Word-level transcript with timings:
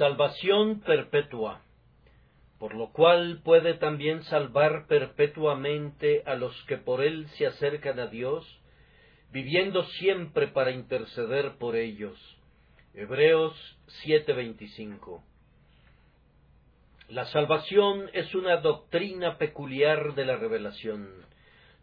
Salvación 0.00 0.80
perpetua, 0.80 1.60
por 2.58 2.74
lo 2.74 2.90
cual 2.90 3.42
puede 3.44 3.74
también 3.74 4.22
salvar 4.22 4.86
perpetuamente 4.86 6.22
a 6.24 6.36
los 6.36 6.56
que 6.64 6.78
por 6.78 7.04
él 7.04 7.28
se 7.36 7.46
acercan 7.46 8.00
a 8.00 8.06
Dios, 8.06 8.46
viviendo 9.30 9.84
siempre 10.00 10.48
para 10.48 10.70
interceder 10.70 11.58
por 11.58 11.76
ellos. 11.76 12.18
Hebreos 12.94 13.52
7:25 14.06 15.22
La 17.10 17.26
salvación 17.26 18.08
es 18.14 18.34
una 18.34 18.56
doctrina 18.56 19.36
peculiar 19.36 20.14
de 20.14 20.24
la 20.24 20.36
revelación. 20.36 21.10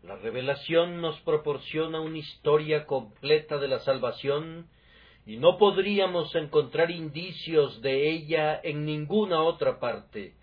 La 0.02 0.16
revelación 0.16 1.02
nos 1.02 1.22
proporciona 1.22 2.02
una 2.02 2.18
historia 2.18 2.88
completa 2.88 3.60
de 3.60 3.68
la 3.68 3.78
salvación 3.82 4.68
y 5.28 5.36
no 5.36 5.58
podríamos 5.58 6.34
encontrar 6.36 6.90
indicios 6.90 7.82
de 7.82 8.10
ella 8.10 8.62
en 8.64 8.86
ninguna 8.86 9.44
otra 9.44 9.78
parte. 9.78 10.36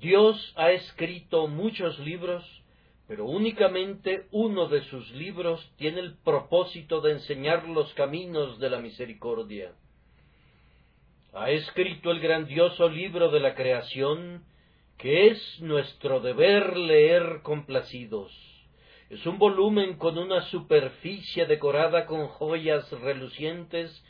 Dios 0.00 0.52
ha 0.56 0.72
escrito 0.72 1.46
muchos 1.46 2.00
libros, 2.00 2.44
pero 3.06 3.26
únicamente 3.26 4.26
uno 4.32 4.66
de 4.66 4.82
sus 4.86 5.08
libros 5.12 5.72
tiene 5.76 6.00
el 6.00 6.16
propósito 6.18 7.00
de 7.00 7.12
enseñar 7.12 7.68
los 7.68 7.94
caminos 7.94 8.58
de 8.58 8.70
la 8.70 8.80
misericordia. 8.80 9.70
Ha 11.32 11.50
escrito 11.50 12.10
el 12.10 12.18
grandioso 12.18 12.88
libro 12.88 13.30
de 13.30 13.38
la 13.38 13.54
creación, 13.54 14.42
que 14.98 15.28
es 15.28 15.60
nuestro 15.60 16.18
deber 16.18 16.76
leer 16.76 17.40
complacidos. 17.44 18.51
Es 19.12 19.26
un 19.26 19.38
volumen 19.38 19.98
con 19.98 20.16
una 20.16 20.40
superficie 20.48 21.44
decorada 21.44 22.06
con 22.06 22.28
joyas 22.28 22.90
relucientes 22.92 24.02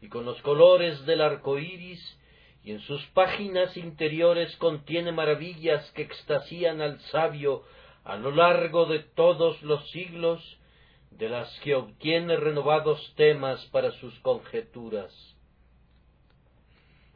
y 0.00 0.08
con 0.08 0.24
los 0.24 0.42
colores 0.42 1.06
del 1.06 1.20
arco 1.20 1.60
iris, 1.60 2.18
y 2.64 2.72
en 2.72 2.80
sus 2.80 3.06
páginas 3.14 3.76
interiores 3.76 4.56
contiene 4.56 5.12
maravillas 5.12 5.88
que 5.92 6.02
extasían 6.02 6.80
al 6.80 6.98
sabio 7.02 7.62
a 8.02 8.16
lo 8.16 8.32
largo 8.32 8.86
de 8.86 8.98
todos 8.98 9.62
los 9.62 9.88
siglos, 9.92 10.58
de 11.12 11.28
las 11.28 11.56
que 11.60 11.76
obtiene 11.76 12.36
renovados 12.36 13.14
temas 13.14 13.64
para 13.66 13.92
sus 13.92 14.18
conjeturas. 14.22 15.14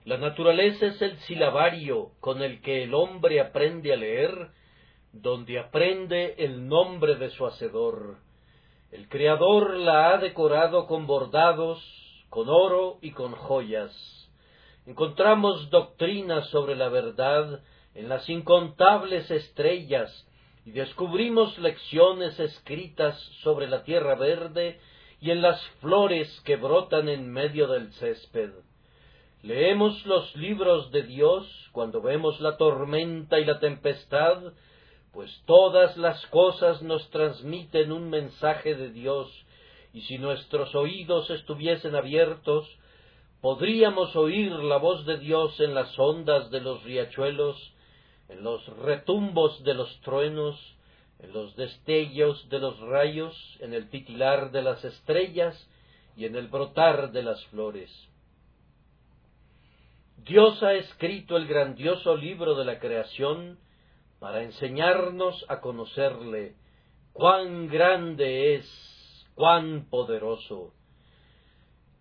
La 0.04 0.16
naturaleza 0.16 0.86
es 0.86 1.02
el 1.02 1.18
silabario 1.22 2.12
con 2.20 2.40
el 2.40 2.60
que 2.60 2.84
el 2.84 2.94
hombre 2.94 3.40
aprende 3.40 3.92
a 3.92 3.96
leer, 3.96 4.52
donde 5.12 5.58
aprende 5.58 6.34
el 6.38 6.66
nombre 6.68 7.16
de 7.16 7.30
su 7.30 7.46
Hacedor. 7.46 8.16
El 8.90 9.08
Creador 9.08 9.76
la 9.76 10.10
ha 10.10 10.18
decorado 10.18 10.86
con 10.86 11.06
bordados, 11.06 11.82
con 12.28 12.48
oro 12.48 12.98
y 13.02 13.12
con 13.12 13.32
joyas. 13.32 13.92
Encontramos 14.86 15.70
doctrinas 15.70 16.48
sobre 16.48 16.76
la 16.76 16.88
verdad 16.88 17.60
en 17.94 18.08
las 18.08 18.28
incontables 18.28 19.30
estrellas 19.30 20.26
y 20.64 20.72
descubrimos 20.72 21.58
lecciones 21.58 22.38
escritas 22.40 23.18
sobre 23.42 23.68
la 23.68 23.84
tierra 23.84 24.14
verde 24.14 24.80
y 25.20 25.30
en 25.30 25.42
las 25.42 25.62
flores 25.80 26.28
que 26.44 26.56
brotan 26.56 27.08
en 27.08 27.30
medio 27.30 27.68
del 27.68 27.92
césped. 27.94 28.50
Leemos 29.42 30.04
los 30.06 30.34
libros 30.36 30.90
de 30.90 31.02
Dios 31.02 31.46
cuando 31.72 32.00
vemos 32.00 32.40
la 32.40 32.56
tormenta 32.56 33.40
y 33.40 33.44
la 33.44 33.58
tempestad 33.58 34.52
pues 35.12 35.30
todas 35.46 35.96
las 35.96 36.24
cosas 36.26 36.82
nos 36.82 37.08
transmiten 37.10 37.92
un 37.92 38.08
mensaje 38.08 38.74
de 38.74 38.90
Dios, 38.90 39.30
y 39.92 40.00
si 40.02 40.18
nuestros 40.18 40.74
oídos 40.74 41.28
estuviesen 41.30 41.94
abiertos, 41.94 42.66
podríamos 43.42 44.16
oír 44.16 44.52
la 44.52 44.78
voz 44.78 45.04
de 45.04 45.18
Dios 45.18 45.60
en 45.60 45.74
las 45.74 45.98
ondas 45.98 46.50
de 46.50 46.60
los 46.60 46.82
riachuelos, 46.82 47.72
en 48.28 48.42
los 48.42 48.66
retumbos 48.78 49.62
de 49.64 49.74
los 49.74 50.00
truenos, 50.00 50.58
en 51.18 51.32
los 51.32 51.54
destellos 51.56 52.48
de 52.48 52.58
los 52.58 52.78
rayos, 52.80 53.36
en 53.60 53.74
el 53.74 53.90
titilar 53.90 54.50
de 54.50 54.62
las 54.62 54.82
estrellas 54.82 55.68
y 56.16 56.24
en 56.24 56.36
el 56.36 56.48
brotar 56.48 57.12
de 57.12 57.22
las 57.22 57.44
flores. 57.46 57.90
Dios 60.24 60.62
ha 60.62 60.72
escrito 60.74 61.36
el 61.36 61.46
grandioso 61.46 62.16
libro 62.16 62.54
de 62.54 62.64
la 62.64 62.78
creación 62.78 63.58
para 64.22 64.44
enseñarnos 64.44 65.44
a 65.48 65.60
conocerle 65.60 66.54
cuán 67.12 67.66
grande 67.66 68.54
es, 68.54 69.26
cuán 69.34 69.88
poderoso. 69.90 70.74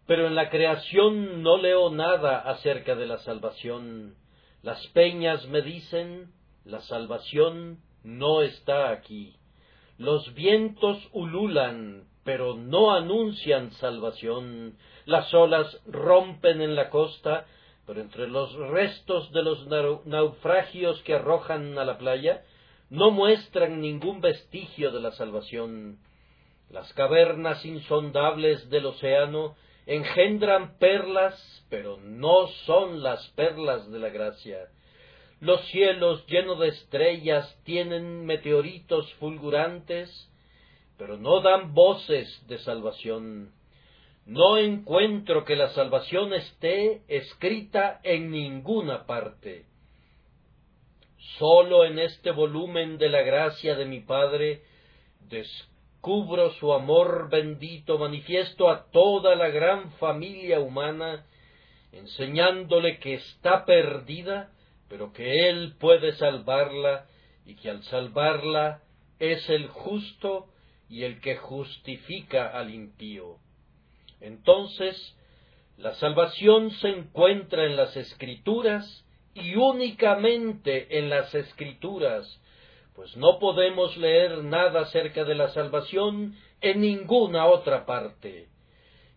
Pero 0.06 0.28
en 0.28 0.36
la 0.36 0.52
creación 0.52 1.42
no 1.42 1.58
leo 1.58 1.90
nada 1.90 2.38
acerca 2.42 2.94
de 2.94 3.08
la 3.08 3.18
salvación. 3.18 4.14
Las 4.62 4.86
peñas 4.90 5.48
me 5.48 5.64
dicen, 5.64 6.32
la 6.64 6.82
salvación 6.82 7.80
no 8.04 8.44
está 8.44 8.92
aquí. 8.92 9.36
Los 9.98 10.32
vientos 10.36 11.00
ululan, 11.14 12.04
pero 12.24 12.56
no 12.56 12.94
anuncian 12.94 13.72
salvación. 13.72 14.78
Las 15.06 15.34
olas 15.34 15.76
rompen 15.88 16.62
en 16.62 16.76
la 16.76 16.92
costa, 16.92 17.48
pero 17.86 18.02
entre 18.02 18.28
los 18.28 18.54
restos 18.54 19.32
de 19.32 19.44
los 19.44 19.68
naufragios 20.06 21.02
que 21.04 21.16
arrojan 21.16 21.78
a 21.78 21.86
la 21.86 21.98
playa 21.98 22.44
no 22.90 23.12
muestran 23.12 23.82
ningún 23.82 24.22
vestigio 24.22 24.92
de 24.92 25.00
la 25.00 25.12
salvación. 25.12 26.00
Las 26.70 26.92
cavernas 26.94 27.66
insondables 27.66 28.70
del 28.70 28.86
océano 28.86 29.56
engendran 29.86 30.78
perlas, 30.78 31.66
pero 31.70 31.98
no 31.98 32.48
son 32.66 33.02
las 33.02 33.28
perlas 33.30 33.90
de 33.92 34.00
la 34.00 34.10
gracia. 34.10 34.68
Los 35.40 35.62
cielos 35.70 36.26
llenos 36.28 36.60
de 36.60 36.68
estrellas 36.68 37.60
tienen 37.64 38.26
meteoritos 38.26 39.12
fulgurantes, 39.16 40.30
pero 40.98 41.18
no 41.18 41.42
dan 41.42 41.74
voces 41.74 42.46
de 42.48 42.60
salvación. 42.60 43.52
No 44.26 44.58
encuentro 44.58 45.46
que 45.46 45.56
la 45.56 45.70
salvación 45.70 46.34
esté 46.34 47.02
escrita 47.08 48.00
en 48.04 48.30
ninguna 48.30 49.06
parte. 49.06 49.66
Solo 51.38 51.86
en 51.86 52.00
este 52.00 52.32
volumen 52.32 52.98
de 52.98 53.10
la 53.10 53.22
gracia 53.22 53.76
de 53.76 53.86
mi 53.86 54.00
Padre 54.02 54.62
descubro 55.28 56.52
su 56.54 56.74
amor 56.74 57.30
bendito 57.30 57.98
manifiesto 57.98 58.70
a 58.70 58.92
toda 58.92 59.36
la 59.36 59.50
gran 59.50 59.92
familia 59.94 60.60
humana, 60.60 61.26
enseñándole 61.92 63.00
que 63.00 63.16
está 63.16 63.66
perdida, 63.66 64.52
pero 64.88 65.14
que 65.14 65.50
Él 65.50 65.76
puede 65.80 66.14
salvarla 66.14 67.06
y 67.46 67.56
que 67.56 67.70
al 67.70 67.84
salvarla 67.84 68.82
es 69.20 69.50
el 69.50 69.68
justo 69.68 70.48
y 70.90 71.04
el 71.04 71.22
que 71.22 71.38
justifica 71.38 72.48
al 72.48 72.74
impío. 72.74 73.38
Entonces, 74.22 75.18
la 75.78 75.96
salvación 75.96 76.72
se 76.72 76.90
encuentra 76.90 77.66
en 77.66 77.76
las 77.76 77.98
escrituras 77.98 79.06
y 79.34 79.56
únicamente 79.56 81.00
en 81.00 81.10
las 81.10 81.34
escrituras, 81.34 82.40
pues 82.94 83.16
no 83.18 83.40
podemos 83.40 83.98
leer 83.98 84.44
nada 84.44 84.82
acerca 84.82 85.24
de 85.24 85.36
la 85.36 85.50
salvación 85.50 86.36
en 86.62 86.82
ninguna 86.82 87.48
otra 87.48 87.86
parte. 87.86 88.50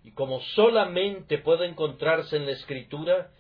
Y 0.05 0.13
como 0.13 0.41
solamente 0.41 1.39
puede 1.39 1.67
encontrarse 1.67 2.37
en 2.37 2.47
la 2.47 2.53
escritura, 2.53 3.31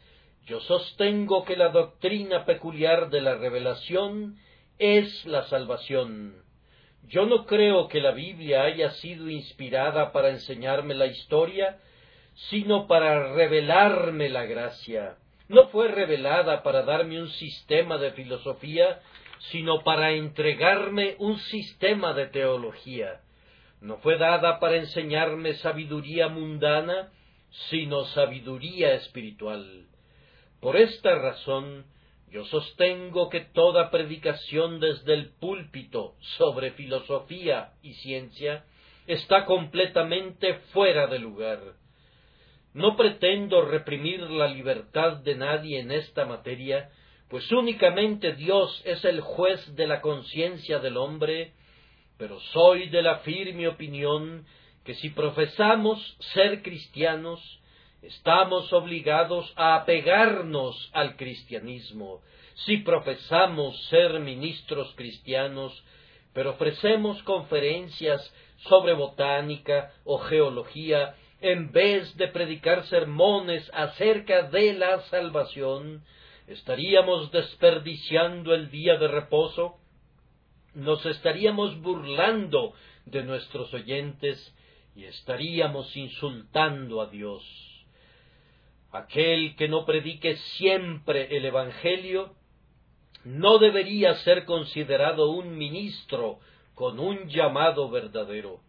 yo 0.47 0.61
sostengo 0.61 1.45
que 1.45 1.57
la 1.57 1.71
doctrina 1.71 2.45
peculiar 2.45 3.09
de 3.11 3.23
la 3.23 3.37
revelación 3.37 4.37
es 4.79 5.25
la 5.25 5.45
salvación. 5.45 6.43
Yo 7.09 7.26
no 7.26 7.47
creo 7.47 7.88
que 7.88 8.00
la 8.00 8.12
Biblia 8.12 8.62
haya 8.62 8.91
sido 8.92 9.28
inspirada 9.28 10.12
para 10.12 10.31
enseñarme 10.31 10.94
la 10.94 11.06
historia, 11.06 11.78
sino 12.50 12.87
para 12.87 13.34
revelarme 13.34 14.28
la 14.28 14.45
gracia. 14.45 15.16
No 15.48 15.68
fue 15.68 15.89
revelada 15.89 16.62
para 16.62 16.83
darme 16.83 17.21
un 17.21 17.28
sistema 17.28 17.98
de 17.98 18.12
filosofía, 18.12 19.01
sino 19.51 19.84
para 19.84 20.12
entregarme 20.12 21.16
un 21.18 21.39
sistema 21.39 22.15
de 22.15 22.27
teología. 22.28 23.21
No 23.80 23.98
fue 23.98 24.16
dada 24.16 24.59
para 24.59 24.77
enseñarme 24.77 25.54
sabiduría 25.54 26.28
mundana, 26.28 27.10
sino 27.68 28.04
sabiduría 28.07 28.95
espiritual. 28.95 29.86
Por 30.60 30.77
esta 30.77 31.15
razón, 31.16 31.84
yo 32.34 32.45
sostengo 32.47 33.31
que 33.31 33.42
toda 33.42 33.92
predicación 33.92 34.81
desde 34.81 35.15
el 35.15 35.31
púlpito 35.39 36.16
sobre 36.36 36.72
filosofía 36.72 37.75
y 37.81 37.95
ciencia 37.95 38.65
está 39.07 39.45
completamente 39.45 40.54
fuera 40.72 41.07
de 41.07 41.21
lugar. 41.21 41.60
No 42.72 42.97
pretendo 42.97 43.65
reprimir 43.65 44.19
la 44.22 44.48
libertad 44.48 45.19
de 45.19 45.36
nadie 45.36 45.78
en 45.78 45.92
esta 45.92 46.25
materia, 46.25 46.91
pues 47.28 47.53
únicamente 47.53 48.33
Dios 48.33 48.83
es 48.84 49.04
el 49.04 49.21
juez 49.21 49.77
de 49.77 49.86
la 49.86 50.01
conciencia 50.01 50.81
del 50.81 50.97
hombre, 50.97 51.53
pero 52.19 52.41
soy 52.53 52.89
de 52.89 53.03
la 53.03 53.19
firme 53.19 53.69
opinión 53.69 54.45
que 54.84 54.97
si 54.97 55.10
profesamos 55.10 56.01
ser 56.34 56.63
cristianos, 56.63 57.41
estamos 58.06 58.72
obligados 58.72 59.53
a 59.56 59.77
apegarnos 59.77 60.91
al 60.92 61.16
cristianismo, 61.16 62.21
si 62.66 62.78
profesamos 62.78 63.83
ser 63.89 64.21
ministros 64.21 64.92
cristianos, 64.95 65.72
pero 66.33 66.51
ofrecemos 66.51 67.22
conferencias 67.22 68.21
sobre 68.68 68.92
botánica 68.92 69.92
o 70.04 70.18
geología 70.18 71.15
en 71.41 71.72
vez 71.72 72.16
de 72.16 72.28
predicar 72.28 72.86
sermones 72.86 73.71
acerca 73.74 74.45
de 74.45 74.74
la 74.74 75.00
salvación, 75.03 76.03
estaríamos 76.47 77.30
desperdiciando 77.33 78.54
el 78.54 78.71
día 78.71 78.97
de 78.97 79.09
reposo, 79.09 79.78
nos 80.74 81.04
estaríamos 81.07 81.80
burlando 81.80 82.74
de 83.07 83.22
nuestros 83.22 83.72
oyentes 83.74 84.54
y 84.97 85.04
estaríamos 85.04 85.95
insultando 85.97 87.00
a 87.00 87.07
Dios. 87.07 87.73
Aquel 88.95 89.57
que 89.57 89.67
no 89.67 89.85
predique 89.85 90.37
siempre 90.57 91.37
el 91.37 91.45
Evangelio 91.47 92.33
no 93.25 93.59
debería 93.59 94.15
ser 94.19 94.45
considerado 94.45 95.31
un 95.31 95.59
ministro 95.59 96.39
con 96.77 97.01
un 97.01 97.29
llamado 97.29 97.91
verdadero. 97.91 98.61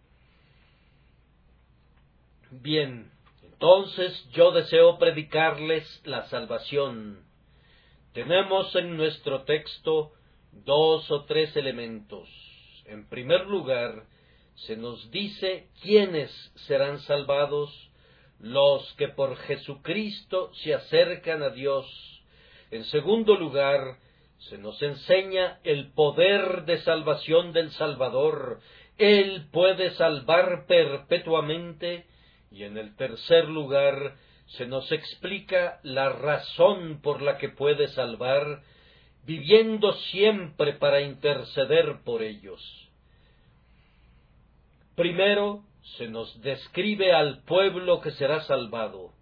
Bien, 2.50 3.12
entonces 3.44 4.28
yo 4.32 4.50
deseo 4.50 4.98
predicarles 4.98 6.02
la 6.06 6.24
salvación. 6.30 7.24
Tenemos 8.14 8.76
en 8.76 8.98
nuestro 8.98 9.44
texto 9.44 10.12
dos 10.52 11.12
o 11.12 11.26
tres 11.26 11.56
elementos. 11.56 12.28
En 12.86 13.08
primer 13.08 13.46
lugar, 13.46 14.08
se 14.56 14.76
nos 14.76 15.12
dice 15.12 15.70
quiénes 15.84 16.32
serán 16.66 17.00
salvados 17.02 17.92
los 18.46 18.94
que 18.94 19.08
por 19.08 19.38
Jesucristo 19.38 20.52
se 20.54 20.76
acercan 20.76 21.42
a 21.42 21.50
Dios. 21.50 21.88
En 22.70 22.84
segundo 22.86 23.36
lugar, 23.36 23.98
se 24.38 24.60
nos 24.60 24.80
enseña 24.84 25.60
el 25.64 25.92
poder 25.94 26.66
de 26.66 26.78
salvación 26.84 27.54
del 27.54 27.72
Salvador. 27.72 28.60
Él 29.00 29.48
puede 29.52 29.90
salvar 29.96 30.68
perpetuamente. 30.68 32.06
Y 32.52 32.66
en 32.66 32.78
el 32.78 32.96
tercer 32.96 33.46
lugar, 33.46 34.16
se 34.46 34.68
nos 34.68 34.92
explica 34.92 35.80
la 35.82 36.10
razón 36.10 37.02
por 37.02 37.24
la 37.24 37.40
que 37.40 37.50
puede 37.50 37.88
salvar, 37.88 38.62
viviendo 39.26 39.92
siempre 40.12 40.74
para 40.74 41.02
interceder 41.02 42.04
por 42.06 42.22
ellos. 42.22 42.62
Primero, 44.96 45.64
se 45.98 46.08
nos 46.08 46.42
describe 46.42 47.14
al 47.14 47.44
pueblo 47.44 48.02
que 48.02 48.12
será 48.12 48.42
salvado. 48.42 49.14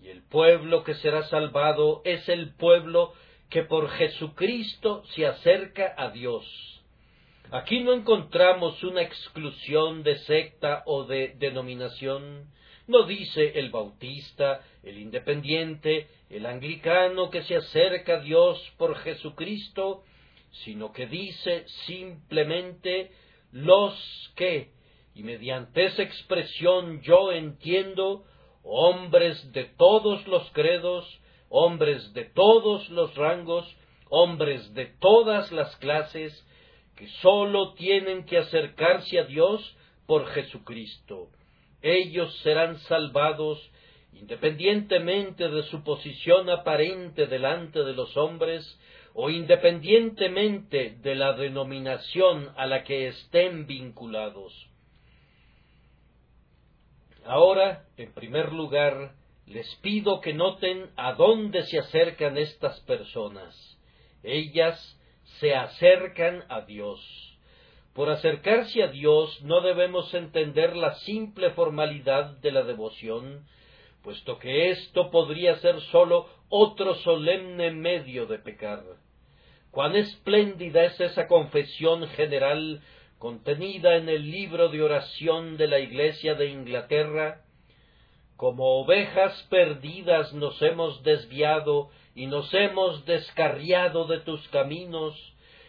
Y 0.00 0.08
el 0.08 0.22
pueblo 0.22 0.82
que 0.84 0.94
será 0.94 1.22
salvado 1.24 2.02
es 2.04 2.28
el 2.28 2.54
pueblo 2.54 3.12
que 3.48 3.62
por 3.62 3.88
Jesucristo 3.90 5.04
se 5.14 5.26
acerca 5.26 5.94
a 5.96 6.10
Dios. 6.10 6.44
Aquí 7.50 7.80
no 7.80 7.92
encontramos 7.92 8.82
una 8.82 9.02
exclusión 9.02 10.02
de 10.02 10.18
secta 10.20 10.82
o 10.86 11.04
de 11.04 11.34
denominación. 11.38 12.46
No 12.86 13.04
dice 13.04 13.58
el 13.58 13.70
bautista, 13.70 14.62
el 14.82 14.98
independiente, 14.98 16.08
el 16.30 16.46
anglicano 16.46 17.30
que 17.30 17.42
se 17.42 17.56
acerca 17.56 18.14
a 18.14 18.20
Dios 18.20 18.58
por 18.78 18.96
Jesucristo, 18.96 20.02
sino 20.64 20.92
que 20.92 21.06
dice 21.06 21.64
simplemente 21.86 23.12
los 23.52 24.32
que 24.34 24.70
y 25.14 25.22
mediante 25.22 25.84
esa 25.84 26.02
expresión 26.02 27.00
yo 27.02 27.32
entiendo 27.32 28.24
hombres 28.62 29.52
de 29.52 29.64
todos 29.64 30.26
los 30.26 30.50
credos, 30.52 31.20
hombres 31.48 32.12
de 32.14 32.24
todos 32.24 32.88
los 32.90 33.14
rangos, 33.14 33.66
hombres 34.08 34.72
de 34.74 34.86
todas 35.00 35.52
las 35.52 35.74
clases, 35.76 36.32
que 36.96 37.08
sólo 37.20 37.74
tienen 37.74 38.24
que 38.24 38.38
acercarse 38.38 39.18
a 39.18 39.24
Dios 39.24 39.76
por 40.06 40.26
Jesucristo. 40.28 41.28
Ellos 41.82 42.34
serán 42.42 42.78
salvados 42.80 43.70
independientemente 44.14 45.48
de 45.48 45.62
su 45.64 45.82
posición 45.82 46.48
aparente 46.50 47.26
delante 47.26 47.82
de 47.82 47.94
los 47.94 48.16
hombres, 48.16 48.78
o 49.14 49.28
independientemente 49.30 50.96
de 51.02 51.14
la 51.14 51.34
denominación 51.34 52.50
a 52.56 52.66
la 52.66 52.82
que 52.84 53.08
estén 53.08 53.66
vinculados. 53.66 54.71
Ahora, 57.24 57.84
en 57.96 58.12
primer 58.12 58.52
lugar, 58.52 59.12
les 59.46 59.74
pido 59.76 60.20
que 60.20 60.32
noten 60.32 60.90
a 60.96 61.12
dónde 61.12 61.62
se 61.64 61.78
acercan 61.78 62.36
estas 62.36 62.80
personas. 62.80 63.78
Ellas 64.22 64.98
se 65.40 65.54
acercan 65.54 66.44
a 66.48 66.62
Dios. 66.62 67.00
Por 67.94 68.08
acercarse 68.10 68.82
a 68.82 68.88
Dios 68.88 69.42
no 69.42 69.60
debemos 69.60 70.12
entender 70.14 70.76
la 70.76 70.94
simple 71.00 71.50
formalidad 71.50 72.38
de 72.38 72.50
la 72.50 72.62
devoción, 72.62 73.46
puesto 74.02 74.38
que 74.38 74.70
esto 74.70 75.10
podría 75.10 75.56
ser 75.56 75.80
sólo 75.92 76.26
otro 76.48 76.94
solemne 76.96 77.70
medio 77.70 78.26
de 78.26 78.38
pecar. 78.38 78.82
Cuán 79.70 79.94
espléndida 79.96 80.84
es 80.84 81.00
esa 81.00 81.26
confesión 81.26 82.06
general 82.08 82.82
contenida 83.22 83.94
en 83.94 84.08
el 84.08 84.32
libro 84.32 84.68
de 84.68 84.82
oración 84.82 85.56
de 85.56 85.68
la 85.68 85.78
Iglesia 85.78 86.34
de 86.34 86.48
Inglaterra, 86.48 87.42
como 88.34 88.80
ovejas 88.80 89.46
perdidas 89.48 90.32
nos 90.32 90.60
hemos 90.60 91.04
desviado 91.04 91.90
y 92.16 92.26
nos 92.26 92.52
hemos 92.52 93.04
descarriado 93.04 94.06
de 94.06 94.18
tus 94.18 94.40
caminos, 94.48 95.14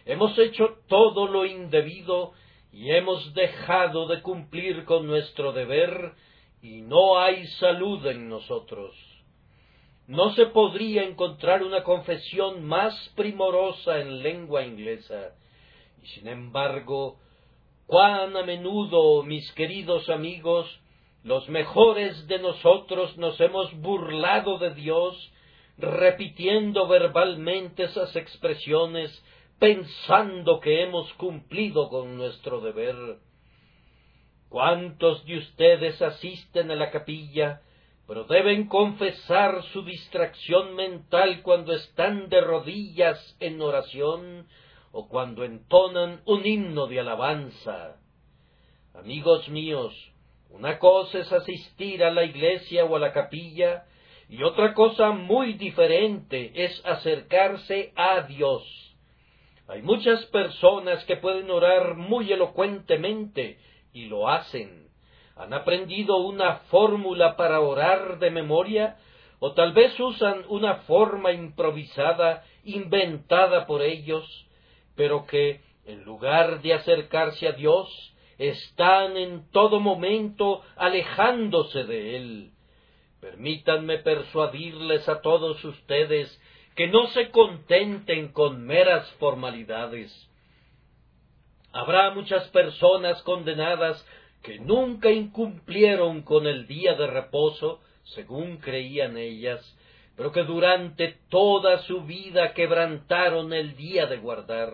hemos 0.04 0.36
hecho 0.36 0.78
todo 0.88 1.28
lo 1.28 1.46
indebido 1.46 2.32
y 2.72 2.90
hemos 2.90 3.32
dejado 3.34 4.08
de 4.08 4.20
cumplir 4.20 4.84
con 4.84 5.06
nuestro 5.06 5.52
deber 5.52 6.14
y 6.60 6.80
no 6.80 7.20
hay 7.20 7.46
salud 7.60 8.04
en 8.06 8.28
nosotros. 8.28 8.96
No 10.08 10.34
se 10.34 10.46
podría 10.46 11.04
encontrar 11.04 11.62
una 11.62 11.84
confesión 11.84 12.64
más 12.64 13.12
primorosa 13.14 14.00
en 14.00 14.24
lengua 14.24 14.66
inglesa, 14.66 15.36
y 16.02 16.08
sin 16.08 16.26
embargo 16.26 17.20
cuán 17.86 18.36
a 18.36 18.42
menudo, 18.42 19.22
mis 19.22 19.50
queridos 19.52 20.08
amigos, 20.08 20.66
los 21.22 21.48
mejores 21.48 22.26
de 22.26 22.38
nosotros 22.38 23.16
nos 23.16 23.40
hemos 23.40 23.72
burlado 23.80 24.58
de 24.58 24.74
Dios, 24.74 25.32
repitiendo 25.78 26.86
verbalmente 26.86 27.84
esas 27.84 28.14
expresiones, 28.14 29.10
pensando 29.58 30.60
que 30.60 30.82
hemos 30.82 31.12
cumplido 31.14 31.88
con 31.88 32.16
nuestro 32.16 32.60
deber. 32.60 32.96
¿Cuántos 34.48 35.24
de 35.24 35.38
ustedes 35.38 36.00
asisten 36.00 36.70
a 36.70 36.76
la 36.76 36.90
capilla, 36.90 37.62
pero 38.06 38.24
deben 38.24 38.68
confesar 38.68 39.62
su 39.72 39.82
distracción 39.82 40.74
mental 40.74 41.42
cuando 41.42 41.72
están 41.72 42.28
de 42.28 42.40
rodillas 42.40 43.36
en 43.40 43.60
oración, 43.62 44.46
o 44.94 45.08
cuando 45.08 45.44
entonan 45.44 46.22
un 46.24 46.46
himno 46.46 46.86
de 46.86 47.00
alabanza. 47.00 47.96
Amigos 48.94 49.48
míos, 49.48 49.92
una 50.50 50.78
cosa 50.78 51.18
es 51.18 51.32
asistir 51.32 52.04
a 52.04 52.12
la 52.12 52.22
iglesia 52.22 52.84
o 52.84 52.94
a 52.94 53.00
la 53.00 53.12
capilla, 53.12 53.86
y 54.28 54.44
otra 54.44 54.72
cosa 54.72 55.10
muy 55.10 55.54
diferente 55.54 56.52
es 56.54 56.80
acercarse 56.86 57.92
a 57.96 58.20
Dios. 58.22 58.62
Hay 59.66 59.82
muchas 59.82 60.24
personas 60.26 61.04
que 61.06 61.16
pueden 61.16 61.50
orar 61.50 61.96
muy 61.96 62.32
elocuentemente 62.32 63.58
y 63.92 64.06
lo 64.06 64.28
hacen. 64.28 64.86
Han 65.34 65.52
aprendido 65.54 66.18
una 66.18 66.58
fórmula 66.70 67.36
para 67.36 67.60
orar 67.60 68.20
de 68.20 68.30
memoria 68.30 68.96
o 69.40 69.54
tal 69.54 69.72
vez 69.72 69.98
usan 69.98 70.44
una 70.48 70.76
forma 70.82 71.32
improvisada 71.32 72.44
inventada 72.62 73.66
por 73.66 73.82
ellos 73.82 74.24
pero 74.96 75.26
que, 75.26 75.60
en 75.84 76.04
lugar 76.04 76.62
de 76.62 76.74
acercarse 76.74 77.48
a 77.48 77.52
Dios, 77.52 77.88
están 78.38 79.16
en 79.16 79.50
todo 79.50 79.80
momento 79.80 80.62
alejándose 80.76 81.84
de 81.84 82.16
Él. 82.16 82.50
Permítanme 83.20 83.98
persuadirles 83.98 85.08
a 85.08 85.20
todos 85.20 85.64
ustedes 85.64 86.40
que 86.74 86.88
no 86.88 87.06
se 87.08 87.30
contenten 87.30 88.32
con 88.32 88.64
meras 88.66 89.10
formalidades. 89.14 90.12
Habrá 91.72 92.10
muchas 92.10 92.48
personas 92.48 93.22
condenadas 93.22 94.04
que 94.42 94.58
nunca 94.58 95.10
incumplieron 95.10 96.22
con 96.22 96.46
el 96.46 96.66
día 96.66 96.94
de 96.94 97.06
reposo, 97.06 97.80
según 98.02 98.58
creían 98.58 99.16
ellas, 99.16 99.60
pero 100.16 100.32
que 100.32 100.44
durante 100.44 101.16
toda 101.28 101.78
su 101.82 102.02
vida 102.02 102.52
quebrantaron 102.52 103.52
el 103.52 103.76
día 103.76 104.06
de 104.06 104.18
guardar. 104.18 104.72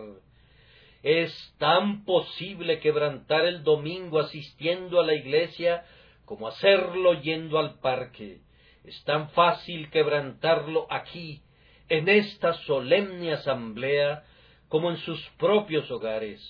Es 1.03 1.55
tan 1.57 2.05
posible 2.05 2.79
quebrantar 2.79 3.45
el 3.45 3.63
domingo 3.63 4.19
asistiendo 4.19 4.99
a 4.99 5.05
la 5.05 5.15
iglesia 5.15 5.83
como 6.25 6.47
hacerlo 6.47 7.13
yendo 7.21 7.59
al 7.59 7.79
parque. 7.79 8.39
es 8.83 9.03
tan 9.03 9.29
fácil 9.31 9.89
quebrantarlo 9.91 10.87
aquí, 10.89 11.41
en 11.87 12.07
esta 12.07 12.53
solemne 12.65 13.33
asamblea, 13.33 14.23
como 14.69 14.89
en 14.89 14.97
sus 14.97 15.19
propios 15.37 15.91
hogares. 15.91 16.41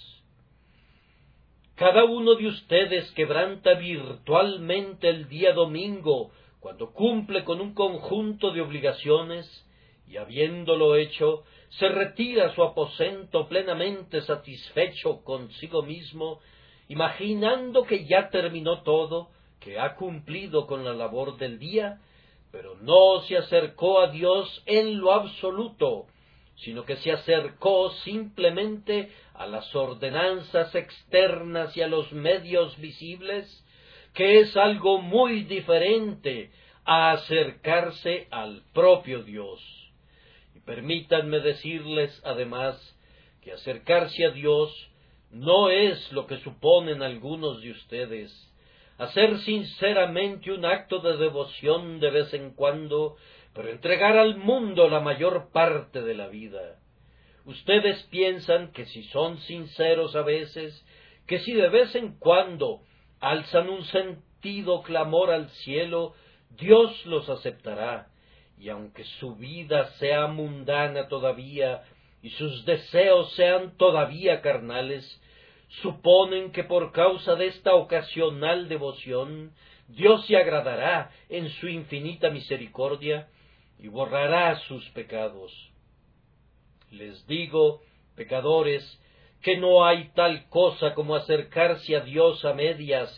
Cada 1.75 2.03
uno 2.03 2.35
de 2.35 2.47
ustedes 2.47 3.09
quebranta 3.13 3.73
virtualmente 3.73 5.09
el 5.09 5.27
día 5.27 5.53
domingo 5.53 6.31
cuando 6.61 6.93
cumple 6.93 7.43
con 7.43 7.59
un 7.59 7.73
conjunto 7.73 8.51
de 8.51 8.61
obligaciones 8.61 9.67
y 10.07 10.17
habiéndolo 10.17 10.95
hecho, 10.95 11.43
se 11.69 11.89
retira 11.89 12.45
a 12.45 12.53
su 12.53 12.61
aposento 12.61 13.47
plenamente 13.47 14.21
satisfecho 14.21 15.23
consigo 15.23 15.81
mismo, 15.81 16.39
imaginando 16.87 17.83
que 17.83 18.05
ya 18.05 18.29
terminó 18.29 18.83
todo, 18.83 19.29
que 19.59 19.79
ha 19.79 19.95
cumplido 19.95 20.67
con 20.67 20.85
la 20.85 20.93
labor 20.93 21.37
del 21.37 21.57
día, 21.57 21.99
pero 22.51 22.75
no 22.75 23.21
se 23.21 23.37
acercó 23.37 23.99
a 23.99 24.11
Dios 24.11 24.61
en 24.67 24.99
lo 24.99 25.13
absoluto, 25.13 26.05
sino 26.57 26.85
que 26.85 26.97
se 26.97 27.11
acercó 27.11 27.89
simplemente 28.03 29.09
a 29.33 29.47
las 29.47 29.73
ordenanzas 29.73 30.75
externas 30.75 31.75
y 31.75 31.81
a 31.81 31.87
los 31.87 32.11
medios 32.11 32.77
visibles, 32.77 33.65
que 34.13 34.39
es 34.39 34.55
algo 34.57 35.01
muy 35.01 35.43
diferente 35.43 36.51
a 36.83 37.11
acercarse 37.11 38.27
al 38.31 38.63
propio 38.73 39.23
Dios. 39.23 39.61
Y 40.55 40.59
permítanme 40.59 41.39
decirles 41.39 42.21
además 42.25 42.75
que 43.41 43.53
acercarse 43.53 44.25
a 44.25 44.31
Dios 44.31 44.91
no 45.31 45.69
es 45.69 46.11
lo 46.11 46.27
que 46.27 46.37
suponen 46.37 47.01
algunos 47.01 47.61
de 47.61 47.71
ustedes, 47.71 48.51
hacer 48.97 49.39
sinceramente 49.39 50.51
un 50.51 50.65
acto 50.65 50.99
de 50.99 51.17
devoción 51.17 51.99
de 51.99 52.11
vez 52.11 52.33
en 52.33 52.51
cuando, 52.53 53.15
pero 53.53 53.69
entregar 53.69 54.17
al 54.17 54.37
mundo 54.37 54.89
la 54.89 54.99
mayor 54.99 55.49
parte 55.51 56.01
de 56.01 56.13
la 56.13 56.27
vida. 56.27 56.79
Ustedes 57.45 58.03
piensan 58.11 58.71
que 58.73 58.85
si 58.85 59.03
son 59.03 59.39
sinceros 59.39 60.15
a 60.15 60.21
veces, 60.21 60.85
que 61.25 61.39
si 61.39 61.53
de 61.53 61.69
vez 61.69 61.95
en 61.95 62.19
cuando 62.19 62.81
alzan 63.21 63.69
un 63.69 63.85
sentido 63.85 64.81
clamor 64.81 65.31
al 65.31 65.49
cielo, 65.49 66.13
Dios 66.49 67.05
los 67.05 67.29
aceptará, 67.29 68.09
y 68.59 68.69
aunque 68.69 69.03
su 69.19 69.35
vida 69.35 69.85
sea 69.99 70.27
mundana 70.27 71.07
todavía, 71.07 71.83
y 72.21 72.29
sus 72.31 72.65
deseos 72.65 73.31
sean 73.33 73.77
todavía 73.77 74.41
carnales, 74.41 75.21
suponen 75.81 76.51
que 76.51 76.63
por 76.63 76.91
causa 76.91 77.35
de 77.35 77.47
esta 77.47 77.73
ocasional 77.75 78.67
devoción 78.67 79.53
Dios 79.87 80.25
se 80.25 80.37
agradará 80.37 81.11
en 81.29 81.49
su 81.49 81.67
infinita 81.67 82.29
misericordia 82.29 83.27
y 83.79 83.87
borrará 83.87 84.57
sus 84.67 84.87
pecados. 84.89 85.51
Les 86.91 87.25
digo, 87.27 87.81
pecadores, 88.15 89.00
que 89.41 89.57
no 89.57 89.85
hay 89.85 90.09
tal 90.15 90.47
cosa 90.49 90.93
como 90.93 91.15
acercarse 91.15 91.95
a 91.95 92.01
Dios 92.01 92.43
a 92.45 92.53
medias, 92.53 93.09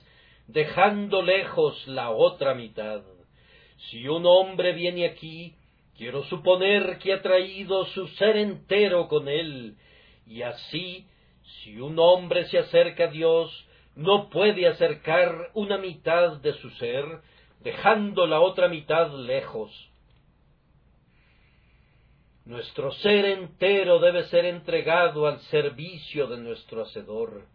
dejando 0.48 1.22
lejos 1.22 1.88
la 1.88 2.10
otra 2.12 2.54
mitad. 2.54 3.02
Si 3.90 4.08
un 4.08 4.26
hombre 4.26 4.74
viene 4.74 5.06
aquí, 5.06 5.56
quiero 5.98 6.24
suponer 6.26 6.98
que 7.00 7.14
ha 7.14 7.22
traído 7.22 7.86
su 7.88 8.08
ser 8.10 8.38
entero 8.38 9.08
con 9.08 9.28
él, 9.28 9.76
y 10.26 10.42
así 10.42 11.06
si 11.44 11.80
un 11.80 12.00
hombre 12.00 12.46
se 12.46 12.58
acerca 12.58 13.06
a 13.06 13.12
Dios, 13.12 13.68
no 13.96 14.30
puede 14.30 14.68
acercar 14.68 15.52
una 15.54 15.78
mitad 15.78 16.38
de 16.42 16.54
su 16.54 16.70
ser, 16.72 17.06
dejando 17.60 18.26
la 18.26 18.40
otra 18.40 18.68
mitad 18.68 19.12
lejos. 19.14 19.72
Nuestro 22.46 22.92
ser 22.92 23.24
entero 23.24 24.00
debe 24.00 24.26
ser 24.26 24.44
entregado 24.44 25.28
al 25.28 25.40
servicio 25.44 26.28
de 26.28 26.38
nuestro 26.38 26.82
Hacedor. 26.82 27.46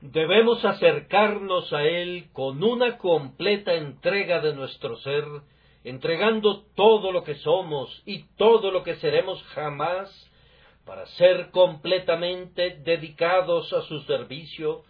Debemos 0.00 0.64
acercarnos 0.64 1.72
a 1.72 1.84
Él 1.84 2.30
con 2.32 2.64
una 2.64 2.98
completa 2.98 3.74
entrega 3.74 4.40
de 4.40 4.54
nuestro 4.54 4.96
ser, 4.96 5.24
entregando 5.84 6.64
todo 6.74 7.12
lo 7.12 7.22
que 7.22 7.36
somos 7.36 8.02
y 8.04 8.24
todo 8.36 8.72
lo 8.72 8.82
que 8.82 8.96
seremos 8.96 9.40
jamás 9.54 10.10
para 10.84 11.06
ser 11.06 11.52
completamente 11.52 12.80
dedicados 12.82 13.72
a 13.72 13.82
su 13.82 14.00
servicio, 14.00 14.82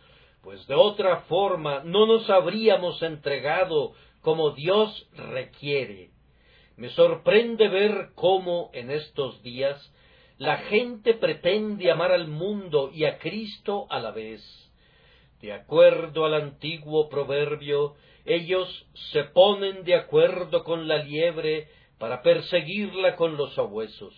pues 0.43 0.67
de 0.67 0.75
otra 0.75 1.23
forma 1.23 1.83
no 1.85 2.07
nos 2.07 2.31
habríamos 2.31 3.03
entregado 3.03 3.93
como 4.23 4.53
Dios 4.53 5.07
requiere. 5.15 6.13
Me 6.79 6.89
sorprende 6.91 7.69
ver 7.69 8.09
cómo 8.15 8.71
en 8.73 8.91
estos 8.91 9.43
días 9.43 9.95
la 10.39 10.57
gente 10.59 11.15
pretende 11.15 11.91
amar 11.91 12.13
al 12.13 12.29
mundo 12.29 12.91
y 12.95 13.05
a 13.05 13.19
Cristo 13.19 13.87
a 13.91 13.99
la 14.01 14.13
vez. 14.13 14.43
De 15.43 15.53
acuerdo 15.53 16.25
al 16.25 16.35
antiguo 16.35 17.09
proverbio, 17.09 17.97
ellos 18.25 18.87
se 19.13 19.25
ponen 19.25 19.85
de 19.85 19.97
acuerdo 19.97 20.65
con 20.65 20.89
la 20.89 21.03
liebre 21.03 21.69
para 21.99 22.23
perseguirla 22.23 23.17
con 23.17 23.37
los 23.37 23.55
sabuesos 23.55 24.15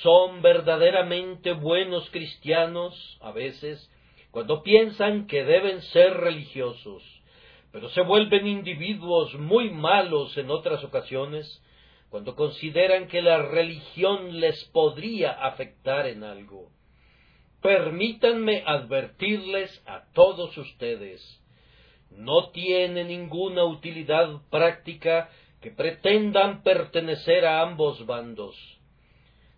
son 0.00 0.40
verdaderamente 0.40 1.52
buenos 1.52 2.08
cristianos 2.10 3.18
a 3.20 3.30
veces 3.30 3.90
cuando 4.30 4.62
piensan 4.62 5.26
que 5.26 5.44
deben 5.44 5.82
ser 5.82 6.14
religiosos, 6.14 7.02
pero 7.72 7.88
se 7.90 8.02
vuelven 8.02 8.46
individuos 8.46 9.34
muy 9.34 9.70
malos 9.70 10.36
en 10.36 10.50
otras 10.50 10.84
ocasiones 10.84 11.62
cuando 12.10 12.36
consideran 12.36 13.08
que 13.08 13.22
la 13.22 13.42
religión 13.42 14.38
les 14.38 14.62
podría 14.66 15.32
afectar 15.32 16.06
en 16.06 16.22
algo. 16.22 16.70
Permítanme 17.62 18.62
advertirles 18.66 19.82
a 19.86 20.04
todos 20.12 20.56
ustedes, 20.58 21.42
no 22.10 22.50
tiene 22.50 23.04
ninguna 23.04 23.64
utilidad 23.64 24.42
práctica 24.50 25.30
que 25.62 25.70
pretendan 25.70 26.62
pertenecer 26.62 27.46
a 27.46 27.62
ambos 27.62 28.04
bandos 28.04 28.56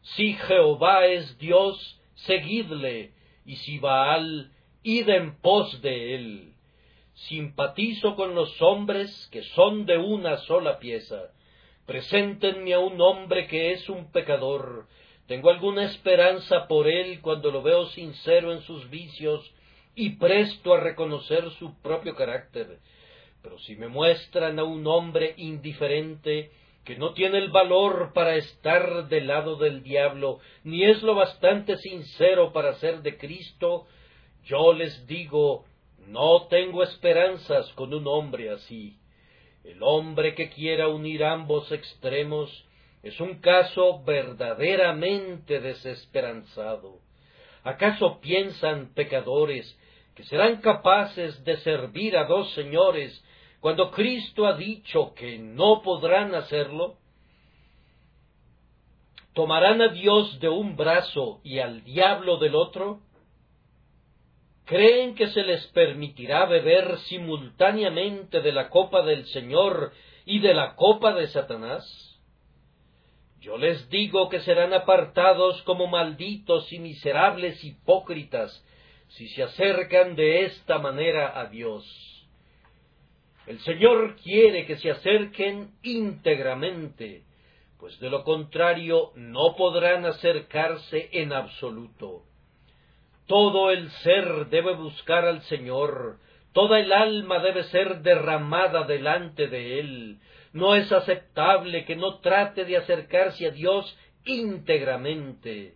si 0.04 0.34
Jehová 0.34 1.06
es 1.06 1.38
Dios, 1.38 2.00
seguidle, 2.14 3.12
y 3.46 3.56
si 3.56 3.78
Baal, 3.78 4.52
id 4.82 5.08
en 5.08 5.40
pos 5.40 5.80
de 5.80 6.14
él. 6.14 6.53
Simpatizo 7.14 8.16
con 8.16 8.34
los 8.34 8.60
hombres 8.60 9.28
que 9.30 9.42
son 9.42 9.86
de 9.86 9.98
una 9.98 10.36
sola 10.38 10.78
pieza. 10.78 11.30
Preséntenme 11.86 12.74
a 12.74 12.80
un 12.80 13.00
hombre 13.00 13.46
que 13.46 13.72
es 13.72 13.88
un 13.88 14.10
pecador. 14.10 14.86
Tengo 15.26 15.50
alguna 15.50 15.84
esperanza 15.84 16.66
por 16.66 16.88
él 16.88 17.20
cuando 17.20 17.50
lo 17.50 17.62
veo 17.62 17.86
sincero 17.86 18.52
en 18.52 18.62
sus 18.62 18.90
vicios 18.90 19.54
y 19.94 20.16
presto 20.16 20.74
a 20.74 20.80
reconocer 20.80 21.50
su 21.52 21.80
propio 21.80 22.14
carácter. 22.14 22.78
Pero 23.42 23.58
si 23.58 23.76
me 23.76 23.88
muestran 23.88 24.58
a 24.58 24.64
un 24.64 24.86
hombre 24.86 25.34
indiferente, 25.36 26.50
que 26.84 26.96
no 26.96 27.14
tiene 27.14 27.38
el 27.38 27.50
valor 27.50 28.12
para 28.12 28.36
estar 28.36 29.08
del 29.08 29.26
lado 29.28 29.56
del 29.56 29.82
diablo, 29.82 30.40
ni 30.64 30.84
es 30.84 31.02
lo 31.02 31.14
bastante 31.14 31.76
sincero 31.78 32.52
para 32.52 32.74
ser 32.74 33.00
de 33.00 33.16
Cristo, 33.16 33.86
yo 34.44 34.74
les 34.74 35.06
digo, 35.06 35.64
no 36.08 36.46
tengo 36.48 36.82
esperanzas 36.82 37.72
con 37.72 37.94
un 37.94 38.06
hombre 38.06 38.50
así. 38.50 38.98
El 39.64 39.82
hombre 39.82 40.34
que 40.34 40.50
quiera 40.50 40.88
unir 40.88 41.24
ambos 41.24 41.70
extremos 41.72 42.66
es 43.02 43.18
un 43.20 43.40
caso 43.40 44.02
verdaderamente 44.04 45.60
desesperanzado. 45.60 47.00
¿Acaso 47.62 48.20
piensan 48.20 48.92
pecadores 48.94 49.78
que 50.14 50.24
serán 50.24 50.60
capaces 50.60 51.42
de 51.44 51.56
servir 51.58 52.16
a 52.16 52.24
dos 52.24 52.52
señores 52.54 53.24
cuando 53.60 53.90
Cristo 53.90 54.46
ha 54.46 54.54
dicho 54.54 55.14
que 55.14 55.38
no 55.38 55.80
podrán 55.82 56.34
hacerlo? 56.34 56.96
¿Tomarán 59.32 59.82
a 59.82 59.88
Dios 59.88 60.38
de 60.40 60.48
un 60.48 60.76
brazo 60.76 61.40
y 61.42 61.58
al 61.58 61.82
diablo 61.84 62.36
del 62.36 62.54
otro? 62.54 63.00
¿Creen 64.66 65.14
que 65.14 65.26
se 65.28 65.42
les 65.42 65.66
permitirá 65.68 66.46
beber 66.46 66.98
simultáneamente 67.00 68.40
de 68.40 68.52
la 68.52 68.70
copa 68.70 69.02
del 69.02 69.26
Señor 69.26 69.92
y 70.24 70.40
de 70.40 70.54
la 70.54 70.74
copa 70.74 71.12
de 71.12 71.26
Satanás? 71.28 71.84
Yo 73.40 73.58
les 73.58 73.90
digo 73.90 74.30
que 74.30 74.40
serán 74.40 74.72
apartados 74.72 75.60
como 75.64 75.86
malditos 75.86 76.72
y 76.72 76.78
miserables 76.78 77.62
hipócritas 77.62 78.64
si 79.08 79.28
se 79.28 79.42
acercan 79.42 80.16
de 80.16 80.46
esta 80.46 80.78
manera 80.78 81.38
a 81.38 81.46
Dios. 81.46 81.84
El 83.46 83.60
Señor 83.60 84.16
quiere 84.16 84.64
que 84.64 84.78
se 84.78 84.90
acerquen 84.90 85.72
íntegramente, 85.82 87.24
pues 87.78 88.00
de 88.00 88.08
lo 88.08 88.24
contrario 88.24 89.12
no 89.14 89.54
podrán 89.56 90.06
acercarse 90.06 91.10
en 91.12 91.34
absoluto. 91.34 92.22
Todo 93.26 93.70
el 93.70 93.90
ser 93.90 94.46
debe 94.48 94.74
buscar 94.74 95.24
al 95.24 95.42
Señor, 95.42 96.18
Toda 96.54 96.78
el 96.78 96.92
alma 96.92 97.40
debe 97.40 97.64
ser 97.64 98.00
derramada 98.02 98.84
delante 98.84 99.48
de 99.48 99.80
Él. 99.80 100.20
No 100.52 100.76
es 100.76 100.90
aceptable 100.92 101.84
que 101.84 101.96
no 101.96 102.20
trate 102.20 102.64
de 102.64 102.76
acercarse 102.76 103.48
a 103.48 103.50
Dios 103.50 103.98
íntegramente. 104.24 105.74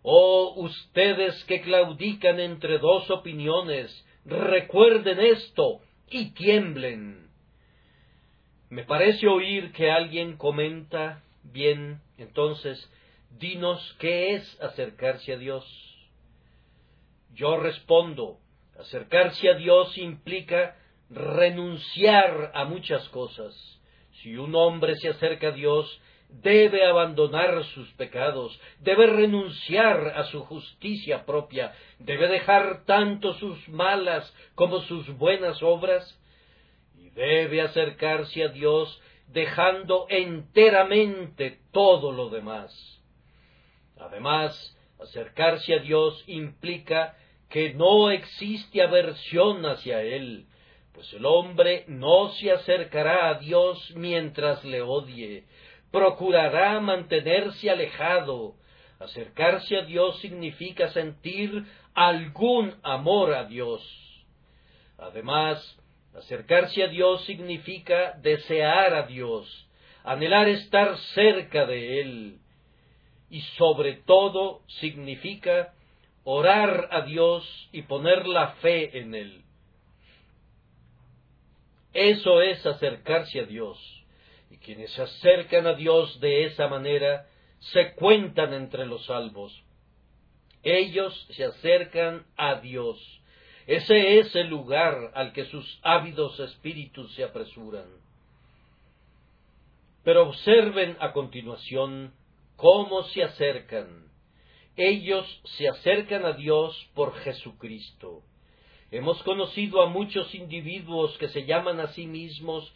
Oh, 0.00 0.54
ustedes 0.56 1.44
que 1.44 1.60
claudican 1.60 2.40
entre 2.40 2.78
dos 2.78 3.10
opiniones, 3.10 4.06
recuerden 4.24 5.20
esto 5.20 5.82
y 6.10 6.32
tiemblen. 6.32 7.28
Me 8.70 8.84
parece 8.84 9.28
oír 9.28 9.70
que 9.72 9.90
alguien 9.90 10.38
comenta, 10.38 11.22
bien, 11.42 12.00
entonces, 12.16 12.90
dinos 13.38 13.96
qué 13.98 14.34
es 14.34 14.62
acercarse 14.62 15.34
a 15.34 15.36
Dios. 15.36 15.93
Yo 17.34 17.56
respondo, 17.56 18.38
acercarse 18.78 19.50
a 19.50 19.54
Dios 19.54 19.96
implica 19.98 20.76
renunciar 21.10 22.52
a 22.54 22.64
muchas 22.64 23.08
cosas. 23.08 23.54
Si 24.22 24.36
un 24.36 24.54
hombre 24.54 24.94
se 24.96 25.08
acerca 25.08 25.48
a 25.48 25.52
Dios, 25.52 26.00
debe 26.28 26.86
abandonar 26.86 27.64
sus 27.64 27.90
pecados, 27.94 28.58
debe 28.80 29.06
renunciar 29.06 30.14
a 30.16 30.24
su 30.24 30.44
justicia 30.44 31.26
propia, 31.26 31.74
debe 31.98 32.28
dejar 32.28 32.84
tanto 32.84 33.34
sus 33.34 33.68
malas 33.68 34.32
como 34.54 34.80
sus 34.82 35.08
buenas 35.16 35.62
obras, 35.62 36.20
y 36.96 37.10
debe 37.10 37.60
acercarse 37.62 38.44
a 38.44 38.48
Dios 38.48 39.00
dejando 39.28 40.06
enteramente 40.08 41.58
todo 41.72 42.12
lo 42.12 42.30
demás. 42.30 42.72
Además, 43.98 44.76
acercarse 45.00 45.74
a 45.74 45.78
Dios 45.78 46.22
implica 46.26 47.16
que 47.48 47.74
no 47.74 48.10
existe 48.10 48.82
aversión 48.82 49.64
hacia 49.66 50.02
Él, 50.02 50.46
pues 50.92 51.12
el 51.12 51.26
hombre 51.26 51.84
no 51.88 52.30
se 52.34 52.52
acercará 52.52 53.28
a 53.28 53.34
Dios 53.34 53.92
mientras 53.96 54.64
le 54.64 54.80
odie, 54.80 55.44
procurará 55.90 56.80
mantenerse 56.80 57.70
alejado. 57.70 58.54
Acercarse 59.00 59.76
a 59.76 59.82
Dios 59.82 60.18
significa 60.20 60.88
sentir 60.88 61.64
algún 61.94 62.74
amor 62.82 63.34
a 63.34 63.44
Dios. 63.44 63.82
Además, 64.98 65.78
acercarse 66.16 66.82
a 66.84 66.88
Dios 66.88 67.24
significa 67.24 68.16
desear 68.22 68.94
a 68.94 69.02
Dios, 69.06 69.68
anhelar 70.04 70.48
estar 70.48 70.96
cerca 71.14 71.66
de 71.66 72.00
Él. 72.00 72.38
Y 73.30 73.40
sobre 73.58 73.94
todo 73.94 74.62
significa 74.80 75.74
orar 76.24 76.88
a 76.90 77.02
Dios 77.02 77.68
y 77.72 77.82
poner 77.82 78.26
la 78.26 78.52
fe 78.56 78.98
en 78.98 79.14
Él. 79.14 79.44
Eso 81.92 82.42
es 82.42 82.64
acercarse 82.66 83.40
a 83.40 83.44
Dios 83.44 83.78
y 84.50 84.58
quienes 84.58 84.90
se 84.92 85.02
acercan 85.02 85.66
a 85.66 85.74
Dios 85.74 86.18
de 86.20 86.44
esa 86.46 86.66
manera 86.66 87.26
se 87.60 87.92
cuentan 87.94 88.52
entre 88.52 88.84
los 88.84 89.04
salvos. 89.06 89.62
Ellos 90.62 91.26
se 91.30 91.44
acercan 91.44 92.26
a 92.36 92.56
Dios. 92.56 92.98
Ese 93.66 94.18
es 94.18 94.34
el 94.34 94.48
lugar 94.48 95.12
al 95.14 95.32
que 95.32 95.44
sus 95.46 95.80
ávidos 95.82 96.38
espíritus 96.40 97.14
se 97.14 97.24
apresuran. 97.24 97.86
Pero 100.02 100.28
observen 100.28 100.96
a 101.00 101.12
continuación 101.12 102.12
cómo 102.56 103.04
se 103.04 103.22
acercan. 103.22 104.13
Ellos 104.76 105.40
se 105.56 105.68
acercan 105.68 106.24
a 106.24 106.32
Dios 106.32 106.90
por 106.94 107.14
Jesucristo. 107.20 108.22
Hemos 108.90 109.22
conocido 109.22 109.82
a 109.82 109.88
muchos 109.88 110.34
individuos 110.34 111.16
que 111.18 111.28
se 111.28 111.44
llaman 111.44 111.80
a 111.80 111.88
sí 111.88 112.06
mismos 112.06 112.72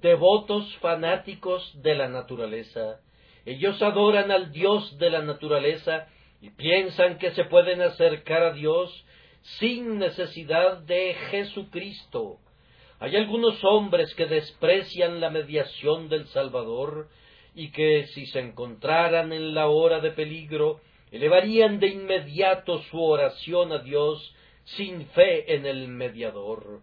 devotos 0.00 0.74
fanáticos 0.78 1.70
de 1.82 1.94
la 1.94 2.08
naturaleza. 2.08 3.00
Ellos 3.44 3.80
adoran 3.82 4.30
al 4.30 4.52
Dios 4.52 4.98
de 4.98 5.10
la 5.10 5.20
naturaleza 5.20 6.08
y 6.40 6.50
piensan 6.50 7.18
que 7.18 7.32
se 7.32 7.44
pueden 7.44 7.82
acercar 7.82 8.42
a 8.42 8.52
Dios 8.52 9.04
sin 9.58 9.98
necesidad 9.98 10.78
de 10.78 11.14
Jesucristo. 11.30 12.38
Hay 13.00 13.16
algunos 13.16 13.62
hombres 13.64 14.14
que 14.14 14.24
desprecian 14.24 15.20
la 15.20 15.28
mediación 15.28 16.08
del 16.08 16.26
Salvador 16.28 17.08
y 17.54 17.70
que 17.70 18.06
si 18.08 18.24
se 18.26 18.40
encontraran 18.40 19.32
en 19.34 19.54
la 19.54 19.68
hora 19.68 20.00
de 20.00 20.10
peligro, 20.10 20.80
elevarían 21.14 21.78
de 21.78 21.86
inmediato 21.88 22.82
su 22.90 23.00
oración 23.00 23.70
a 23.70 23.78
Dios 23.78 24.34
sin 24.64 25.06
fe 25.08 25.54
en 25.54 25.64
el 25.64 25.86
mediador. 25.86 26.80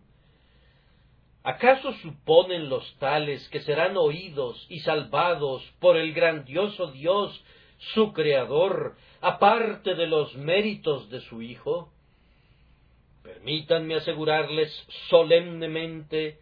¿Acaso 1.43 1.91
suponen 1.95 2.69
los 2.69 2.95
tales 2.97 3.49
que 3.49 3.59
serán 3.59 3.97
oídos 3.97 4.65
y 4.69 4.79
salvados 4.79 5.61
por 5.79 5.97
el 5.97 6.13
grandioso 6.13 6.91
Dios, 6.91 7.43
su 7.93 8.13
Creador, 8.13 8.95
aparte 9.19 9.95
de 9.95 10.07
los 10.07 10.33
méritos 10.35 11.09
de 11.09 11.19
su 11.21 11.41
Hijo? 11.41 11.91
Permítanme 13.23 13.95
asegurarles 13.95 14.71
solemnemente, 15.09 16.39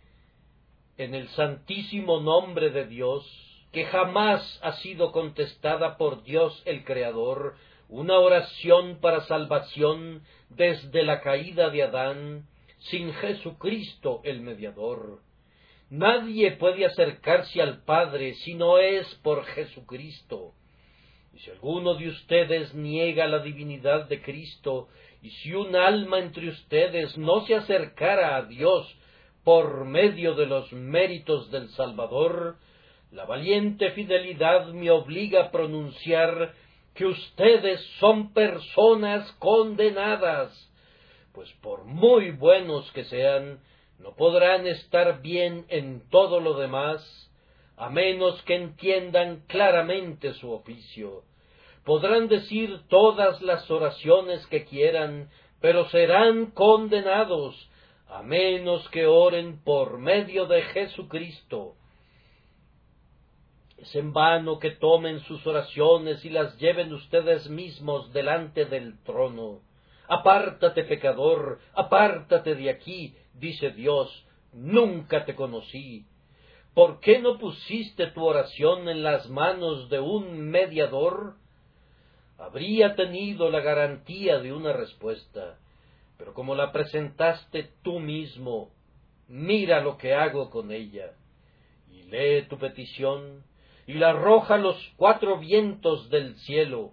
en 0.97 1.15
el 1.15 1.29
santísimo 1.29 2.19
nombre 2.19 2.69
de 2.69 2.85
Dios, 2.85 3.25
que 3.71 3.85
jamás 3.85 4.59
ha 4.61 4.73
sido 4.73 5.11
contestada 5.11 5.97
por 5.97 6.23
Dios 6.23 6.61
el 6.65 6.83
Creador 6.83 7.55
una 7.89 8.19
oración 8.19 8.99
para 9.01 9.21
salvación 9.21 10.21
desde 10.49 11.03
la 11.03 11.21
caída 11.21 11.69
de 11.71 11.83
Adán, 11.83 12.47
sin 12.77 13.11
Jesucristo 13.13 14.21
el 14.23 14.41
mediador. 14.41 15.19
Nadie 15.89 16.51
puede 16.51 16.85
acercarse 16.85 17.61
al 17.61 17.83
Padre 17.83 18.35
si 18.35 18.53
no 18.53 18.77
es 18.77 19.07
por 19.23 19.43
Jesucristo. 19.43 20.53
Y 21.33 21.39
si 21.39 21.49
alguno 21.49 21.95
de 21.95 22.09
ustedes 22.09 22.75
niega 22.75 23.27
la 23.27 23.39
divinidad 23.39 24.07
de 24.07 24.21
Cristo, 24.21 24.87
y 25.23 25.31
si 25.31 25.53
un 25.53 25.75
alma 25.75 26.19
entre 26.19 26.49
ustedes 26.49 27.17
no 27.17 27.45
se 27.47 27.55
acercara 27.55 28.37
a 28.37 28.43
Dios 28.43 28.95
por 29.43 29.85
medio 29.85 30.35
de 30.35 30.45
los 30.45 30.71
méritos 30.71 31.49
del 31.49 31.69
Salvador, 31.69 32.57
la 33.11 33.25
valiente 33.25 33.91
fidelidad 33.91 34.67
me 34.67 34.91
obliga 34.91 35.45
a 35.45 35.51
pronunciar 35.51 36.53
que 36.99 37.05
ustedes 37.05 37.81
son 38.01 38.33
personas 38.33 39.31
condenadas 39.39 40.69
pues 41.31 41.49
por 41.61 41.85
muy 41.85 42.31
buenos 42.31 42.91
que 42.91 43.05
sean, 43.05 43.61
no 43.99 44.13
podrán 44.17 44.67
estar 44.67 45.21
bien 45.21 45.65
en 45.69 46.09
todo 46.09 46.41
lo 46.41 46.55
demás, 46.55 47.31
a 47.77 47.89
menos 47.89 48.41
que 48.41 48.55
entiendan 48.55 49.45
claramente 49.47 50.33
su 50.33 50.51
oficio. 50.51 51.23
Podrán 51.85 52.27
decir 52.27 52.81
todas 52.89 53.41
las 53.41 53.71
oraciones 53.71 54.45
que 54.47 54.65
quieran, 54.65 55.29
pero 55.61 55.87
serán 55.87 56.47
condenados, 56.47 57.55
a 58.09 58.23
menos 58.23 58.89
que 58.89 59.05
oren 59.05 59.63
por 59.63 59.99
medio 59.99 60.47
de 60.47 60.63
Jesucristo. 60.63 61.75
Es 63.81 63.95
en 63.95 64.13
vano 64.13 64.59
que 64.59 64.71
tomen 64.71 65.21
sus 65.21 65.45
oraciones 65.47 66.23
y 66.25 66.29
las 66.29 66.57
lleven 66.57 66.93
ustedes 66.93 67.49
mismos 67.49 68.11
delante 68.13 68.65
del 68.65 69.01
trono 69.03 69.61
Apártate, 70.09 70.85
pecador, 70.85 71.59
apártate 71.75 72.55
de 72.55 72.71
aquí, 72.71 73.15
dice 73.35 73.69
Dios, 73.69 74.25
nunca 74.53 75.23
te 75.23 75.35
conocí. 75.35 76.07
¿Por 76.73 76.99
qué 76.99 77.19
no 77.19 77.37
pusiste 77.37 78.07
tu 78.07 78.25
oración 78.25 78.89
en 78.89 79.03
las 79.03 79.29
manos 79.29 79.87
de 79.89 79.99
un 79.99 80.49
mediador? 80.49 81.35
Habría 82.39 82.95
tenido 82.95 83.51
la 83.51 83.59
garantía 83.59 84.39
de 84.39 84.51
una 84.51 84.73
respuesta, 84.73 85.59
pero 86.17 86.33
como 86.33 86.55
la 86.55 86.71
presentaste 86.71 87.69
tú 87.83 87.99
mismo, 87.99 88.71
mira 89.27 89.79
lo 89.79 89.99
que 89.99 90.15
hago 90.15 90.49
con 90.49 90.71
ella, 90.71 91.13
y 91.91 92.01
lee 92.03 92.47
tu 92.49 92.57
petición, 92.57 93.43
y 93.89 93.93
la 93.95 94.11
arroja 94.11 94.59
los 94.59 94.77
cuatro 94.97 95.39
vientos 95.39 96.11
del 96.11 96.35
cielo, 96.41 96.91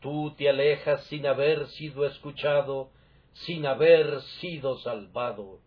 Tú 0.00 0.32
te 0.38 0.48
alejas 0.48 1.04
sin 1.06 1.26
haber 1.26 1.66
sido 1.70 2.06
escuchado, 2.06 2.90
sin 3.32 3.66
haber 3.66 4.20
sido 4.40 4.78
salvado. 4.78 5.58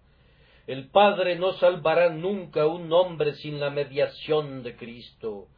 El 0.66 0.90
Padre 0.90 1.36
no 1.36 1.52
salvará 1.54 2.12
nunca 2.12 2.66
un 2.66 2.94
hombre 2.94 3.34
sin 3.34 3.60
la 3.60 3.72
mediación 3.72 4.64
de 4.64 4.78
Cristo. 4.78 5.50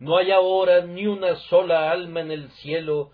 No 0.00 0.16
hay 0.16 0.32
ahora 0.32 0.84
ni 0.84 1.06
una 1.06 1.36
sola 1.36 1.92
alma 1.92 2.20
en 2.20 2.32
el 2.32 2.50
cielo 2.50 3.12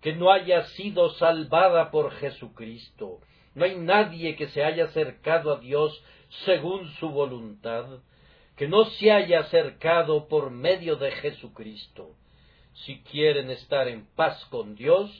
que 0.00 0.14
no 0.14 0.32
haya 0.32 0.64
sido 0.68 1.10
salvada 1.10 1.90
por 1.90 2.10
Jesucristo. 2.12 3.20
No 3.54 3.66
hay 3.66 3.76
nadie 3.76 4.34
que 4.34 4.48
se 4.48 4.64
haya 4.64 4.86
acercado 4.86 5.52
a 5.52 5.60
Dios 5.60 6.02
según 6.46 6.88
su 6.94 7.10
voluntad, 7.10 7.84
que 8.56 8.68
no 8.68 8.84
se 8.86 9.12
haya 9.12 9.40
acercado 9.40 10.28
por 10.28 10.50
medio 10.50 10.96
de 10.96 11.12
Jesucristo 11.12 12.14
si 12.84 13.00
quieren 13.02 13.50
estar 13.50 13.88
en 13.88 14.06
paz 14.14 14.44
con 14.46 14.74
Dios, 14.74 15.10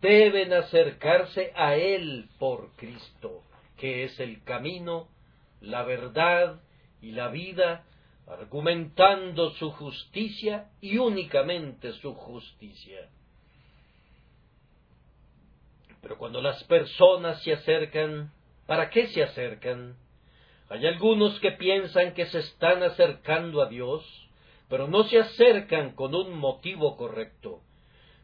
deben 0.00 0.52
acercarse 0.52 1.52
a 1.54 1.76
Él 1.76 2.28
por 2.38 2.74
Cristo, 2.76 3.42
que 3.76 4.04
es 4.04 4.18
el 4.20 4.42
camino, 4.44 5.08
la 5.60 5.82
verdad 5.84 6.60
y 7.00 7.12
la 7.12 7.28
vida, 7.28 7.84
argumentando 8.26 9.50
su 9.52 9.70
justicia 9.72 10.70
y 10.80 10.98
únicamente 10.98 11.92
su 11.94 12.14
justicia. 12.14 13.08
Pero 16.00 16.18
cuando 16.18 16.40
las 16.40 16.62
personas 16.64 17.42
se 17.42 17.52
acercan, 17.52 18.32
¿para 18.66 18.90
qué 18.90 19.06
se 19.08 19.22
acercan? 19.22 19.96
Hay 20.72 20.86
algunos 20.86 21.38
que 21.40 21.52
piensan 21.52 22.14
que 22.14 22.24
se 22.24 22.38
están 22.38 22.82
acercando 22.82 23.60
a 23.60 23.68
Dios, 23.68 24.02
pero 24.70 24.88
no 24.88 25.04
se 25.04 25.18
acercan 25.18 25.94
con 25.94 26.14
un 26.14 26.34
motivo 26.34 26.96
correcto. 26.96 27.60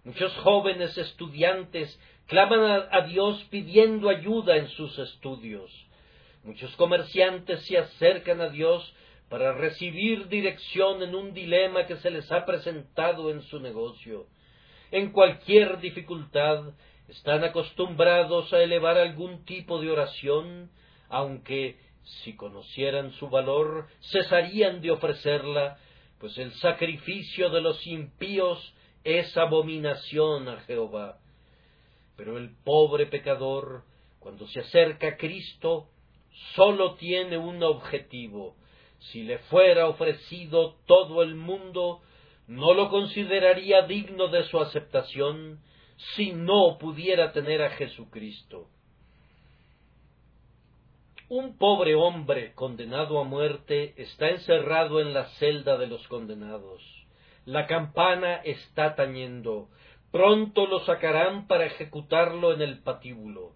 Muchos 0.02 0.34
jóvenes 0.38 0.96
estudiantes 0.96 2.00
claman 2.26 2.86
a, 2.90 3.02
Dios 3.02 3.44
pidiendo 3.50 4.08
ayuda 4.08 4.56
en 4.56 4.68
sus 4.68 4.98
estudios. 4.98 5.70
Muchos 6.42 6.74
comerciantes 6.76 7.66
se 7.66 7.76
acercan 7.76 8.40
a 8.40 8.48
Dios 8.48 8.94
para 9.28 9.52
recibir 9.52 10.28
dirección 10.28 11.02
en 11.02 11.14
un 11.14 11.34
dilema 11.34 11.84
que 11.84 11.96
se 11.96 12.10
les 12.10 12.32
ha 12.32 12.46
presentado 12.46 13.30
en 13.30 13.42
su 13.42 13.60
negocio. 13.60 14.24
En 14.90 15.12
cualquier 15.12 15.80
dificultad 15.80 16.72
están 17.08 17.44
acostumbrados 17.44 18.54
a 18.54 18.62
elevar 18.62 18.96
algún 18.96 19.44
tipo 19.44 19.82
de 19.82 19.90
oración, 19.90 20.70
aunque 21.10 21.76
si 22.22 22.36
conocieran 22.36 23.12
su 23.12 23.28
valor 23.28 23.86
cesarían 24.10 24.80
de 24.80 24.90
ofrecerla, 24.90 25.78
pues 26.18 26.36
el 26.38 26.52
sacrificio 26.54 27.50
de 27.50 27.60
los 27.60 27.86
impíos 27.86 28.74
es 29.04 29.36
abominación 29.36 30.48
a 30.48 30.60
Jehová. 30.60 31.18
Pero 32.16 32.36
el 32.36 32.56
pobre 32.64 33.06
pecador, 33.06 33.84
cuando 34.18 34.46
se 34.48 34.60
acerca 34.60 35.08
a 35.08 35.16
Cristo, 35.16 35.88
sólo 36.54 36.94
tiene 36.94 37.38
un 37.38 37.62
objetivo, 37.62 38.56
si 38.98 39.22
le 39.22 39.38
fuera 39.38 39.86
ofrecido 39.86 40.76
todo 40.86 41.22
el 41.22 41.36
mundo, 41.36 42.00
no 42.48 42.74
lo 42.74 42.90
consideraría 42.90 43.82
digno 43.82 44.28
de 44.28 44.44
su 44.44 44.58
aceptación 44.58 45.60
si 46.16 46.32
no 46.32 46.78
pudiera 46.78 47.32
tener 47.32 47.62
a 47.62 47.70
Jesucristo. 47.70 48.68
Un 51.30 51.58
pobre 51.58 51.94
hombre 51.94 52.54
condenado 52.54 53.20
a 53.20 53.24
muerte 53.24 53.92
está 53.98 54.30
encerrado 54.30 54.98
en 54.98 55.12
la 55.12 55.26
celda 55.38 55.76
de 55.76 55.86
los 55.86 56.08
condenados. 56.08 56.82
La 57.44 57.66
campana 57.66 58.36
está 58.36 58.94
tañendo. 58.94 59.68
Pronto 60.10 60.66
lo 60.66 60.80
sacarán 60.86 61.46
para 61.46 61.66
ejecutarlo 61.66 62.54
en 62.54 62.62
el 62.62 62.78
patíbulo. 62.78 63.52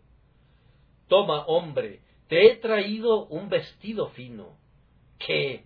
Toma, 1.09 1.47
hombre, 1.47 2.01
te 2.29 2.47
he 2.47 2.57
traído 2.57 3.25
un 3.29 3.49
vestido 3.49 4.09
fino. 4.11 4.59
¿Qué? 5.19 5.65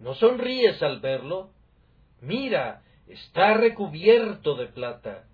¿No 0.00 0.14
sonríes 0.14 0.82
al 0.82 0.98
verlo? 0.98 1.50
Mira, 2.20 2.82
está 3.06 3.54
recubierto 3.54 4.56
de 4.56 4.66
plata. 4.66 5.28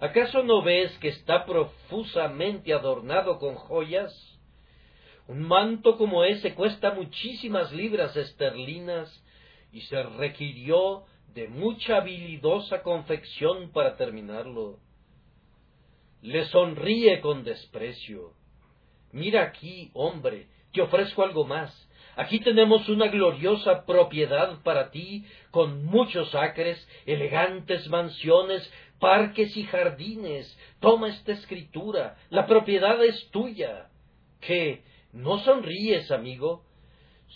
¿Acaso 0.00 0.42
no 0.42 0.60
ves 0.60 0.92
que 0.98 1.08
está 1.08 1.46
profusamente 1.46 2.74
adornado 2.74 3.38
con 3.38 3.54
joyas? 3.54 4.12
Un 5.32 5.48
manto 5.48 5.96
como 5.96 6.24
ese 6.24 6.54
cuesta 6.54 6.92
muchísimas 6.92 7.72
libras 7.72 8.14
esterlinas 8.14 9.08
y 9.72 9.80
se 9.80 10.02
requirió 10.02 11.04
de 11.32 11.48
mucha 11.48 11.96
habilidosa 11.96 12.82
confección 12.82 13.72
para 13.72 13.96
terminarlo. 13.96 14.76
Le 16.20 16.44
sonríe 16.48 17.22
con 17.22 17.44
desprecio. 17.44 18.34
Mira 19.12 19.44
aquí, 19.44 19.90
hombre, 19.94 20.48
te 20.70 20.82
ofrezco 20.82 21.22
algo 21.22 21.46
más. 21.46 21.72
Aquí 22.14 22.40
tenemos 22.40 22.86
una 22.90 23.08
gloriosa 23.08 23.86
propiedad 23.86 24.62
para 24.62 24.90
ti, 24.90 25.24
con 25.50 25.86
muchos 25.86 26.34
acres, 26.34 26.86
elegantes 27.06 27.88
mansiones, 27.88 28.70
parques 29.00 29.56
y 29.56 29.62
jardines. 29.64 30.58
Toma 30.78 31.08
esta 31.08 31.32
escritura. 31.32 32.18
La 32.28 32.46
propiedad 32.46 33.02
es 33.02 33.30
tuya. 33.30 33.88
¿Qué? 34.42 34.91
¿No 35.12 35.38
sonríes, 35.40 36.10
amigo? 36.10 36.64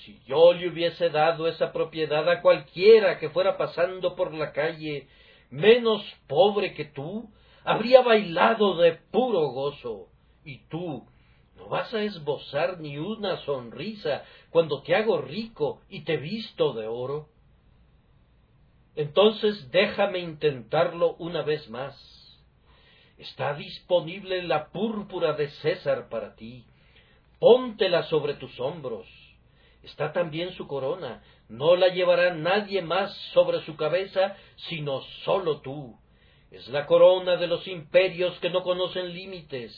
Si 0.04 0.20
yo 0.26 0.52
le 0.52 0.68
hubiese 0.68 1.10
dado 1.10 1.46
esa 1.46 1.72
propiedad 1.72 2.28
a 2.28 2.40
cualquiera 2.40 3.18
que 3.18 3.30
fuera 3.30 3.56
pasando 3.56 4.16
por 4.16 4.32
la 4.32 4.52
calle, 4.52 5.08
menos 5.50 6.02
pobre 6.26 6.74
que 6.74 6.86
tú, 6.86 7.30
habría 7.64 8.00
bailado 8.00 8.76
de 8.78 8.92
puro 9.10 9.48
gozo. 9.50 10.08
Y 10.44 10.66
tú, 10.68 11.06
no 11.56 11.68
vas 11.68 11.92
a 11.92 12.02
esbozar 12.02 12.80
ni 12.80 12.98
una 12.98 13.38
sonrisa 13.44 14.24
cuando 14.50 14.82
te 14.82 14.94
hago 14.94 15.20
rico 15.20 15.82
y 15.88 16.04
te 16.04 16.16
visto 16.16 16.72
de 16.72 16.86
oro. 16.86 17.28
Entonces 18.94 19.70
déjame 19.70 20.20
intentarlo 20.20 21.14
una 21.16 21.42
vez 21.42 21.68
más. 21.68 21.94
Está 23.18 23.54
disponible 23.54 24.42
la 24.42 24.68
púrpura 24.68 25.34
de 25.34 25.48
César 25.48 26.08
para 26.08 26.34
ti. 26.36 26.64
Póntela 27.38 28.04
sobre 28.04 28.34
tus 28.34 28.58
hombros. 28.60 29.06
Está 29.82 30.12
también 30.12 30.52
su 30.52 30.66
corona. 30.66 31.22
No 31.48 31.76
la 31.76 31.88
llevará 31.88 32.34
nadie 32.34 32.82
más 32.82 33.14
sobre 33.32 33.60
su 33.64 33.76
cabeza, 33.76 34.36
sino 34.68 35.02
sólo 35.24 35.60
tú. 35.60 35.96
Es 36.50 36.68
la 36.68 36.86
corona 36.86 37.36
de 37.36 37.46
los 37.46 37.66
imperios 37.68 38.38
que 38.40 38.50
no 38.50 38.62
conocen 38.62 39.12
límites. 39.12 39.72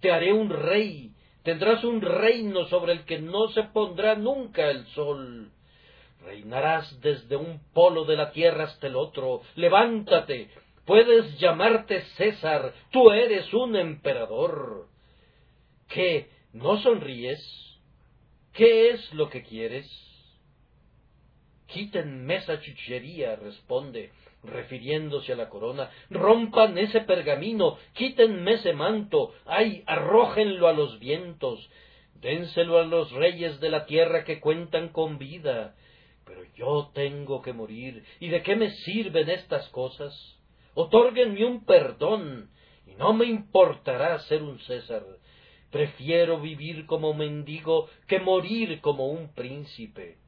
Te 0.00 0.12
haré 0.12 0.32
un 0.32 0.50
rey. 0.50 1.12
Tendrás 1.42 1.82
un 1.82 2.00
reino 2.00 2.66
sobre 2.66 2.92
el 2.92 3.04
que 3.04 3.18
no 3.18 3.48
se 3.48 3.64
pondrá 3.64 4.14
nunca 4.14 4.70
el 4.70 4.86
sol. 4.88 5.50
Reinarás 6.24 7.00
desde 7.00 7.34
un 7.34 7.60
polo 7.72 8.04
de 8.04 8.16
la 8.16 8.30
tierra 8.30 8.64
hasta 8.64 8.86
el 8.86 8.96
otro. 8.96 9.42
Levántate. 9.56 10.50
Puedes 10.84 11.38
llamarte 11.38 12.02
César. 12.16 12.72
Tú 12.90 13.10
eres 13.10 13.52
un 13.54 13.74
emperador. 13.74 14.86
¿Qué? 15.88 16.28
¿No 16.52 16.78
sonríes? 16.78 17.40
¿Qué 18.52 18.90
es 18.90 19.14
lo 19.14 19.30
que 19.30 19.42
quieres? 19.42 19.90
Quítenme 21.66 22.36
esa 22.36 22.60
chuchería, 22.60 23.36
responde, 23.36 24.12
refiriéndose 24.42 25.32
a 25.32 25.36
la 25.36 25.48
corona. 25.48 25.90
Rompan 26.10 26.76
ese 26.76 27.00
pergamino, 27.00 27.78
quítenme 27.94 28.54
ese 28.54 28.74
manto, 28.74 29.32
ay, 29.46 29.82
arrójenlo 29.86 30.68
a 30.68 30.74
los 30.74 30.98
vientos, 30.98 31.70
dénselo 32.20 32.78
a 32.78 32.84
los 32.84 33.10
reyes 33.12 33.58
de 33.60 33.70
la 33.70 33.86
tierra 33.86 34.24
que 34.24 34.38
cuentan 34.38 34.90
con 34.90 35.16
vida. 35.16 35.74
Pero 36.26 36.42
yo 36.54 36.90
tengo 36.92 37.40
que 37.40 37.54
morir. 37.54 38.04
¿Y 38.20 38.28
de 38.28 38.42
qué 38.42 38.54
me 38.54 38.70
sirven 38.70 39.30
estas 39.30 39.66
cosas? 39.70 40.14
Otórguenme 40.74 41.46
un 41.46 41.64
perdón, 41.64 42.50
y 42.86 42.94
no 42.96 43.14
me 43.14 43.24
importará 43.24 44.18
ser 44.20 44.42
un 44.42 44.58
César. 44.60 45.02
Prefiero 45.72 46.38
vivir 46.38 46.84
como 46.84 47.14
mendigo 47.14 47.88
que 48.06 48.20
morir 48.20 48.82
como 48.82 49.06
un 49.06 49.32
príncipe. 49.32 50.18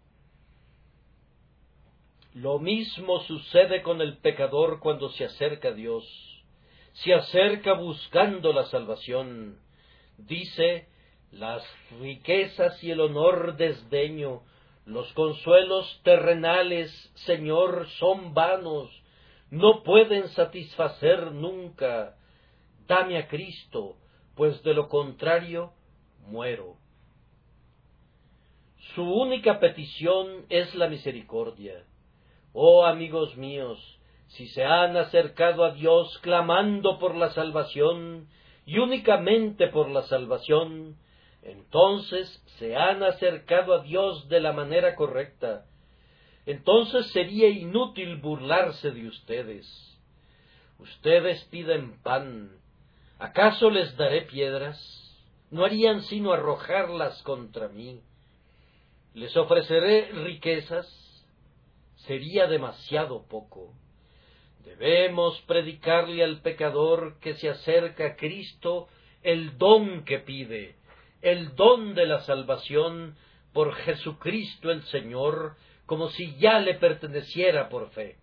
Lo 2.33 2.59
mismo 2.59 3.20
sucede 3.20 3.83
con 3.83 4.00
el 4.00 4.16
pecador 4.16 4.80
cuando 4.80 5.11
se 5.11 5.26
acerca 5.26 5.68
a 5.68 5.74
Dios. 5.74 6.04
Se 6.94 7.12
acerca 7.12 7.74
buscando 7.74 8.54
la 8.54 8.64
salvación. 8.64 9.59
Dice, 10.16 10.88
las 11.30 11.62
riquezas 12.00 12.83
y 12.83 12.90
el 12.90 13.00
honor 13.00 13.57
desdeño, 13.59 14.44
los 14.87 15.12
consuelos 15.12 16.00
terrenales, 16.04 16.90
Señor, 17.26 17.87
son 17.98 18.33
vanos, 18.33 18.90
no 19.50 19.83
pueden 19.83 20.28
satisfacer 20.28 21.33
nunca. 21.33 22.16
Dame 22.87 23.18
a 23.18 23.28
Cristo, 23.28 23.96
pues 24.35 24.62
de 24.62 24.75
lo 24.75 24.88
contrario 24.88 25.73
muero. 26.27 26.77
Su 28.94 29.03
única 29.03 29.61
petición 29.61 30.47
es 30.49 30.75
la 30.75 30.88
misericordia. 30.88 31.85
Oh 32.53 32.85
amigos 32.85 33.37
míos, 33.37 33.99
si 34.29 34.47
se 34.49 34.64
han 34.64 34.97
acercado 34.97 35.64
a 35.64 35.73
Dios 35.73 36.18
clamando 36.18 36.99
por 36.99 37.14
la 37.14 37.31
salvación, 37.31 38.29
y 38.66 38.79
únicamente 38.79 39.68
por 39.68 39.90
la 39.90 40.03
salvación, 40.03 40.97
entonces 41.42 42.42
se 42.59 42.77
han 42.77 43.03
acercado 43.03 43.75
a 43.75 43.83
Dios 43.83 44.29
de 44.29 44.40
la 44.40 44.53
manera 44.53 44.94
correcta. 44.94 45.66
Entonces 46.47 47.07
sería 47.12 47.49
inútil 47.49 48.16
burlarse 48.16 48.90
de 48.90 49.07
ustedes. 49.07 49.66
Ustedes 50.79 51.44
piden 51.44 52.01
pan. 52.03 52.59
¿Acaso 53.24 53.70
les 53.70 53.96
daré 53.96 54.20
piedras? 54.26 54.78
No 55.50 55.64
harían 55.64 56.02
sino 56.02 56.34
arrojarlas 56.34 57.22
contra 57.22 57.68
mí. 57.68 58.02
Les 59.14 59.34
ofreceré 59.34 60.12
riquezas. 60.12 60.87
Sería 62.06 62.46
demasiado 62.48 63.26
poco. 63.26 63.72
Debemos 64.62 65.40
predicarle 65.46 66.22
al 66.22 66.42
pecador 66.42 67.18
que 67.20 67.32
se 67.37 67.48
acerca 67.48 68.08
a 68.08 68.16
Cristo 68.16 68.88
el 69.22 69.56
don 69.56 70.04
que 70.04 70.18
pide, 70.18 70.74
el 71.22 71.54
don 71.54 71.94
de 71.94 72.04
la 72.04 72.20
salvación 72.20 73.16
por 73.54 73.74
Jesucristo 73.74 74.70
el 74.70 74.82
Señor, 74.88 75.56
como 75.87 76.10
si 76.10 76.37
ya 76.37 76.58
le 76.58 76.74
perteneciera 76.74 77.70
por 77.70 77.88
fe. 77.92 78.18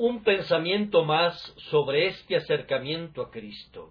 Un 0.00 0.22
pensamiento 0.22 1.04
más 1.04 1.34
sobre 1.70 2.06
este 2.06 2.36
acercamiento 2.36 3.20
a 3.20 3.32
Cristo. 3.32 3.90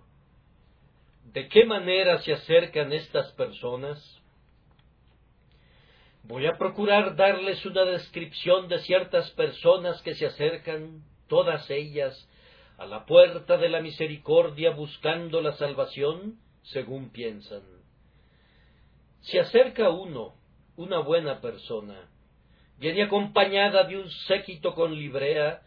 ¿De 1.33 1.49
qué 1.49 1.65
manera 1.65 2.19
se 2.19 2.31
acercan 2.31 2.93
estas 2.93 3.33
personas? 3.33 3.99
Voy 6.23 6.45
a 6.45 6.57
procurar 6.57 7.17
darles 7.17 7.65
una 7.65 7.83
descripción 7.83 8.69
de 8.69 8.79
ciertas 8.79 9.31
personas 9.31 10.01
que 10.01 10.15
se 10.15 10.27
acercan, 10.27 11.03
todas 11.27 11.69
ellas, 11.69 12.29
a 12.77 12.85
la 12.85 13.05
puerta 13.05 13.57
de 13.57 13.67
la 13.67 13.81
misericordia 13.81 14.71
buscando 14.71 15.41
la 15.41 15.57
salvación, 15.57 16.39
según 16.61 17.09
piensan. 17.09 17.63
Se 19.23 19.41
acerca 19.41 19.89
uno, 19.89 20.35
una 20.77 20.99
buena 20.99 21.41
persona, 21.41 22.09
viene 22.77 23.03
acompañada 23.03 23.83
de 23.83 23.97
un 23.97 24.09
séquito 24.09 24.73
con 24.73 24.95
librea, 24.95 25.63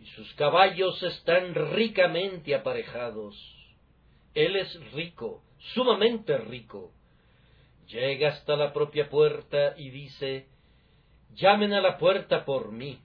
y 0.00 0.06
sus 0.06 0.32
caballos 0.34 1.02
están 1.02 1.54
ricamente 1.54 2.54
aparejados. 2.54 3.34
Él 4.34 4.56
es 4.56 4.92
rico, 4.92 5.42
sumamente 5.74 6.36
rico. 6.38 6.92
Llega 7.88 8.30
hasta 8.30 8.56
la 8.56 8.72
propia 8.72 9.08
puerta 9.08 9.74
y 9.76 9.90
dice, 9.90 10.48
llamen 11.34 11.72
a 11.72 11.80
la 11.80 11.98
puerta 11.98 12.44
por 12.44 12.72
mí. 12.72 12.98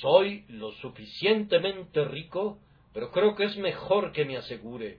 Soy 0.00 0.44
lo 0.48 0.72
suficientemente 0.72 2.04
rico, 2.04 2.58
pero 2.92 3.10
creo 3.10 3.34
que 3.34 3.44
es 3.44 3.56
mejor 3.56 4.12
que 4.12 4.24
me 4.24 4.36
asegure. 4.36 4.98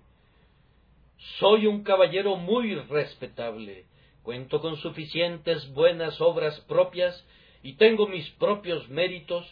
Soy 1.40 1.68
un 1.68 1.84
caballero 1.84 2.36
muy 2.36 2.76
respetable, 2.76 3.86
cuento 4.24 4.60
con 4.60 4.78
suficientes 4.78 5.72
buenas 5.74 6.20
obras 6.20 6.60
propias 6.62 7.26
y 7.62 7.74
tengo 7.74 8.08
mis 8.08 8.28
propios 8.32 8.90
méritos, 8.90 9.46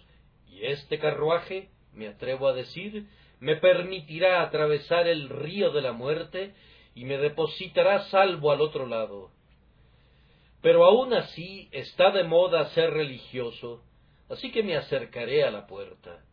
este 0.62 1.00
carruaje, 1.00 1.70
me 1.94 2.08
atrevo 2.08 2.48
a 2.48 2.54
decir, 2.54 3.08
me 3.40 3.56
permitirá 3.56 4.42
atravesar 4.42 5.08
el 5.08 5.30
río 5.30 5.72
de 5.72 5.82
la 5.82 5.94
muerte 5.94 6.54
y 6.96 7.06
me 7.06 7.18
depositará 7.18 8.04
salvo 8.06 8.52
al 8.52 8.62
otro 8.62 8.86
lado. 8.86 9.32
Pero 10.62 10.84
aun 10.84 11.14
así 11.14 11.70
está 11.72 12.12
de 12.12 12.24
moda 12.24 12.70
ser 12.72 12.92
religioso, 12.92 13.84
así 14.30 14.52
que 14.52 14.64
me 14.64 14.76
acercaré 14.76 15.44
a 15.44 15.52
la 15.52 15.68
puerta. 15.68 16.24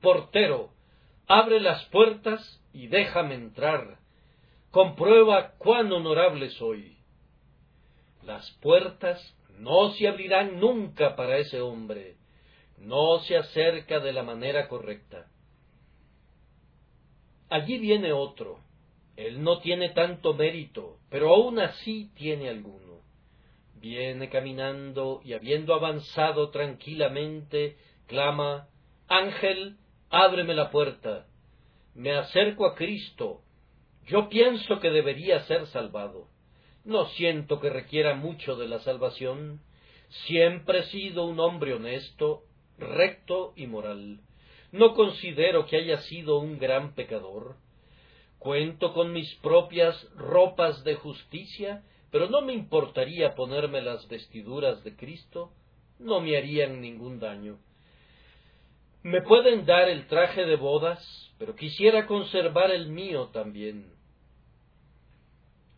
Portero, 0.00 0.70
abre 1.26 1.60
las 1.60 1.84
puertas 1.86 2.62
y 2.72 2.86
déjame 2.86 3.34
entrar. 3.34 3.98
Comprueba 4.70 5.54
cuán 5.58 5.92
honorable 5.92 6.50
soy. 6.50 6.96
Las 8.22 8.50
puertas 8.60 9.36
no 9.58 9.90
se 9.92 10.06
abrirán 10.06 10.60
nunca 10.60 11.16
para 11.16 11.38
ese 11.38 11.60
hombre. 11.60 12.16
No 12.78 13.20
se 13.20 13.36
acerca 13.36 14.00
de 14.00 14.12
la 14.12 14.22
manera 14.22 14.68
correcta. 14.68 15.26
Allí 17.48 17.78
viene 17.78 18.12
otro. 18.12 18.60
Él 19.16 19.42
no 19.42 19.60
tiene 19.60 19.90
tanto 19.90 20.34
mérito, 20.34 20.98
pero 21.08 21.34
aun 21.34 21.58
así 21.58 22.10
tiene 22.14 22.48
alguno. 22.48 23.00
Viene 23.76 24.28
caminando 24.28 25.20
y 25.24 25.32
habiendo 25.32 25.74
avanzado 25.74 26.50
tranquilamente, 26.50 27.76
clama 28.06 28.68
Ángel, 29.08 29.76
ábreme 30.10 30.54
la 30.54 30.70
puerta. 30.70 31.26
Me 31.94 32.12
acerco 32.12 32.66
a 32.66 32.74
Cristo. 32.74 33.42
Yo 34.06 34.28
pienso 34.28 34.80
que 34.80 34.90
debería 34.90 35.40
ser 35.44 35.66
salvado. 35.68 36.28
No 36.84 37.06
siento 37.10 37.60
que 37.60 37.70
requiera 37.70 38.14
mucho 38.14 38.56
de 38.56 38.68
la 38.68 38.80
salvación. 38.80 39.60
Siempre 40.26 40.80
he 40.80 40.84
sido 40.84 41.24
un 41.24 41.40
hombre 41.40 41.74
honesto, 41.74 42.42
recto 42.78 43.52
y 43.56 43.66
moral. 43.66 44.20
No 44.72 44.94
considero 44.94 45.66
que 45.66 45.76
haya 45.76 45.98
sido 46.02 46.38
un 46.38 46.58
gran 46.58 46.94
pecador. 46.94 47.56
Cuento 48.38 48.92
con 48.92 49.12
mis 49.12 49.34
propias 49.36 49.96
ropas 50.16 50.84
de 50.84 50.94
justicia, 50.96 51.82
pero 52.10 52.28
no 52.28 52.42
me 52.42 52.52
importaría 52.52 53.34
ponerme 53.34 53.80
las 53.80 54.06
vestiduras 54.08 54.82
de 54.84 54.96
Cristo, 54.96 55.52
no 55.98 56.20
me 56.20 56.36
harían 56.36 56.80
ningún 56.80 57.18
daño. 57.18 57.58
Me 59.02 59.22
pueden 59.22 59.64
dar 59.66 59.88
el 59.88 60.06
traje 60.08 60.44
de 60.44 60.56
bodas, 60.56 61.00
pero 61.38 61.54
quisiera 61.54 62.06
conservar 62.06 62.70
el 62.70 62.88
mío 62.88 63.28
también. 63.32 63.92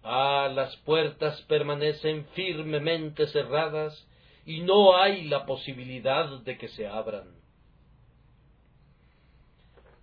Ah, 0.02 0.50
las 0.52 0.74
puertas 0.78 1.40
permanecen 1.42 2.24
firmemente 2.34 3.26
cerradas 3.26 4.07
y 4.48 4.62
no 4.62 4.96
hay 4.96 5.24
la 5.24 5.44
posibilidad 5.44 6.40
de 6.40 6.56
que 6.56 6.68
se 6.68 6.86
abran. 6.86 7.34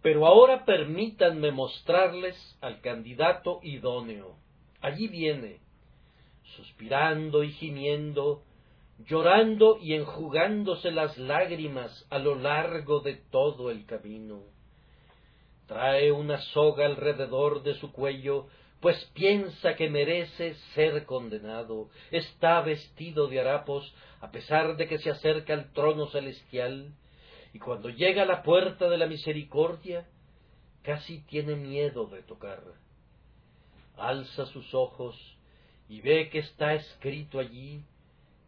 Pero 0.04 0.28
ahora 0.28 0.66
permítanme 0.66 1.52
mostrarles 1.52 2.36
al 2.62 2.80
candidato 2.82 3.60
idóneo. 3.64 4.36
Allí 4.82 5.08
viene, 5.08 5.62
suspirando 6.58 7.44
y 7.44 7.54
gimiendo, 7.54 8.44
llorando 9.00 9.80
y 9.82 9.96
enjugándose 9.96 10.92
las 10.92 11.18
lágrimas 11.18 12.06
a 12.12 12.20
lo 12.20 12.36
largo 12.36 13.00
de 13.00 13.16
todo 13.16 13.72
el 13.72 13.88
camino. 13.88 14.44
Trae 15.66 16.12
una 16.12 16.38
soga 16.54 16.86
alrededor 16.86 17.64
de 17.64 17.74
su 17.80 17.92
cuello, 17.92 18.46
pues 18.80 19.04
piensa 19.14 19.76
que 19.76 19.90
merece 19.90 20.56
ser 20.74 21.06
condenado. 21.06 21.90
Está 22.12 22.62
vestido 22.62 23.28
de 23.28 23.40
harapos, 23.40 23.94
a 24.22 24.32
pesar 24.32 24.78
de 24.78 24.88
que 24.88 25.00
se 25.00 25.10
acerca 25.10 25.54
al 25.54 25.72
trono 25.74 26.08
celestial, 26.08 26.94
y 27.54 27.60
cuando 27.60 27.90
llega 27.90 28.24
a 28.24 28.26
la 28.26 28.44
puerta 28.44 28.90
de 28.90 28.98
la 28.98 29.08
misericordia, 29.08 30.06
casi 30.84 31.20
tiene 31.24 31.56
miedo 31.56 32.06
de 32.08 32.22
tocar. 32.22 32.62
Alza 33.98 34.46
sus 34.48 34.74
ojos 34.74 35.16
y 35.88 36.02
ve 36.02 36.30
que 36.30 36.40
está 36.40 36.74
escrito 36.74 37.40
allí, 37.40 37.84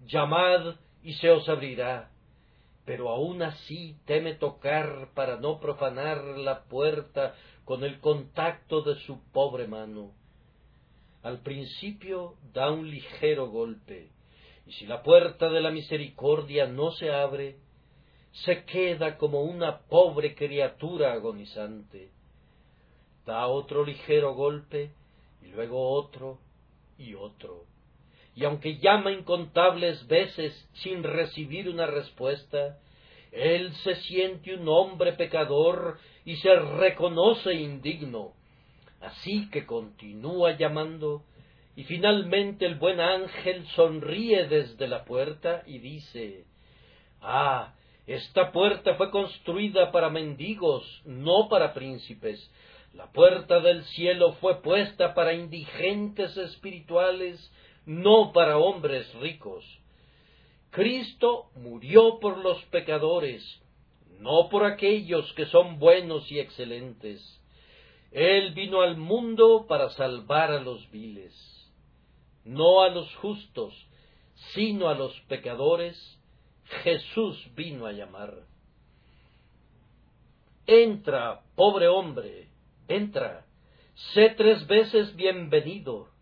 llamad 0.05 0.75
y 1.03 1.13
se 1.13 1.29
os 1.31 1.47
abrirá, 1.47 2.11
pero 2.87 3.09
aun 3.09 3.41
así 3.41 3.97
teme 4.05 4.35
tocar 4.35 5.09
para 5.13 5.35
no 5.35 5.59
profanar 5.59 6.23
la 6.37 6.63
puerta 6.63 7.35
con 7.65 7.83
el 7.83 7.99
contacto 7.99 8.81
de 8.81 8.95
su 9.01 9.19
pobre 9.33 9.67
mano. 9.67 10.13
Al 11.21 11.41
principio 11.41 12.35
da 12.53 12.71
un 12.71 12.89
ligero 12.89 13.49
golpe, 13.49 14.09
y 14.65 14.71
si 14.71 14.85
la 14.85 15.03
puerta 15.03 15.49
de 15.49 15.59
la 15.59 15.69
misericordia 15.69 16.65
no 16.65 16.91
se 16.91 17.11
abre, 17.11 17.57
se 18.45 18.63
queda 18.63 19.17
como 19.17 19.41
una 19.41 19.79
pobre 19.79 20.33
criatura 20.33 21.11
agonizante. 21.11 22.11
Da 23.25 23.47
otro 23.47 23.83
ligero 23.83 24.33
golpe 24.33 24.93
y 25.41 25.47
luego 25.47 25.89
otro 25.91 26.39
y 26.97 27.15
otro. 27.15 27.65
Y 28.37 28.45
aunque 28.45 28.77
llama 28.77 29.11
incontables 29.11 30.05
veces 30.05 30.53
sin 30.75 31.01
recibir 31.01 31.67
una 31.67 31.87
respuesta, 31.87 32.77
él 33.31 33.73
se 33.83 33.95
siente 33.95 34.53
un 34.53 34.69
hombre 34.69 35.13
pecador 35.13 35.97
y 36.23 36.35
se 36.35 36.55
reconoce 36.55 37.55
indigno. 37.55 38.33
Así 39.01 39.49
que 39.49 39.65
continúa 39.65 40.55
llamando 40.55 41.23
y 41.75 41.83
finalmente 41.85 42.67
el 42.67 42.75
buen 42.75 42.99
ángel 42.99 43.65
sonríe 43.69 44.47
desde 44.47 44.87
la 44.87 45.03
puerta 45.03 45.63
y 45.65 45.79
dice 45.79 46.45
Ah, 47.21 47.73
esta 48.05 48.51
puerta 48.51 48.93
fue 48.93 49.09
construida 49.09 49.91
para 49.91 50.11
mendigos, 50.11 51.01
no 51.05 51.49
para 51.49 51.73
príncipes. 51.73 52.51
La 52.93 53.11
puerta 53.11 53.59
del 53.61 53.83
cielo 53.85 54.33
fue 54.33 54.61
puesta 54.61 55.15
para 55.15 55.33
indigentes 55.33 56.37
espirituales, 56.37 57.51
no 57.87 58.33
para 58.33 58.57
hombres 58.57 59.11
ricos. 59.15 59.65
Cristo 60.71 61.49
murió 61.55 62.19
por 62.19 62.37
los 62.37 62.61
pecadores, 62.65 63.41
no 64.19 64.49
por 64.49 64.65
aquellos 64.65 65.31
que 65.33 65.45
son 65.45 65.79
buenos 65.79 66.29
y 66.29 66.39
excelentes. 66.39 67.41
Él 68.11 68.53
vino 68.53 68.81
al 68.81 68.97
mundo 68.97 69.65
para 69.67 69.89
salvar 69.91 70.51
a 70.51 70.59
los 70.59 70.91
viles, 70.91 71.33
no 72.43 72.83
a 72.83 72.89
los 72.89 73.15
justos, 73.15 73.73
sino 74.53 74.89
a 74.89 74.93
los 74.93 75.17
pecadores 75.21 76.19
Jesús 76.83 77.49
vino 77.55 77.85
a 77.85 77.93
llamar. 77.93 78.33
Entra, 80.65 81.41
pobre 81.55 81.87
hombre, 81.87 82.49
entra, 82.89 83.45
sé 84.13 84.33
tres 84.35 84.67
veces 84.67 85.15
bienvenido. 85.15 86.16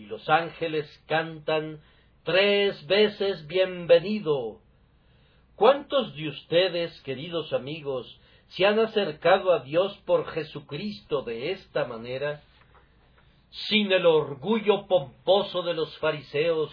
Y 0.00 0.06
los 0.06 0.26
ángeles 0.30 0.88
cantan 1.06 1.78
tres 2.24 2.86
veces 2.86 3.46
bienvenido. 3.46 4.58
¿Cuántos 5.56 6.16
de 6.16 6.28
ustedes, 6.28 6.98
queridos 7.02 7.52
amigos, 7.52 8.18
se 8.48 8.64
han 8.64 8.78
acercado 8.78 9.52
a 9.52 9.58
Dios 9.58 9.94
por 10.06 10.26
Jesucristo 10.28 11.20
de 11.20 11.52
esta 11.52 11.84
manera? 11.84 12.42
sin 13.50 13.90
el 13.92 14.06
orgullo 14.06 14.86
pomposo 14.86 15.62
de 15.62 15.74
los 15.74 15.98
fariseos, 15.98 16.72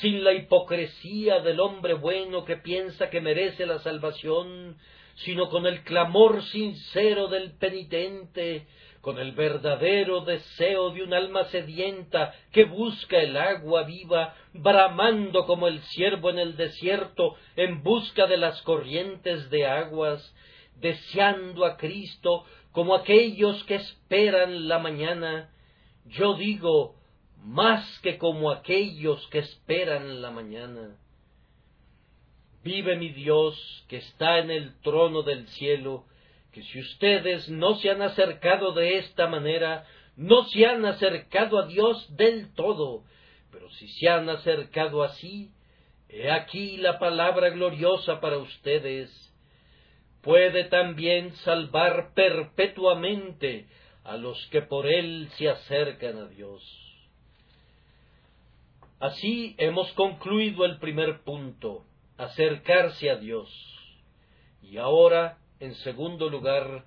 sin 0.00 0.22
la 0.22 0.34
hipocresía 0.34 1.40
del 1.40 1.60
hombre 1.60 1.94
bueno 1.94 2.44
que 2.44 2.56
piensa 2.56 3.08
que 3.08 3.20
merece 3.20 3.66
la 3.66 3.78
salvación, 3.78 4.76
sino 5.14 5.48
con 5.48 5.64
el 5.64 5.84
clamor 5.84 6.42
sincero 6.42 7.28
del 7.28 7.52
penitente, 7.52 8.66
con 9.00 9.18
el 9.18 9.32
verdadero 9.32 10.22
deseo 10.22 10.90
de 10.90 11.02
un 11.02 11.14
alma 11.14 11.44
sedienta 11.44 12.34
que 12.52 12.64
busca 12.64 13.18
el 13.18 13.36
agua 13.36 13.84
viva, 13.84 14.34
bramando 14.52 15.46
como 15.46 15.68
el 15.68 15.80
ciervo 15.80 16.30
en 16.30 16.38
el 16.38 16.56
desierto 16.56 17.36
en 17.56 17.82
busca 17.82 18.26
de 18.26 18.36
las 18.36 18.60
corrientes 18.62 19.50
de 19.50 19.66
aguas, 19.66 20.34
deseando 20.76 21.64
a 21.64 21.76
Cristo 21.76 22.44
como 22.72 22.94
aquellos 22.94 23.62
que 23.64 23.76
esperan 23.76 24.68
la 24.68 24.78
mañana, 24.78 25.50
yo 26.06 26.34
digo, 26.34 26.96
más 27.42 28.00
que 28.00 28.18
como 28.18 28.50
aquellos 28.50 29.26
que 29.28 29.38
esperan 29.38 30.20
la 30.20 30.30
mañana. 30.30 30.96
Vive 32.62 32.96
mi 32.96 33.10
Dios 33.10 33.84
que 33.88 33.98
está 33.98 34.38
en 34.38 34.50
el 34.50 34.80
trono 34.80 35.22
del 35.22 35.48
cielo, 35.48 36.04
si 36.62 36.80
ustedes 36.80 37.48
no 37.48 37.76
se 37.76 37.90
han 37.90 38.02
acercado 38.02 38.72
de 38.72 38.98
esta 38.98 39.26
manera, 39.26 39.84
no 40.16 40.44
se 40.44 40.66
han 40.66 40.84
acercado 40.84 41.58
a 41.58 41.66
Dios 41.66 42.16
del 42.16 42.52
todo, 42.54 43.04
pero 43.50 43.70
si 43.70 43.88
se 43.88 44.08
han 44.08 44.28
acercado 44.28 45.02
así, 45.02 45.52
he 46.08 46.30
aquí 46.30 46.76
la 46.78 46.98
palabra 46.98 47.50
gloriosa 47.50 48.20
para 48.20 48.38
ustedes. 48.38 49.10
Puede 50.22 50.64
también 50.64 51.32
salvar 51.36 52.12
perpetuamente 52.14 53.68
a 54.04 54.16
los 54.16 54.44
que 54.48 54.62
por 54.62 54.86
él 54.86 55.28
se 55.36 55.48
acercan 55.48 56.18
a 56.18 56.26
Dios. 56.26 56.62
Así 59.00 59.54
hemos 59.58 59.92
concluido 59.92 60.64
el 60.64 60.78
primer 60.78 61.22
punto, 61.22 61.84
acercarse 62.16 63.10
a 63.10 63.16
Dios. 63.16 63.48
Y 64.60 64.78
ahora, 64.78 65.37
en 65.60 65.74
segundo 65.76 66.28
lugar, 66.28 66.84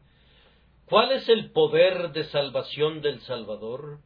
¿cuál 0.85 1.11
es 1.11 1.27
el 1.29 1.51
poder 1.51 2.11
de 2.11 2.23
salvación 2.25 3.01
del 3.01 3.21
Salvador? 3.21 3.99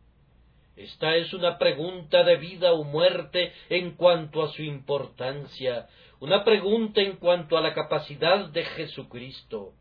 Esta 0.76 1.16
es 1.16 1.34
una 1.34 1.58
pregunta 1.58 2.24
de 2.24 2.36
vida 2.36 2.74
o 2.74 2.84
muerte 2.84 3.54
en 3.70 3.92
cuanto 3.96 4.44
a 4.44 4.52
su 4.52 4.62
importancia, 4.64 5.88
una 6.20 6.44
pregunta 6.44 7.02
en 7.02 7.18
cuanto 7.18 7.58
a 7.58 7.62
la 7.62 7.74
capacidad 7.74 8.50
de 8.50 8.66
Jesucristo. 8.66 9.74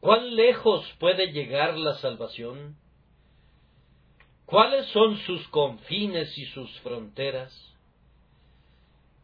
¿Cuán 0.00 0.34
lejos 0.34 0.90
puede 0.98 1.32
llegar 1.32 1.76
la 1.76 1.94
salvación? 1.94 2.76
¿Cuáles 4.46 4.86
son 4.92 5.18
sus 5.18 5.46
confines 5.48 6.38
y 6.38 6.46
sus 6.46 6.70
fronteras? 6.80 7.52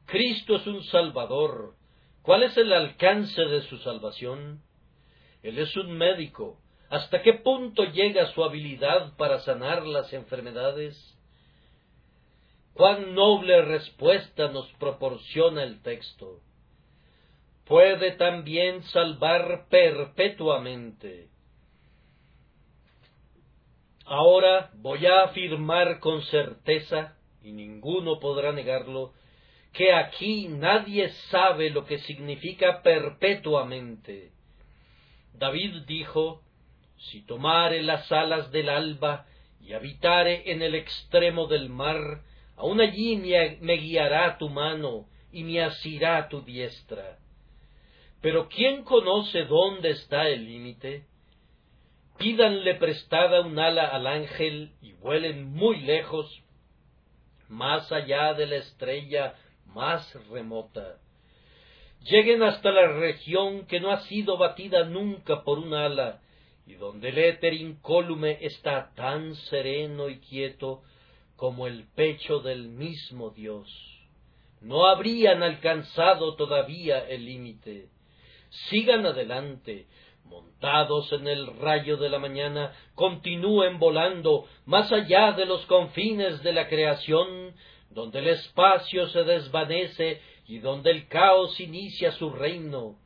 Cristo 0.04 0.56
es 0.56 0.66
un 0.66 0.82
Salvador. 0.84 1.74
¿Cuál 2.24 2.42
es 2.42 2.56
el 2.56 2.72
alcance 2.72 3.40
de 3.40 3.62
su 3.68 3.78
salvación? 3.78 4.60
Él 5.44 5.58
es 5.60 5.76
un 5.76 5.96
médico. 5.96 6.58
¿Hasta 6.90 7.22
qué 7.22 7.34
punto 7.34 7.84
llega 7.84 8.32
su 8.32 8.42
habilidad 8.42 9.16
para 9.16 9.38
sanar 9.40 9.86
las 9.86 10.12
enfermedades? 10.12 11.16
¿Cuán 12.72 13.14
noble 13.14 13.62
respuesta 13.62 14.48
nos 14.48 14.68
proporciona 14.72 15.62
el 15.62 15.80
texto? 15.82 16.40
puede 17.64 18.12
también 18.12 18.82
salvar 18.84 19.66
perpetuamente. 19.68 21.28
Ahora 24.06 24.70
voy 24.74 25.06
a 25.06 25.24
afirmar 25.24 25.98
con 25.98 26.22
certeza, 26.22 27.16
y 27.42 27.52
ninguno 27.52 28.20
podrá 28.20 28.52
negarlo, 28.52 29.12
que 29.74 29.92
aquí 29.92 30.46
nadie 30.48 31.08
sabe 31.30 31.68
lo 31.68 31.84
que 31.84 31.98
significa 31.98 32.80
perpetuamente. 32.80 34.30
David 35.34 35.82
dijo, 35.86 36.42
si 36.96 37.26
tomare 37.26 37.82
las 37.82 38.10
alas 38.12 38.52
del 38.52 38.68
alba 38.68 39.26
y 39.60 39.72
habitare 39.72 40.50
en 40.52 40.62
el 40.62 40.76
extremo 40.76 41.48
del 41.48 41.70
mar, 41.70 42.22
aun 42.56 42.80
allí 42.80 43.16
me, 43.16 43.76
guiará 43.76 44.38
tu 44.38 44.48
mano 44.48 45.08
y 45.32 45.42
me 45.42 45.60
asirá 45.60 46.28
tu 46.28 46.42
diestra. 46.42 47.18
Pero 48.20 48.48
¿quién 48.48 48.84
conoce 48.84 49.44
dónde 49.44 49.90
está 49.90 50.28
el 50.28 50.44
límite? 50.44 51.06
Pídanle 52.16 52.76
prestada 52.76 53.40
un 53.40 53.58
ala 53.58 53.88
al 53.88 54.06
ángel 54.06 54.70
y 54.80 54.92
vuelen 54.92 55.52
muy 55.52 55.80
lejos, 55.80 56.44
más 57.48 57.90
allá 57.90 58.34
de 58.34 58.46
la 58.46 58.56
estrella 58.56 59.34
más 59.74 60.14
remota. 60.30 60.98
Lleguen 62.02 62.42
hasta 62.42 62.70
la 62.70 62.88
región 62.88 63.66
que 63.66 63.80
no 63.80 63.90
ha 63.90 64.00
sido 64.02 64.36
batida 64.36 64.84
nunca 64.84 65.42
por 65.42 65.58
un 65.58 65.74
ala, 65.74 66.20
y 66.66 66.74
donde 66.74 67.10
el 67.10 67.18
éter 67.18 67.54
incólume 67.54 68.38
está 68.40 68.92
tan 68.94 69.34
sereno 69.34 70.08
y 70.08 70.18
quieto 70.18 70.82
como 71.36 71.66
el 71.66 71.84
pecho 71.94 72.40
del 72.40 72.68
mismo 72.68 73.30
Dios. 73.30 73.68
No 74.60 74.86
habrían 74.86 75.42
alcanzado 75.42 76.36
todavía 76.36 77.06
el 77.06 77.26
límite 77.26 77.88
sigan 78.70 79.04
adelante, 79.06 79.86
montados 80.24 81.12
en 81.12 81.28
el 81.28 81.46
rayo 81.58 81.96
de 81.96 82.08
la 82.08 82.18
mañana, 82.18 82.72
continúen 82.94 83.78
volando 83.78 84.46
más 84.64 84.90
allá 84.92 85.32
de 85.32 85.44
los 85.44 85.64
confines 85.66 86.42
de 86.42 86.52
la 86.52 86.68
creación, 86.68 87.54
donde 87.94 88.18
el 88.18 88.28
espacio 88.28 89.08
se 89.08 89.22
desvanece 89.24 90.20
y 90.46 90.58
donde 90.58 90.90
el 90.90 91.08
caos 91.08 91.58
inicia 91.60 92.12
su 92.12 92.30
reino. 92.30 92.98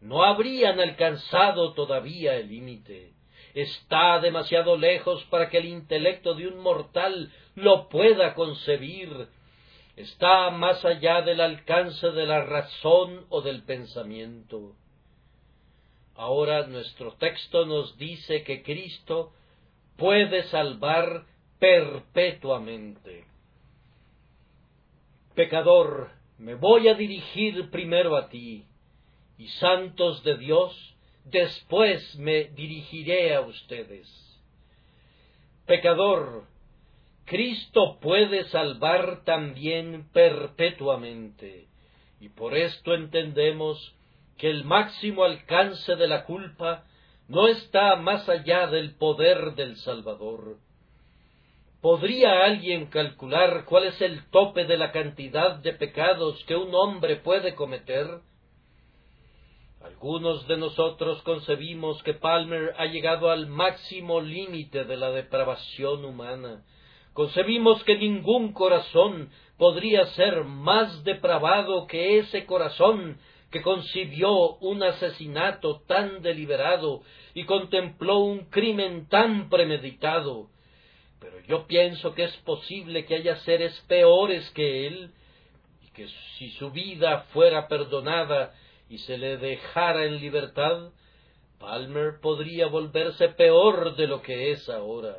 No 0.00 0.24
habrían 0.24 0.80
alcanzado 0.80 1.74
todavía 1.74 2.34
el 2.36 2.48
límite. 2.48 3.12
Está 3.54 4.18
demasiado 4.18 4.76
lejos 4.76 5.22
para 5.24 5.48
que 5.48 5.58
el 5.58 5.66
intelecto 5.66 6.34
de 6.34 6.48
un 6.48 6.58
mortal 6.58 7.30
lo 7.54 7.88
pueda 7.88 8.34
concebir. 8.34 9.28
Está 9.94 10.50
más 10.50 10.84
allá 10.84 11.20
del 11.20 11.40
alcance 11.40 12.10
de 12.10 12.26
la 12.26 12.42
razón 12.42 13.26
o 13.28 13.42
del 13.42 13.62
pensamiento. 13.62 14.74
Ahora 16.16 16.66
nuestro 16.66 17.12
texto 17.12 17.66
nos 17.66 17.96
dice 17.98 18.42
que 18.42 18.62
Cristo 18.62 19.32
puede 19.96 20.44
salvar 20.44 21.26
perpetuamente. 21.58 23.31
Pecador, 25.34 26.10
me 26.36 26.54
voy 26.54 26.88
a 26.88 26.94
dirigir 26.94 27.70
primero 27.70 28.16
a 28.16 28.28
ti, 28.28 28.66
y 29.38 29.48
santos 29.48 30.22
de 30.24 30.36
Dios, 30.36 30.96
después 31.24 32.16
me 32.18 32.44
dirigiré 32.44 33.34
a 33.34 33.40
ustedes. 33.40 34.08
Pecador, 35.64 36.44
Cristo 37.24 37.98
puede 38.00 38.44
salvar 38.44 39.24
también 39.24 40.10
perpetuamente, 40.12 41.68
y 42.20 42.28
por 42.28 42.54
esto 42.54 42.94
entendemos 42.94 43.94
que 44.36 44.50
el 44.50 44.64
máximo 44.64 45.24
alcance 45.24 45.96
de 45.96 46.08
la 46.08 46.24
culpa 46.24 46.84
no 47.28 47.48
está 47.48 47.96
más 47.96 48.28
allá 48.28 48.66
del 48.66 48.96
poder 48.96 49.54
del 49.54 49.76
Salvador. 49.76 50.58
¿Podría 51.82 52.44
alguien 52.44 52.86
calcular 52.86 53.64
cuál 53.64 53.86
es 53.86 54.00
el 54.00 54.30
tope 54.30 54.66
de 54.66 54.76
la 54.76 54.92
cantidad 54.92 55.56
de 55.56 55.72
pecados 55.72 56.44
que 56.44 56.54
un 56.54 56.72
hombre 56.76 57.16
puede 57.16 57.56
cometer? 57.56 58.06
Algunos 59.82 60.46
de 60.46 60.58
nosotros 60.58 61.20
concebimos 61.22 62.00
que 62.04 62.14
Palmer 62.14 62.72
ha 62.78 62.86
llegado 62.86 63.32
al 63.32 63.48
máximo 63.48 64.20
límite 64.20 64.84
de 64.84 64.96
la 64.96 65.10
depravación 65.10 66.04
humana. 66.04 66.62
Concebimos 67.14 67.82
que 67.82 67.98
ningún 67.98 68.52
corazón 68.52 69.30
podría 69.58 70.06
ser 70.14 70.44
más 70.44 71.02
depravado 71.02 71.88
que 71.88 72.20
ese 72.20 72.46
corazón 72.46 73.18
que 73.50 73.60
concibió 73.60 74.54
un 74.60 74.84
asesinato 74.84 75.80
tan 75.88 76.22
deliberado 76.22 77.02
y 77.34 77.42
contempló 77.42 78.20
un 78.20 78.44
crimen 78.50 79.08
tan 79.08 79.50
premeditado. 79.50 80.52
Pero 81.22 81.38
yo 81.46 81.68
pienso 81.68 82.14
que 82.14 82.24
es 82.24 82.36
posible 82.38 83.06
que 83.06 83.14
haya 83.14 83.36
seres 83.36 83.72
peores 83.86 84.50
que 84.50 84.88
él, 84.88 85.12
y 85.80 85.90
que 85.92 86.08
si 86.36 86.50
su 86.50 86.72
vida 86.72 87.26
fuera 87.32 87.68
perdonada 87.68 88.52
y 88.88 88.98
se 88.98 89.16
le 89.16 89.36
dejara 89.36 90.04
en 90.04 90.16
libertad, 90.16 90.90
Palmer 91.60 92.20
podría 92.20 92.66
volverse 92.66 93.28
peor 93.28 93.94
de 93.94 94.08
lo 94.08 94.20
que 94.20 94.50
es 94.50 94.68
ahora. 94.68 95.18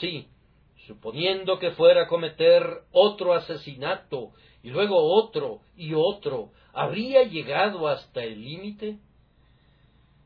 Sí, 0.00 0.28
suponiendo 0.86 1.58
que 1.58 1.72
fuera 1.72 2.04
a 2.04 2.08
cometer 2.08 2.64
otro 2.90 3.34
asesinato, 3.34 4.32
y 4.62 4.70
luego 4.70 4.96
otro 4.96 5.60
y 5.76 5.92
otro, 5.92 6.52
habría 6.72 7.24
llegado 7.24 7.88
hasta 7.88 8.24
el 8.24 8.42
límite? 8.42 8.98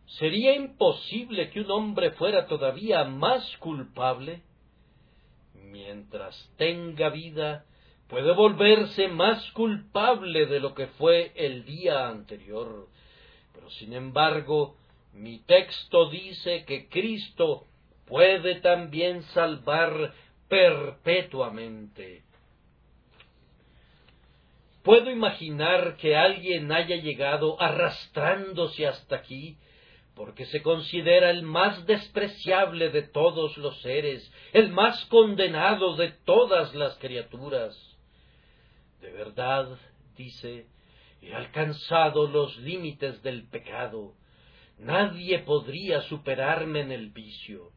¿Sería 0.06 0.54
imposible 0.54 1.50
que 1.50 1.62
un 1.62 1.70
hombre 1.72 2.12
fuera 2.12 2.46
todavía 2.46 3.02
más 3.02 3.56
culpable? 3.56 4.42
Mientras 5.72 6.52
tenga 6.56 7.08
vida, 7.08 7.64
puede 8.06 8.32
volverse 8.34 9.08
más 9.08 9.50
culpable 9.52 10.46
de 10.46 10.60
lo 10.60 10.74
que 10.74 10.86
fue 10.86 11.32
el 11.34 11.64
día 11.64 12.08
anterior. 12.08 12.88
Pero 13.54 13.70
sin 13.70 13.94
embargo, 13.94 14.76
mi 15.14 15.38
texto 15.40 16.10
dice 16.10 16.64
que 16.64 16.88
Cristo 16.88 17.64
puede 18.06 18.60
también 18.60 19.22
salvar 19.22 20.12
perpetuamente. 20.48 22.22
Puedo 24.82 25.10
imaginar 25.10 25.96
que 25.96 26.16
alguien 26.16 26.72
haya 26.72 26.96
llegado 26.96 27.60
arrastrándose 27.60 28.86
hasta 28.86 29.16
aquí 29.16 29.56
porque 30.14 30.44
se 30.46 30.62
considera 30.62 31.30
el 31.30 31.42
más 31.42 31.86
despreciable 31.86 32.90
de 32.90 33.02
todos 33.02 33.56
los 33.56 33.80
seres, 33.80 34.30
el 34.52 34.70
más 34.70 35.04
condenado 35.06 35.96
de 35.96 36.12
todas 36.24 36.74
las 36.74 36.96
criaturas. 36.98 37.76
De 39.00 39.10
verdad, 39.10 39.78
dice, 40.16 40.66
he 41.22 41.34
alcanzado 41.34 42.26
los 42.26 42.56
límites 42.58 43.22
del 43.22 43.48
pecado. 43.48 44.14
Nadie 44.78 45.38
podría 45.40 46.02
superarme 46.02 46.80
en 46.80 46.92
el 46.92 47.10
vicio. 47.10 47.70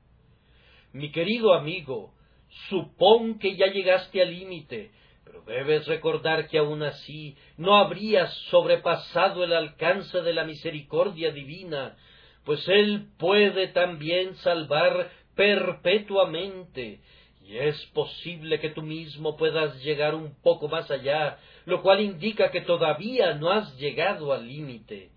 Mi 0.91 1.11
querido 1.11 1.53
amigo, 1.53 2.13
supón 2.69 3.39
que 3.39 3.55
ya 3.55 3.67
llegaste 3.67 4.21
al 4.21 4.31
límite, 4.31 4.91
pero 5.23 5.41
debes 5.43 5.87
recordar 5.87 6.47
que 6.47 6.57
aun 6.57 6.83
así 6.83 7.35
no 7.57 7.75
habrías 7.75 8.33
sobrepasado 8.49 9.43
el 9.43 9.53
alcance 9.53 10.21
de 10.21 10.33
la 10.33 10.43
misericordia 10.43 11.31
divina, 11.31 11.95
pues 12.45 12.67
Él 12.67 13.07
puede 13.17 13.67
también 13.69 14.35
salvar 14.37 15.09
perpetuamente, 15.35 17.01
y 17.41 17.57
es 17.57 17.83
posible 17.87 18.59
que 18.59 18.69
tú 18.69 18.81
mismo 18.81 19.35
puedas 19.35 19.83
llegar 19.83 20.15
un 20.15 20.35
poco 20.41 20.67
más 20.67 20.89
allá, 20.89 21.37
lo 21.65 21.81
cual 21.81 22.01
indica 22.01 22.49
que 22.51 22.61
todavía 22.61 23.33
no 23.33 23.51
has 23.51 23.77
llegado 23.77 24.33
al 24.33 24.47
límite. 24.47 25.09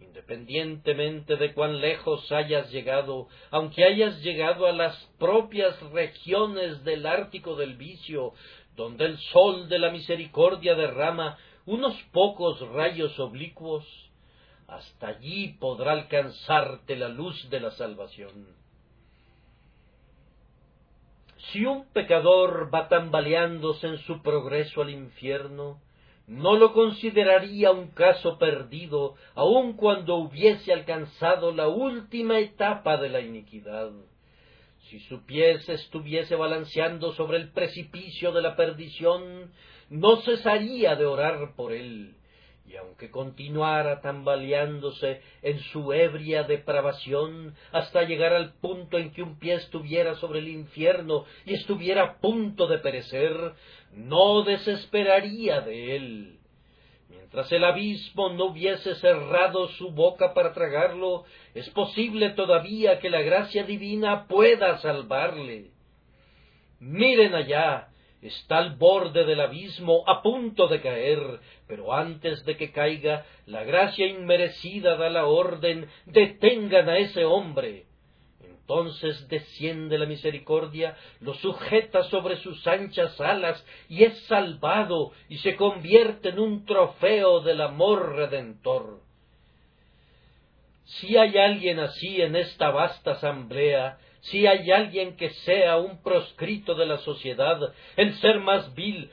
Independientemente 0.00 1.36
de 1.36 1.52
cuán 1.52 1.80
lejos 1.80 2.30
hayas 2.32 2.70
llegado, 2.72 3.28
aunque 3.50 3.84
hayas 3.84 4.20
llegado 4.22 4.66
a 4.66 4.72
las 4.72 4.96
propias 5.18 5.80
regiones 5.92 6.82
del 6.84 7.06
Ártico 7.06 7.54
del 7.54 7.76
vicio, 7.76 8.32
donde 8.74 9.04
el 9.04 9.18
sol 9.32 9.68
de 9.68 9.78
la 9.78 9.90
misericordia 9.90 10.74
derrama 10.74 11.38
unos 11.66 11.94
pocos 12.12 12.60
rayos 12.70 13.18
oblicuos, 13.20 14.09
hasta 14.70 15.08
allí 15.08 15.56
podrá 15.58 15.92
alcanzarte 15.92 16.96
la 16.96 17.08
luz 17.08 17.48
de 17.50 17.60
la 17.60 17.72
salvación. 17.72 18.46
Si 21.50 21.64
un 21.64 21.86
pecador 21.92 22.72
va 22.72 22.88
tambaleándose 22.88 23.88
en 23.88 23.98
su 23.98 24.22
progreso 24.22 24.82
al 24.82 24.90
infierno, 24.90 25.80
no 26.28 26.56
lo 26.56 26.72
consideraría 26.72 27.72
un 27.72 27.88
caso 27.88 28.38
perdido, 28.38 29.14
aun 29.34 29.72
cuando 29.72 30.16
hubiese 30.16 30.72
alcanzado 30.72 31.50
la 31.52 31.66
última 31.66 32.38
etapa 32.38 32.96
de 32.98 33.08
la 33.08 33.20
iniquidad. 33.20 33.90
Si 34.82 35.00
su 35.00 35.24
pie 35.26 35.58
se 35.60 35.74
estuviese 35.74 36.36
balanceando 36.36 37.12
sobre 37.14 37.38
el 37.38 37.50
precipicio 37.50 38.30
de 38.30 38.42
la 38.42 38.54
perdición, 38.54 39.50
no 39.88 40.16
cesaría 40.18 40.94
de 40.94 41.06
orar 41.06 41.54
por 41.56 41.72
él 41.72 42.14
y 42.70 42.76
aunque 42.76 43.10
continuara 43.10 44.00
tambaleándose 44.00 45.20
en 45.42 45.58
su 45.72 45.92
ebria 45.92 46.44
depravación 46.44 47.56
hasta 47.72 48.04
llegar 48.04 48.32
al 48.32 48.52
punto 48.54 48.96
en 48.96 49.10
que 49.10 49.22
un 49.22 49.40
pie 49.40 49.54
estuviera 49.54 50.14
sobre 50.16 50.38
el 50.38 50.48
infierno 50.48 51.24
y 51.44 51.54
estuviera 51.54 52.02
a 52.04 52.16
punto 52.18 52.68
de 52.68 52.78
perecer, 52.78 53.54
no 53.92 54.42
desesperaría 54.42 55.62
de 55.62 55.96
él. 55.96 56.38
Mientras 57.08 57.50
el 57.50 57.64
abismo 57.64 58.28
no 58.28 58.46
hubiese 58.46 58.94
cerrado 58.96 59.66
su 59.70 59.90
boca 59.90 60.32
para 60.32 60.52
tragarlo, 60.52 61.24
es 61.54 61.68
posible 61.70 62.30
todavía 62.30 63.00
que 63.00 63.10
la 63.10 63.22
gracia 63.22 63.64
divina 63.64 64.28
pueda 64.28 64.78
salvarle. 64.78 65.72
Miren 66.78 67.34
allá, 67.34 67.89
está 68.22 68.58
al 68.58 68.76
borde 68.76 69.24
del 69.24 69.40
abismo 69.40 70.04
a 70.06 70.22
punto 70.22 70.68
de 70.68 70.80
caer, 70.80 71.40
pero 71.66 71.92
antes 71.92 72.44
de 72.44 72.56
que 72.56 72.70
caiga, 72.72 73.24
la 73.46 73.64
gracia 73.64 74.06
inmerecida 74.06 74.96
da 74.96 75.08
la 75.08 75.26
orden 75.26 75.88
detengan 76.06 76.88
a 76.88 76.98
ese 76.98 77.24
hombre. 77.24 77.86
Entonces 78.70 79.26
desciende 79.28 79.98
la 79.98 80.06
misericordia, 80.06 80.96
lo 81.20 81.34
sujeta 81.34 82.04
sobre 82.04 82.36
sus 82.36 82.64
anchas 82.68 83.20
alas 83.20 83.66
y 83.88 84.04
es 84.04 84.16
salvado 84.26 85.10
y 85.28 85.38
se 85.38 85.56
convierte 85.56 86.28
en 86.28 86.38
un 86.38 86.64
trofeo 86.66 87.40
del 87.40 87.62
amor 87.62 88.14
redentor. 88.14 89.00
Si 90.84 91.16
hay 91.16 91.36
alguien 91.36 91.80
así 91.80 92.20
en 92.20 92.36
esta 92.36 92.70
vasta 92.70 93.12
asamblea, 93.12 93.98
si 94.20 94.46
hay 94.46 94.70
alguien 94.70 95.16
que 95.16 95.30
sea 95.30 95.78
un 95.78 96.02
proscrito 96.02 96.74
de 96.74 96.86
la 96.86 96.98
sociedad, 96.98 97.72
el 97.96 98.14
ser 98.16 98.40
más 98.40 98.74
vil, 98.74 99.10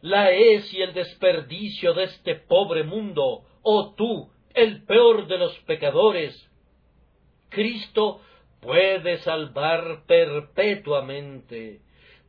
la 0.00 0.30
es 0.30 0.72
y 0.72 0.82
el 0.82 0.94
desperdicio 0.94 1.94
de 1.94 2.04
este 2.04 2.34
pobre 2.36 2.82
mundo, 2.82 3.44
oh 3.62 3.94
tú, 3.94 4.30
el 4.54 4.84
peor 4.84 5.26
de 5.26 5.38
los 5.38 5.58
pecadores, 5.60 6.50
Cristo 7.50 8.20
puede 8.60 9.18
salvar 9.18 10.04
perpetuamente. 10.06 11.80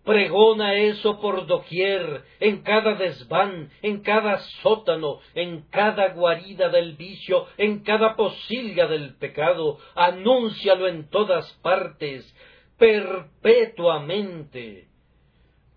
Pregona 0.08 0.74
eso 0.76 1.20
por 1.20 1.46
doquier, 1.48 2.24
en 2.40 2.62
cada 2.62 2.96
desván, 2.96 3.70
en 3.82 4.00
cada 4.00 4.40
sótano, 4.62 5.20
en 5.36 5.64
cada 5.70 6.14
guarida 6.14 6.70
del 6.70 6.96
vicio, 6.96 7.46
en 7.58 7.84
cada 7.84 8.16
posilga 8.16 8.88
del 8.88 9.16
pecado. 9.16 9.80
Anúncialo 9.96 10.88
en 10.88 11.10
todas 11.10 11.52
partes, 11.62 12.34
perpetuamente. 12.78 14.88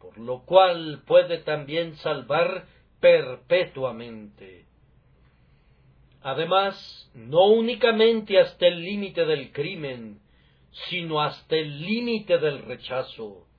Por 0.01 0.17
lo 0.17 0.45
cual 0.45 1.03
puede 1.09 1.39
también 1.39 1.97
salvar 1.97 2.67
perpetuamente. 3.01 4.67
Además, 6.23 7.11
no 7.15 7.47
únicamente 7.47 8.39
hasta 8.39 8.69
el 8.69 8.81
límite 8.81 9.25
del 9.25 9.51
crimen, 9.51 10.21
sino 10.89 11.21
hasta 11.21 11.57
el 11.57 11.85
límite 11.85 12.39
del 12.39 12.63
rechazo 12.63 13.50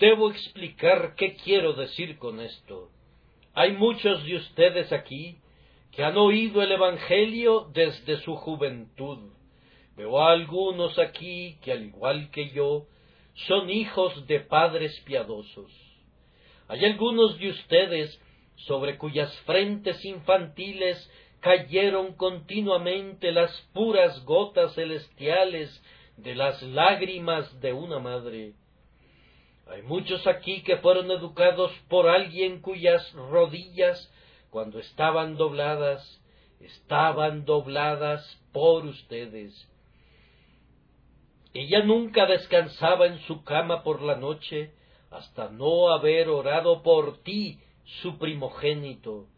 Debo 0.00 0.30
explicar 0.30 1.14
qué 1.14 1.34
quiero 1.34 1.74
decir 1.74 2.16
con 2.16 2.40
esto. 2.40 2.88
Hay 3.52 3.72
muchos 3.72 4.24
de 4.24 4.36
ustedes 4.36 4.90
aquí 4.94 5.36
que 5.92 6.02
han 6.02 6.16
oído 6.16 6.62
el 6.62 6.72
Evangelio 6.72 7.68
desde 7.74 8.16
su 8.22 8.34
juventud. 8.34 9.18
Veo 9.98 10.18
a 10.18 10.32
algunos 10.32 10.98
aquí 10.98 11.58
que, 11.62 11.72
al 11.72 11.84
igual 11.84 12.30
que 12.30 12.48
yo, 12.48 12.86
son 13.46 13.68
hijos 13.68 14.26
de 14.26 14.40
padres 14.40 14.98
piadosos. 15.00 15.70
Hay 16.68 16.82
algunos 16.86 17.38
de 17.38 17.50
ustedes 17.50 18.18
sobre 18.56 18.96
cuyas 18.96 19.30
frentes 19.40 20.02
infantiles 20.06 21.10
cayeron 21.40 22.14
continuamente 22.14 23.32
las 23.32 23.54
puras 23.74 24.24
gotas 24.24 24.74
celestiales 24.74 25.68
de 26.16 26.34
las 26.36 26.62
lágrimas 26.62 27.60
de 27.60 27.74
una 27.74 27.98
madre. 27.98 28.54
Hay 29.70 29.82
muchos 29.82 30.26
aquí 30.26 30.62
que 30.62 30.78
fueron 30.78 31.12
educados 31.12 31.70
por 31.88 32.08
alguien 32.08 32.60
cuyas 32.60 33.12
rodillas, 33.12 34.12
cuando 34.50 34.80
estaban 34.80 35.36
dobladas, 35.36 36.20
estaban 36.58 37.44
dobladas 37.44 38.20
por 38.52 38.84
ustedes. 38.84 39.54
Ella 41.54 41.84
nunca 41.84 42.26
descansaba 42.26 43.06
en 43.06 43.20
su 43.20 43.44
cama 43.44 43.84
por 43.84 44.02
la 44.02 44.16
noche 44.16 44.72
hasta 45.08 45.50
no 45.50 45.90
haber 45.90 46.28
orado 46.28 46.82
por 46.82 47.22
ti, 47.22 47.60
su 48.02 48.18
primogénito. 48.18 49.28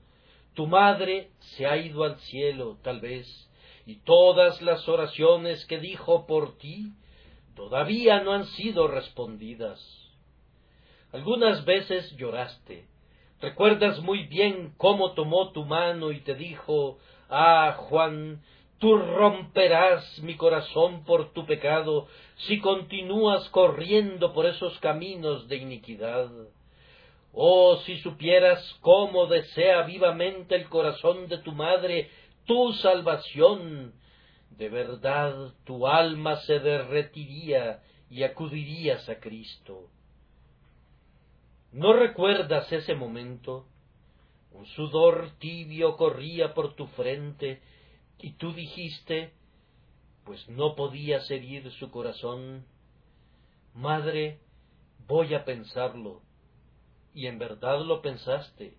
Tu 0.55 0.67
madre 0.67 1.33
se 1.41 1.67
ha 1.67 1.77
ido 1.77 2.05
al 2.05 2.19
cielo, 2.21 2.79
tal 2.83 3.01
vez, 3.01 3.27
y 3.85 3.97
todas 3.97 4.63
las 4.63 4.89
oraciones 4.89 5.67
que 5.67 5.79
dijo 5.79 6.27
por 6.27 6.57
ti 6.57 6.95
todavía 7.55 8.23
no 8.23 8.33
han 8.33 8.47
sido 8.47 8.89
respondidas. 8.89 10.02
Algunas 11.13 11.65
veces 11.67 12.17
lloraste. 12.17 12.87
Recuerdas 13.41 14.01
muy 14.01 14.27
bien 14.29 14.73
cómo 14.79 15.13
tomó 15.13 15.53
tu 15.53 15.65
mano 15.65 16.11
y 16.11 16.21
te 16.21 16.35
dijo 16.35 16.99
Ah, 17.29 17.77
Juan, 17.77 18.43
tú 18.79 18.97
romperás 18.97 20.21
mi 20.23 20.37
corazón 20.37 21.05
por 21.05 21.33
tu 21.33 21.45
pecado 21.45 22.09
si 22.47 22.61
continúas 22.61 23.49
corriendo 23.51 24.33
por 24.33 24.47
esos 24.47 24.79
caminos 24.79 25.49
de 25.49 25.57
iniquidad. 25.57 26.31
Oh, 27.33 27.77
si 27.85 27.99
supieras 27.99 28.61
cómo 28.81 29.27
desea 29.27 29.83
vivamente 29.83 30.55
el 30.55 30.69
corazón 30.69 31.29
de 31.29 31.39
tu 31.39 31.53
madre 31.53 32.11
tu 32.47 32.73
salvación, 32.75 33.95
de 34.51 34.69
verdad 34.69 35.53
tu 35.65 35.87
alma 35.87 36.37
se 36.37 36.59
derretiría 36.59 37.83
y 38.11 38.23
acudirías 38.23 39.09
a 39.09 39.21
Cristo. 39.21 39.89
¿No 41.73 41.93
recuerdas 41.95 42.71
ese 42.73 42.95
momento? 42.95 43.67
Un 44.53 44.67
sudor 44.67 45.31
tibio 45.39 45.97
corría 45.97 46.55
por 46.55 46.75
tu 46.75 46.87
frente 46.89 47.63
y 48.19 48.33
tú 48.35 48.53
dijiste, 48.53 49.33
pues 50.25 50.49
no 50.49 50.75
podías 50.77 51.31
herir 51.31 51.71
su 51.73 51.91
corazón, 51.91 52.67
Madre, 53.75 54.39
voy 55.09 55.35
a 55.35 55.45
pensarlo. 55.45 56.21
Y 57.15 57.27
en 57.27 57.39
verdad 57.39 57.81
lo 57.81 58.03
pensaste, 58.03 58.75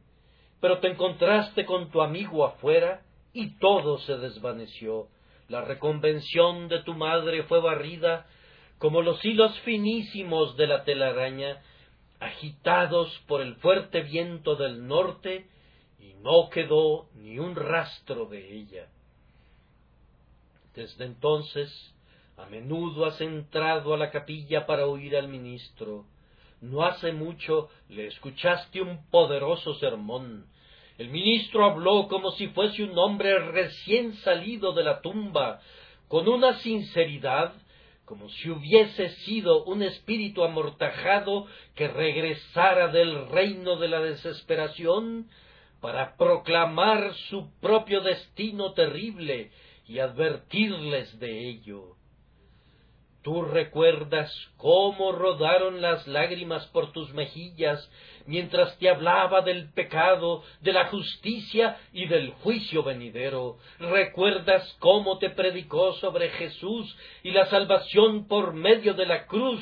pero 0.60 0.80
te 0.80 0.88
encontraste 0.88 1.66
con 1.66 1.90
tu 1.90 2.02
amigo 2.02 2.46
afuera 2.46 3.02
y 3.34 3.58
todo 3.58 3.98
se 4.00 4.18
desvaneció. 4.18 5.08
La 5.48 5.62
reconvención 5.62 6.68
de 6.68 6.84
tu 6.84 6.94
madre 6.94 7.44
fue 7.44 7.60
barrida 7.60 8.28
como 8.78 9.02
los 9.02 9.24
hilos 9.26 9.58
finísimos 9.62 10.56
de 10.58 10.68
la 10.68 10.84
telaraña, 10.84 11.62
agitados 12.24 13.18
por 13.28 13.42
el 13.42 13.56
fuerte 13.56 14.02
viento 14.02 14.56
del 14.56 14.88
norte, 14.88 15.48
y 16.00 16.14
no 16.22 16.50
quedó 16.50 17.10
ni 17.16 17.40
un 17.40 17.56
rastro 17.56 18.26
de 18.26 18.56
ella. 18.56 18.88
Desde 20.76 21.06
entonces, 21.06 21.94
a 22.38 22.46
menudo 22.48 23.06
has 23.06 23.22
entrado 23.22 23.94
a 23.94 23.98
la 23.98 24.10
capilla 24.10 24.66
para 24.66 24.88
oír 24.88 25.16
al 25.16 25.28
ministro. 25.28 26.06
No 26.62 26.84
hace 26.84 27.12
mucho 27.12 27.70
le 27.90 28.08
escuchaste 28.08 28.82
un 28.82 29.06
poderoso 29.10 29.76
sermón. 29.76 30.48
El 30.98 31.10
ministro 31.10 31.66
habló 31.66 32.08
como 32.08 32.32
si 32.32 32.48
fuese 32.48 32.84
un 32.84 32.98
hombre 32.98 33.38
recién 33.52 34.14
salido 34.18 34.74
de 34.74 34.84
la 34.84 35.02
tumba, 35.02 35.60
con 36.08 36.28
una 36.28 36.60
sinceridad 36.60 37.54
como 38.06 38.30
si 38.30 38.50
hubiese 38.50 39.10
sido 39.26 39.64
un 39.64 39.82
espíritu 39.82 40.44
amortajado 40.44 41.48
que 41.76 41.88
regresara 41.88 42.90
del 42.90 43.30
reino 43.30 43.78
de 43.78 43.88
la 43.88 44.02
desesperación 44.02 45.30
para 45.80 46.16
proclamar 46.18 47.14
su 47.30 47.50
propio 47.60 48.02
destino 48.02 48.74
terrible 48.74 49.52
y 49.86 50.00
advertirles 50.00 51.20
de 51.20 51.50
ello. 51.50 51.96
Tú 53.22 53.42
recuerdas 53.42 54.34
cómo 54.58 55.14
rodaron 55.14 55.82
las 55.82 56.06
lágrimas 56.08 56.66
por 56.68 56.92
tus 56.92 57.14
mejillas 57.14 57.90
mientras 58.26 58.78
te 58.78 58.90
hablaba 58.90 59.42
del 59.42 59.72
pecado, 59.74 60.44
de 60.62 60.74
la 60.74 60.88
justicia 60.88 61.78
y 61.92 62.08
del 62.08 62.32
juicio 62.32 62.84
venidero. 62.84 63.58
Recuerdas 63.80 64.76
cómo 64.80 65.18
te 65.18 65.30
predicó 65.30 65.94
sobre 65.94 66.30
Jesús 66.30 66.96
y 67.24 67.32
la 67.32 67.46
salvación 67.48 68.28
por 68.28 68.54
medio 68.54 68.94
de 68.94 69.06
la 69.06 69.26
cruz 69.26 69.62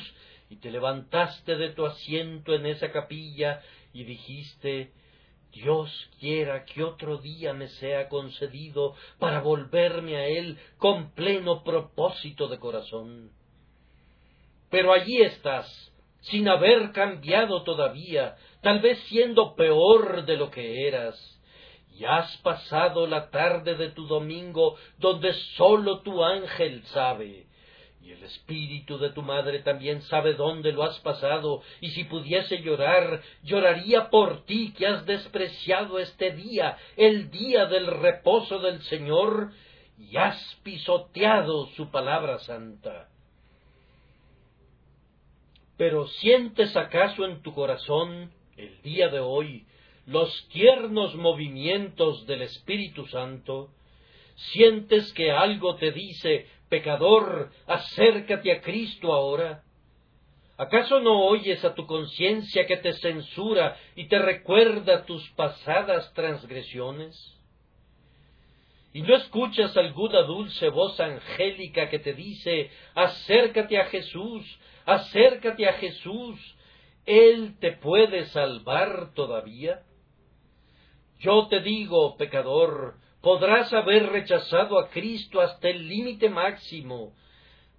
y 0.50 0.56
te 0.56 0.70
levantaste 0.70 1.56
de 1.56 1.70
tu 1.70 1.86
asiento 1.86 2.54
en 2.54 2.66
esa 2.66 2.92
capilla 2.92 3.62
y 3.92 4.04
dijiste 4.04 4.92
Dios 5.52 6.10
quiera 6.18 6.64
que 6.64 6.82
otro 6.82 7.18
día 7.18 7.52
me 7.52 7.68
sea 7.68 8.08
concedido 8.08 8.94
para 9.18 9.40
volverme 9.40 10.16
a 10.16 10.26
Él 10.26 10.58
con 10.78 11.12
pleno 11.12 11.62
propósito 11.62 12.48
de 12.48 12.58
corazón 12.58 13.30
pero 14.72 14.94
allí 14.94 15.20
estás, 15.20 15.91
sin 16.22 16.48
haber 16.48 16.92
cambiado 16.92 17.62
todavía, 17.62 18.36
tal 18.60 18.80
vez 18.80 18.98
siendo 19.08 19.54
peor 19.54 20.24
de 20.24 20.36
lo 20.36 20.50
que 20.50 20.86
eras. 20.86 21.16
Y 21.94 22.04
has 22.04 22.36
pasado 22.38 23.06
la 23.06 23.30
tarde 23.30 23.74
de 23.74 23.90
tu 23.90 24.06
domingo 24.06 24.76
donde 24.98 25.32
sólo 25.56 26.00
tu 26.00 26.24
ángel 26.24 26.82
sabe. 26.86 27.46
Y 28.00 28.10
el 28.10 28.22
espíritu 28.24 28.98
de 28.98 29.10
tu 29.10 29.22
madre 29.22 29.60
también 29.60 30.02
sabe 30.02 30.34
dónde 30.34 30.72
lo 30.72 30.82
has 30.82 30.98
pasado, 31.00 31.62
y 31.80 31.90
si 31.90 32.04
pudiese 32.04 32.60
llorar, 32.60 33.22
lloraría 33.44 34.10
por 34.10 34.44
ti 34.44 34.72
que 34.76 34.88
has 34.88 35.06
despreciado 35.06 36.00
este 36.00 36.32
día, 36.32 36.76
el 36.96 37.30
día 37.30 37.66
del 37.66 37.86
reposo 37.86 38.58
del 38.58 38.82
Señor, 38.82 39.52
y 39.96 40.16
has 40.16 40.60
pisoteado 40.64 41.66
su 41.76 41.92
palabra 41.92 42.40
santa. 42.40 43.11
Pero 45.76 46.06
¿sientes 46.06 46.76
acaso 46.76 47.24
en 47.24 47.42
tu 47.42 47.52
corazón, 47.52 48.30
el 48.56 48.82
día 48.82 49.08
de 49.08 49.20
hoy, 49.20 49.66
los 50.06 50.48
tiernos 50.48 51.14
movimientos 51.14 52.26
del 52.26 52.42
Espíritu 52.42 53.06
Santo? 53.06 53.70
¿Sientes 54.34 55.12
que 55.12 55.30
algo 55.30 55.76
te 55.76 55.92
dice, 55.92 56.46
pecador, 56.68 57.50
acércate 57.66 58.52
a 58.52 58.60
Cristo 58.60 59.12
ahora? 59.12 59.62
¿Acaso 60.58 61.00
no 61.00 61.24
oyes 61.26 61.64
a 61.64 61.74
tu 61.74 61.86
conciencia 61.86 62.66
que 62.66 62.76
te 62.76 62.92
censura 62.92 63.76
y 63.96 64.06
te 64.08 64.18
recuerda 64.18 65.04
tus 65.06 65.28
pasadas 65.30 66.12
transgresiones? 66.14 67.41
¿Y 68.94 69.02
no 69.02 69.16
escuchas 69.16 69.76
alguna 69.76 70.22
dulce 70.22 70.68
voz 70.68 71.00
angélica 71.00 71.88
que 71.88 71.98
te 71.98 72.12
dice, 72.12 72.70
acércate 72.94 73.78
a 73.78 73.86
Jesús, 73.86 74.44
acércate 74.84 75.66
a 75.66 75.72
Jesús, 75.74 76.38
Él 77.06 77.56
te 77.58 77.72
puede 77.72 78.26
salvar 78.26 79.14
todavía. 79.14 79.80
Yo 81.20 81.46
te 81.48 81.60
digo, 81.60 82.16
pecador, 82.18 82.96
podrás 83.22 83.72
haber 83.72 84.10
rechazado 84.10 84.78
a 84.78 84.90
Cristo 84.90 85.40
hasta 85.40 85.70
el 85.70 85.88
límite 85.88 86.28
máximo, 86.28 87.14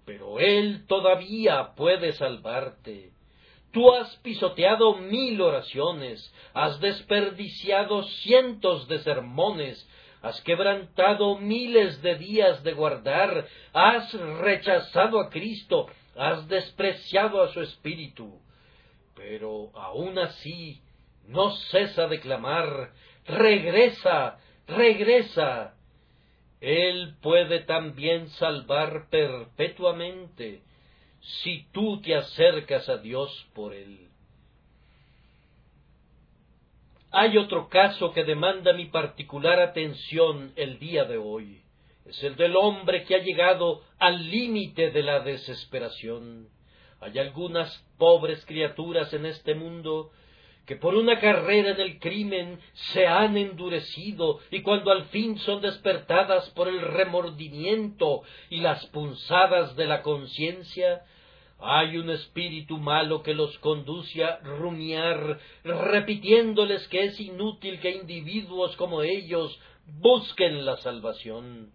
pero 0.04 0.40
Él 0.40 0.84
todavía 0.88 1.74
puede 1.76 2.12
salvarte. 2.12 3.12
Tú 3.70 3.92
has 3.92 4.16
pisoteado 4.18 4.96
mil 4.96 5.40
oraciones, 5.40 6.32
has 6.54 6.80
desperdiciado 6.80 8.02
cientos 8.04 8.88
de 8.88 9.00
sermones, 9.00 9.88
has 10.24 10.40
quebrantado 10.40 11.36
miles 11.36 12.00
de 12.00 12.14
días 12.14 12.62
de 12.62 12.72
guardar, 12.72 13.46
has 13.74 14.10
rechazado 14.40 15.20
a 15.20 15.28
Cristo, 15.28 15.86
has 16.16 16.48
despreciado 16.48 17.42
a 17.42 17.48
su 17.48 17.60
espíritu, 17.60 18.40
pero 19.14 19.70
aun 19.74 20.18
así 20.18 20.80
no 21.28 21.50
cesa 21.70 22.08
de 22.08 22.20
clamar, 22.20 22.92
regresa, 23.26 24.38
regresa. 24.66 25.74
Él 26.58 27.16
puede 27.20 27.60
también 27.60 28.30
salvar 28.30 29.10
perpetuamente 29.10 30.62
si 31.20 31.66
tú 31.70 32.00
te 32.00 32.14
acercas 32.14 32.88
a 32.88 32.96
Dios 32.96 33.46
por 33.52 33.74
él. 33.74 34.03
Hay 37.16 37.38
otro 37.38 37.68
caso 37.68 38.12
que 38.12 38.24
demanda 38.24 38.72
mi 38.72 38.86
particular 38.86 39.60
atención 39.60 40.52
el 40.56 40.78
día 40.78 41.04
de 41.04 41.16
hoy 41.16 41.64
es 42.04 42.22
el 42.22 42.36
del 42.36 42.56
hombre 42.56 43.04
que 43.04 43.14
ha 43.14 43.18
llegado 43.18 43.82
al 43.98 44.30
límite 44.30 44.90
de 44.90 45.02
la 45.02 45.20
desesperación. 45.20 46.48
Hay 47.00 47.18
algunas 47.18 47.86
pobres 47.98 48.44
criaturas 48.44 49.12
en 49.14 49.26
este 49.26 49.54
mundo 49.54 50.10
que 50.66 50.76
por 50.76 50.94
una 50.94 51.20
carrera 51.20 51.70
en 51.70 51.80
el 51.80 51.98
crimen 51.98 52.58
se 52.92 53.06
han 53.06 53.36
endurecido 53.36 54.40
y 54.50 54.62
cuando 54.62 54.90
al 54.90 55.06
fin 55.06 55.38
son 55.38 55.60
despertadas 55.60 56.48
por 56.50 56.68
el 56.68 56.80
remordimiento 56.80 58.22
y 58.50 58.60
las 58.60 58.84
punzadas 58.86 59.76
de 59.76 59.86
la 59.86 60.02
conciencia, 60.02 61.04
hay 61.64 61.96
un 61.96 62.10
espíritu 62.10 62.76
malo 62.78 63.22
que 63.22 63.34
los 63.34 63.56
conduce 63.58 64.22
a 64.22 64.38
rumiar, 64.40 65.40
repitiéndoles 65.64 66.86
que 66.88 67.04
es 67.04 67.18
inútil 67.20 67.80
que 67.80 67.90
individuos 67.90 68.76
como 68.76 69.02
ellos 69.02 69.58
busquen 69.86 70.64
la 70.64 70.76
salvación. 70.78 71.72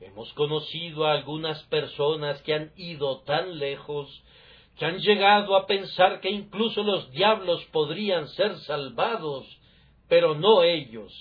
Hemos 0.00 0.32
conocido 0.34 1.06
a 1.06 1.12
algunas 1.12 1.62
personas 1.64 2.40
que 2.42 2.54
han 2.54 2.72
ido 2.76 3.20
tan 3.22 3.58
lejos 3.58 4.22
que 4.80 4.86
han 4.86 4.98
llegado 4.98 5.56
a 5.56 5.66
pensar 5.66 6.20
que 6.20 6.30
incluso 6.30 6.82
los 6.82 7.10
diablos 7.10 7.62
podrían 7.66 8.28
ser 8.28 8.56
salvados, 8.60 9.46
pero 10.08 10.34
no 10.34 10.62
ellos. 10.62 11.12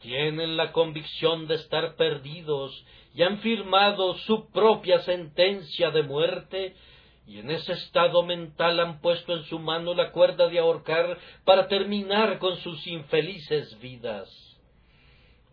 Tienen 0.00 0.56
la 0.56 0.72
convicción 0.72 1.46
de 1.46 1.54
estar 1.54 1.94
perdidos 1.94 2.84
y 3.14 3.22
han 3.22 3.38
firmado 3.38 4.14
su 4.18 4.50
propia 4.50 5.00
sentencia 5.00 5.90
de 5.90 6.02
muerte 6.02 6.74
y 7.26 7.38
en 7.38 7.50
ese 7.50 7.72
estado 7.72 8.22
mental 8.22 8.80
han 8.80 9.00
puesto 9.00 9.36
en 9.36 9.44
su 9.44 9.58
mano 9.58 9.94
la 9.94 10.10
cuerda 10.10 10.48
de 10.48 10.58
ahorcar 10.58 11.18
para 11.44 11.68
terminar 11.68 12.38
con 12.38 12.56
sus 12.56 12.86
infelices 12.86 13.78
vidas. 13.80 14.28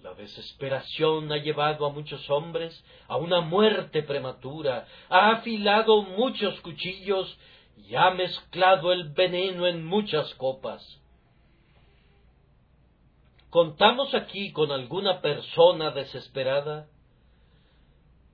La 0.02 0.14
desesperación 0.14 1.32
ha 1.32 1.38
llevado 1.38 1.86
a 1.86 1.92
muchos 1.92 2.30
hombres 2.30 2.84
a 3.08 3.18
una 3.18 3.42
muerte 3.42 4.04
prematura, 4.04 4.88
ha 5.10 5.32
afilado 5.32 6.04
muchos 6.04 6.60
cuchillos 6.62 7.38
y 7.78 7.96
ha 7.96 8.12
mezclado 8.12 8.92
el 8.92 9.10
veneno 9.10 9.68
en 9.68 9.86
muchas 9.86 10.34
copas. 10.36 10.82
¿Contamos 13.50 14.14
aquí 14.14 14.52
con 14.52 14.72
alguna 14.72 15.22
persona 15.22 15.92
desesperada? 15.92 16.88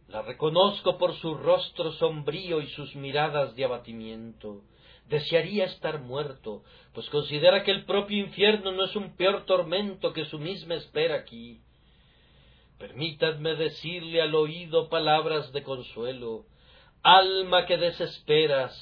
La 0.08 0.22
reconozco 0.22 0.98
por 0.98 1.16
su 1.16 1.36
rostro 1.36 1.92
sombrío 1.94 2.62
y 2.62 2.68
sus 2.68 2.96
miradas 2.96 3.56
de 3.56 3.66
abatimiento. 3.66 4.62
desearía 5.08 5.66
estar 5.66 6.00
muerto, 6.00 6.64
pues 6.94 7.10
considera 7.10 7.64
que 7.64 7.72
el 7.72 7.84
propio 7.86 8.20
infierno 8.20 8.72
no 8.72 8.86
es 8.86 8.96
un 8.96 9.18
peor 9.18 9.46
tormento 9.46 10.14
que 10.14 10.26
su 10.26 10.40
misma 10.40 10.76
espera 10.76 11.16
aquí. 11.16 11.60
Permítadme 12.80 13.56
decirle 13.56 14.22
al 14.22 14.34
oído 14.34 14.90
palabras 14.90 15.52
de 15.52 15.64
consuelo. 15.64 16.46
Alma 17.04 17.66
que 17.66 17.78
desesperas, 17.78 18.74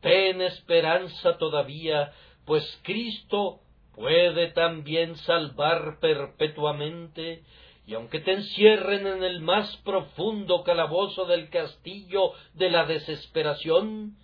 ten 0.00 0.40
esperanza 0.40 1.36
todavía, 1.36 2.12
pues 2.46 2.64
Cristo 2.82 3.60
puede 3.94 4.52
también 4.52 5.16
salvar 5.16 5.98
perpetuamente, 6.00 7.42
y 7.86 7.94
aunque 7.94 8.20
te 8.20 8.32
encierren 8.32 9.06
en 9.06 9.24
el 9.24 9.40
más 9.40 9.76
profundo 9.78 10.62
calabozo 10.62 11.24
del 11.24 11.48
castillo 11.48 12.32
de 12.54 12.70
la 12.70 12.84
desesperación, 12.84 14.16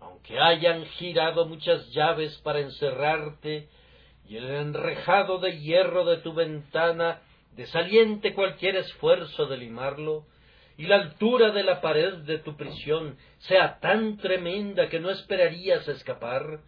aunque 0.00 0.38
hayan 0.38 0.84
girado 0.86 1.46
muchas 1.46 1.90
llaves 1.90 2.36
para 2.38 2.60
encerrarte, 2.60 3.68
y 4.28 4.36
el 4.36 4.50
enrejado 4.50 5.38
de 5.38 5.58
hierro 5.58 6.04
de 6.04 6.18
tu 6.18 6.32
ventana 6.32 7.20
desaliente 7.54 8.34
cualquier 8.34 8.76
esfuerzo 8.76 9.46
de 9.46 9.58
limarlo, 9.58 10.24
y 10.78 10.86
la 10.86 10.96
altura 10.96 11.50
de 11.50 11.62
la 11.64 11.80
pared 11.80 12.14
de 12.18 12.38
tu 12.38 12.56
prisión 12.56 13.18
sea 13.40 13.78
tan 13.80 14.16
tremenda 14.16 14.88
que 14.88 15.00
no 15.00 15.10
esperarías 15.10 15.86
escapar, 15.86 16.60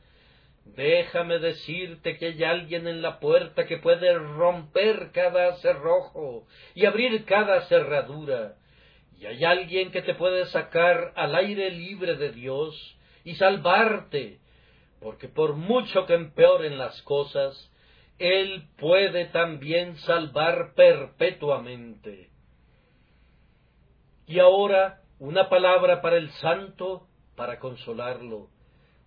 déjame 0.65 1.39
decirte 1.39 2.17
que 2.17 2.27
hay 2.27 2.45
alguien 2.45 2.87
en 2.87 3.03
la 3.03 3.21
puerta 3.21 3.67
que 3.67 3.79
puede 3.79 4.19
romper 4.19 5.11
cada 5.13 5.57
cerrojo 5.57 6.47
y 6.75 6.87
abrir 6.87 7.25
cada 7.25 7.63
cerradura, 7.63 8.57
y 9.19 9.27
hay 9.27 9.45
alguien 9.45 9.91
que 9.93 10.03
te 10.03 10.15
puede 10.15 10.47
sacar 10.47 11.13
al 11.17 11.35
aire 11.35 11.71
libre 11.71 12.17
de 12.17 12.33
Dios 12.33 12.99
y 13.25 13.35
salvarte, 13.37 14.41
porque 15.01 15.29
por 15.29 15.55
mucho 15.55 16.07
que 16.07 16.15
empeoren 16.15 16.79
las 16.79 17.01
cosas, 17.03 17.71
Él 18.19 18.69
puede 18.79 19.27
también 19.27 19.97
salvar 19.99 20.75
perpetuamente. 20.75 22.31
Y 24.27 24.39
ahora 24.39 25.03
una 25.19 25.49
palabra 25.49 26.01
para 26.01 26.17
el 26.17 26.31
santo 26.33 27.07
para 27.37 27.59
consolarlo, 27.59 28.49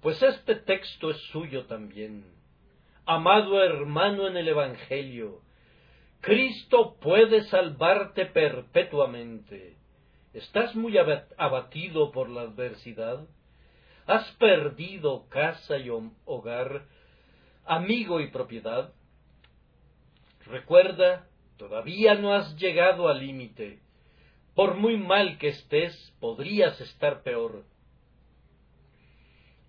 pues 0.01 0.21
este 0.21 0.55
texto 0.55 1.09
es 1.09 1.17
suyo 1.31 1.65
también. 1.65 2.25
Amado 3.05 3.63
hermano 3.63 4.27
en 4.27 4.37
el 4.37 4.47
Evangelio, 4.49 5.41
Cristo 6.21 6.97
puede 6.99 7.43
salvarte 7.45 8.25
perpetuamente. 8.25 9.77
¿Estás 10.33 10.75
muy 10.75 10.97
abatido 10.97 12.11
por 12.11 12.29
la 12.29 12.41
adversidad? 12.41 13.25
¿Has 14.05 14.29
perdido 14.33 15.27
casa 15.29 15.77
y 15.77 15.89
hogar, 16.25 16.85
amigo 17.65 18.19
y 18.19 18.27
propiedad? 18.27 18.93
Recuerda, 20.45 21.27
todavía 21.57 22.15
no 22.15 22.33
has 22.33 22.55
llegado 22.57 23.09
al 23.09 23.19
límite. 23.19 23.79
Por 24.55 24.75
muy 24.75 24.97
mal 24.97 25.37
que 25.37 25.49
estés, 25.49 26.13
podrías 26.19 26.79
estar 26.81 27.23
peor. 27.23 27.63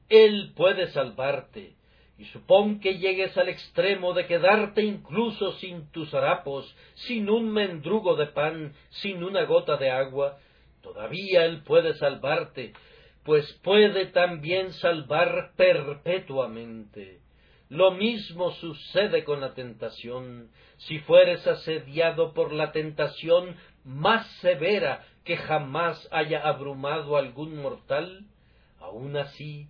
Él 0.09 0.53
puede 0.57 0.89
salvarte, 0.89 1.75
y 2.19 2.25
supón 2.27 2.81
que 2.81 2.99
llegues 2.99 3.37
al 3.37 3.49
extremo 3.49 4.13
de 4.13 4.27
quedarte 4.27 4.83
incluso 4.83 5.53
sin 5.55 5.91
tus 5.93 6.13
harapos, 6.15 6.75
sin 6.95 7.31
un 7.31 7.51
mendrugo 7.51 8.17
de 8.17 8.27
pan, 8.27 8.75
sin 8.91 9.23
una 9.23 9.45
gota 9.45 9.77
de 9.77 9.91
agua, 9.91 10.39
todavía 10.83 11.45
Él 11.45 11.63
puede 11.63 11.95
salvarte, 11.95 12.73
pues 13.23 13.53
puede 13.63 14.07
también 14.07 14.73
salvar 14.73 15.53
perpetuamente. 15.57 17.21
Lo 17.69 17.91
mismo 17.91 18.53
sucede 18.53 19.25
con 19.25 19.43
la 19.43 19.53
tentación. 19.53 20.51
Si 20.79 20.99
fueres 21.01 21.47
asediado 21.47 22.33
por 22.33 22.53
la 22.53 22.73
tentación 22.73 23.57
más 23.85 24.27
severa 24.41 25.05
que 25.25 25.37
jamás 25.37 26.09
haya 26.11 26.41
abrumado 26.41 27.19
algún 27.19 27.61
mortal, 27.61 28.25
aun 28.81 29.17
así 29.19 29.69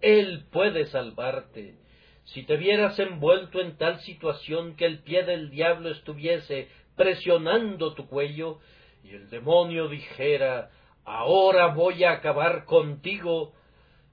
Él 0.00 0.46
puede 0.50 0.86
salvarte. 0.86 1.76
Si 2.24 2.44
te 2.44 2.56
vieras 2.56 2.98
envuelto 2.98 3.60
en 3.60 3.76
tal 3.76 4.00
situación 4.00 4.76
que 4.76 4.86
el 4.86 5.02
pie 5.02 5.24
del 5.24 5.50
diablo 5.50 5.90
estuviese 5.90 6.68
presionando 6.96 7.94
tu 7.94 8.06
cuello, 8.06 8.58
y 9.02 9.14
el 9.14 9.30
demonio 9.30 9.88
dijera 9.88 10.70
ahora 11.08 11.68
voy 11.68 12.04
a 12.04 12.12
acabar 12.12 12.64
contigo, 12.66 13.54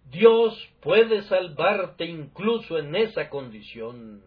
Dios 0.10 0.58
puede 0.82 1.24
salvarte 1.24 2.06
incluso 2.06 2.78
en 2.78 2.96
esa 2.96 3.30
condición. 3.30 4.24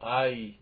Ay, 0.00 0.60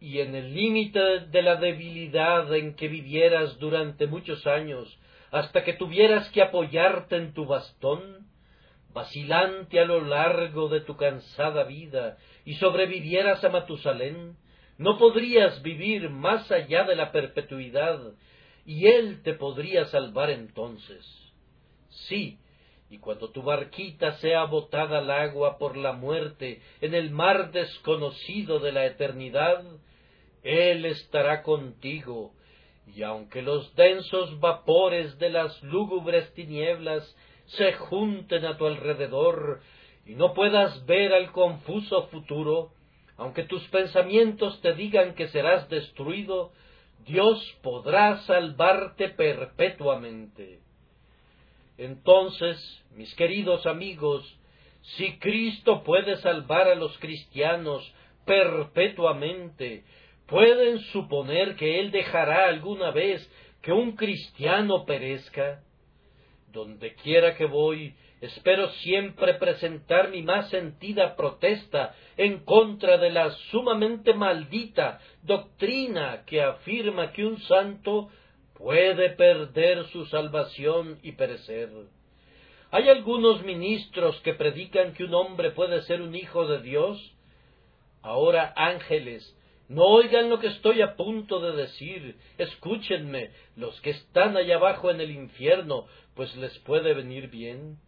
y 0.00 0.20
en 0.20 0.34
el 0.34 0.54
límite 0.54 1.26
de 1.26 1.42
la 1.42 1.56
debilidad 1.56 2.54
en 2.54 2.74
que 2.74 2.88
vivieras 2.88 3.58
durante 3.58 4.06
muchos 4.06 4.46
años, 4.46 4.98
hasta 5.30 5.62
que 5.62 5.74
tuvieras 5.74 6.30
que 6.30 6.42
apoyarte 6.42 7.16
en 7.16 7.34
tu 7.34 7.44
bastón, 7.44 8.29
vacilante 8.92 9.78
a 9.78 9.84
lo 9.84 10.00
largo 10.00 10.68
de 10.68 10.80
tu 10.80 10.96
cansada 10.96 11.64
vida, 11.64 12.18
y 12.44 12.54
sobrevivieras 12.54 13.42
a 13.44 13.48
Matusalén, 13.48 14.36
no 14.78 14.98
podrías 14.98 15.62
vivir 15.62 16.10
más 16.10 16.50
allá 16.50 16.84
de 16.84 16.96
la 16.96 17.12
perpetuidad, 17.12 18.00
y 18.64 18.86
Él 18.86 19.22
te 19.22 19.34
podría 19.34 19.84
salvar 19.86 20.30
entonces. 20.30 21.04
Sí, 21.88 22.38
y 22.88 22.98
cuando 22.98 23.30
tu 23.30 23.42
barquita 23.42 24.12
sea 24.18 24.44
botada 24.44 24.98
al 24.98 25.10
agua 25.10 25.58
por 25.58 25.76
la 25.76 25.92
muerte 25.92 26.60
en 26.80 26.94
el 26.94 27.10
mar 27.10 27.52
desconocido 27.52 28.58
de 28.58 28.72
la 28.72 28.86
eternidad, 28.86 29.64
Él 30.42 30.84
estará 30.84 31.42
contigo, 31.42 32.32
y 32.86 33.02
aunque 33.02 33.42
los 33.42 33.72
densos 33.76 34.40
vapores 34.40 35.18
de 35.18 35.30
las 35.30 35.62
lúgubres 35.62 36.32
tinieblas 36.34 37.16
se 37.56 37.72
junten 37.72 38.44
a 38.44 38.56
tu 38.56 38.66
alrededor 38.66 39.60
y 40.06 40.14
no 40.14 40.34
puedas 40.34 40.84
ver 40.86 41.12
al 41.12 41.32
confuso 41.32 42.06
futuro, 42.08 42.72
aunque 43.16 43.44
tus 43.44 43.62
pensamientos 43.68 44.60
te 44.60 44.74
digan 44.74 45.14
que 45.14 45.28
serás 45.28 45.68
destruido, 45.68 46.52
Dios 47.06 47.58
podrá 47.62 48.18
salvarte 48.22 49.08
perpetuamente. 49.10 50.60
Entonces, 51.76 52.58
mis 52.94 53.14
queridos 53.14 53.66
amigos, 53.66 54.38
si 54.96 55.18
Cristo 55.18 55.82
puede 55.82 56.16
salvar 56.16 56.68
a 56.68 56.74
los 56.74 56.96
cristianos 56.98 57.92
perpetuamente, 58.24 59.84
¿pueden 60.26 60.78
suponer 60.92 61.56
que 61.56 61.80
Él 61.80 61.90
dejará 61.90 62.48
alguna 62.48 62.90
vez 62.90 63.28
que 63.62 63.72
un 63.72 63.96
cristiano 63.96 64.84
perezca? 64.84 65.62
Donde 66.52 66.94
quiera 66.94 67.36
que 67.36 67.44
voy, 67.44 67.94
espero 68.20 68.68
siempre 68.82 69.34
presentar 69.34 70.10
mi 70.10 70.22
más 70.22 70.50
sentida 70.50 71.14
protesta 71.14 71.94
en 72.16 72.40
contra 72.44 72.98
de 72.98 73.10
la 73.10 73.30
sumamente 73.50 74.14
maldita 74.14 75.00
doctrina 75.22 76.24
que 76.26 76.42
afirma 76.42 77.12
que 77.12 77.24
un 77.24 77.40
santo 77.42 78.10
puede 78.54 79.10
perder 79.10 79.86
su 79.86 80.06
salvación 80.06 80.98
y 81.02 81.12
perecer. 81.12 81.70
Hay 82.72 82.88
algunos 82.88 83.42
ministros 83.42 84.20
que 84.20 84.34
predican 84.34 84.92
que 84.92 85.04
un 85.04 85.14
hombre 85.14 85.50
puede 85.50 85.82
ser 85.82 86.02
un 86.02 86.14
hijo 86.14 86.46
de 86.46 86.62
Dios. 86.62 87.14
Ahora, 88.02 88.52
ángeles, 88.56 89.36
no 89.70 89.84
oigan 89.84 90.28
lo 90.28 90.40
que 90.40 90.48
estoy 90.48 90.82
a 90.82 90.96
punto 90.96 91.40
de 91.40 91.52
decir, 91.52 92.16
escúchenme, 92.38 93.30
los 93.54 93.80
que 93.82 93.90
están 93.90 94.36
allá 94.36 94.56
abajo 94.56 94.90
en 94.90 95.00
el 95.00 95.12
infierno, 95.12 95.86
pues 96.20 96.36
les 96.36 96.58
puede 96.58 96.92
venir 96.92 97.30
bien 97.30 97.78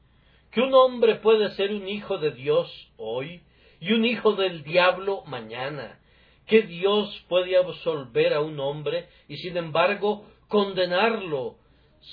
que 0.52 0.62
un 0.62 0.72
hombre 0.72 1.16
puede 1.16 1.50
ser 1.50 1.70
un 1.70 1.86
hijo 1.86 2.16
de 2.16 2.30
Dios 2.30 2.90
hoy 2.96 3.42
y 3.78 3.92
un 3.92 4.06
hijo 4.06 4.32
del 4.32 4.62
diablo 4.62 5.22
mañana, 5.26 6.00
que 6.46 6.62
Dios 6.62 7.26
puede 7.28 7.58
absolver 7.58 8.32
a 8.32 8.40
un 8.40 8.58
hombre 8.58 9.06
y 9.28 9.36
sin 9.36 9.58
embargo 9.58 10.24
condenarlo, 10.48 11.56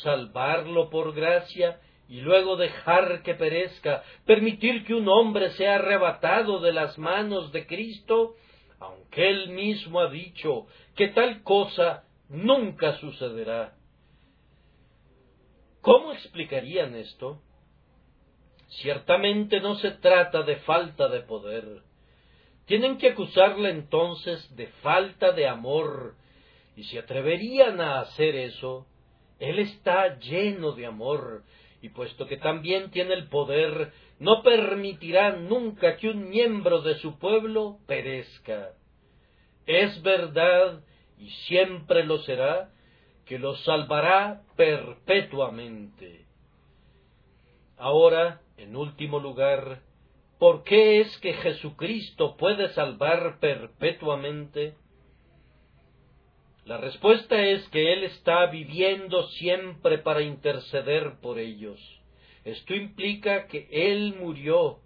salvarlo 0.04 0.90
por 0.90 1.16
gracia 1.16 1.80
y 2.10 2.20
luego 2.20 2.58
dejar 2.58 3.24
que 3.24 3.36
perezca, 3.36 4.04
permitir 4.26 4.84
que 4.84 4.96
un 4.96 5.08
hombre 5.08 5.52
sea 5.52 5.76
arrebatado 5.76 6.60
de 6.60 6.74
las 6.74 6.98
manos 6.98 7.54
de 7.54 7.66
Cristo, 7.66 8.36
aunque 8.82 9.30
él 9.30 9.52
mismo 9.52 10.02
ha 10.02 10.10
dicho 10.10 10.68
que 10.98 11.08
tal 11.08 11.44
cosa 11.44 12.04
nunca 12.28 12.98
sucederá. 12.98 13.79
¿Cómo 15.82 16.12
explicarían 16.12 16.96
esto? 16.96 17.42
Ciertamente 18.82 19.62
no 19.62 19.76
se 19.76 19.92
trata 19.92 20.44
de 20.44 20.58
falta 20.58 21.08
de 21.08 21.22
poder. 21.22 21.82
Tienen 22.66 22.98
que 22.98 23.10
acusarle 23.10 23.70
entonces 23.70 24.56
de 24.56 24.68
falta 24.84 25.32
de 25.32 25.48
amor, 25.48 26.16
y 26.76 26.84
si 26.84 26.98
atreverían 26.98 27.82
a 27.82 28.02
hacer 28.02 28.36
eso, 28.36 28.86
Él 29.40 29.60
está 29.60 30.20
lleno 30.20 30.74
de 30.74 30.86
amor, 30.86 31.44
y 31.82 31.90
puesto 31.90 32.28
que 32.28 32.38
también 32.38 32.92
tiene 32.92 33.14
el 33.14 33.28
poder, 33.30 33.92
no 34.20 34.44
permitirá 34.44 35.32
nunca 35.32 35.96
que 35.96 36.10
un 36.10 36.30
miembro 36.30 36.82
de 36.82 36.96
su 36.96 37.18
pueblo 37.18 37.80
perezca. 37.88 38.74
Es 39.66 40.02
verdad, 40.04 40.84
y 41.18 41.30
siempre 41.48 42.06
lo 42.06 42.20
será, 42.20 42.70
que 43.30 43.38
los 43.38 43.64
salvará 43.64 44.42
perpetuamente. 44.58 46.26
Ahora, 47.78 48.42
en 48.58 48.76
último 48.76 49.20
lugar, 49.20 49.84
¿por 50.40 50.64
qué 50.64 51.02
es 51.02 51.16
que 51.20 51.34
Jesucristo 51.34 52.38
puede 52.38 52.74
salvar 52.74 53.40
perpetuamente? 53.40 54.74
La 56.66 56.78
respuesta 56.78 57.40
es 57.40 57.70
que 57.70 57.94
Él 57.94 58.04
está 58.06 58.48
viviendo 58.48 59.22
siempre 59.28 60.00
para 60.00 60.24
interceder 60.24 61.20
por 61.22 61.38
ellos. 61.38 61.80
Esto 62.44 62.74
implica 62.74 63.46
que 63.46 63.68
Él 63.70 64.16
murió, 64.20 64.80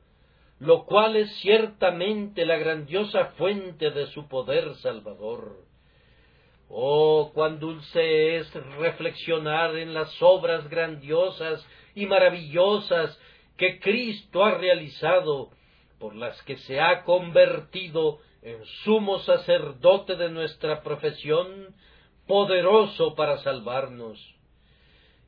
lo 0.59 0.83
cual 0.83 1.15
es 1.15 1.33
ciertamente 1.37 2.45
la 2.45 2.57
grandiosa 2.57 3.27
fuente 3.37 3.89
de 3.91 4.07
su 4.07 4.27
poder 4.27 4.75
salvador. 4.75 5.63
Oh, 6.75 7.29
cuán 7.35 7.59
dulce 7.59 8.37
es 8.37 8.51
reflexionar 8.79 9.77
en 9.77 9.93
las 9.93 10.11
obras 10.23 10.67
grandiosas 10.67 11.63
y 11.93 12.07
maravillosas 12.07 13.15
que 13.57 13.79
Cristo 13.79 14.43
ha 14.43 14.57
realizado, 14.57 15.51
por 15.99 16.15
las 16.15 16.41
que 16.41 16.57
se 16.57 16.81
ha 16.81 17.03
convertido 17.03 18.17
en 18.41 18.65
sumo 18.83 19.19
sacerdote 19.19 20.15
de 20.15 20.29
nuestra 20.31 20.81
profesión, 20.81 21.75
poderoso 22.25 23.13
para 23.13 23.37
salvarnos. 23.43 24.19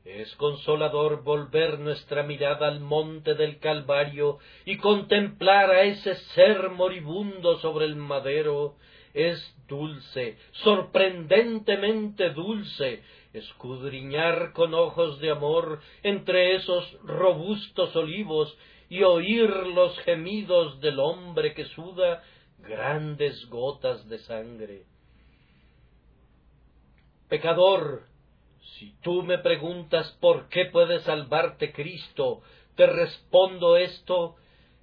Es 0.04 0.34
consolador 0.34 1.22
volver 1.22 1.78
nuestra 1.78 2.24
mirada 2.24 2.66
al 2.66 2.80
monte 2.80 3.34
del 3.34 3.60
Calvario 3.60 4.38
y 4.64 4.78
contemplar 4.78 5.70
a 5.70 5.82
ese 5.82 6.16
ser 6.34 6.70
moribundo 6.70 7.58
sobre 7.58 7.84
el 7.84 7.94
madero. 7.94 8.74
Es 9.16 9.56
dulce, 9.66 10.36
sorprendentemente 10.62 12.28
dulce, 12.34 13.02
escudriñar 13.32 14.52
con 14.52 14.74
ojos 14.74 15.18
de 15.20 15.30
amor 15.30 15.80
entre 16.02 16.54
esos 16.54 16.98
robustos 17.02 17.96
olivos 17.96 18.54
y 18.90 19.04
oír 19.04 19.48
los 19.48 19.98
gemidos 20.00 20.82
del 20.82 21.00
hombre 21.00 21.54
que 21.54 21.64
suda 21.64 22.22
grandes 22.58 23.48
gotas 23.48 24.06
de 24.06 24.18
sangre. 24.18 24.84
Pecador, 27.30 28.02
si 28.78 28.92
tú 29.00 29.22
me 29.22 29.38
preguntas 29.38 30.14
por 30.20 30.50
qué 30.50 30.66
puede 30.66 31.00
salvarte 31.00 31.72
Cristo, 31.72 32.42
te 32.74 32.86
respondo 32.86 33.78
esto, 33.78 34.36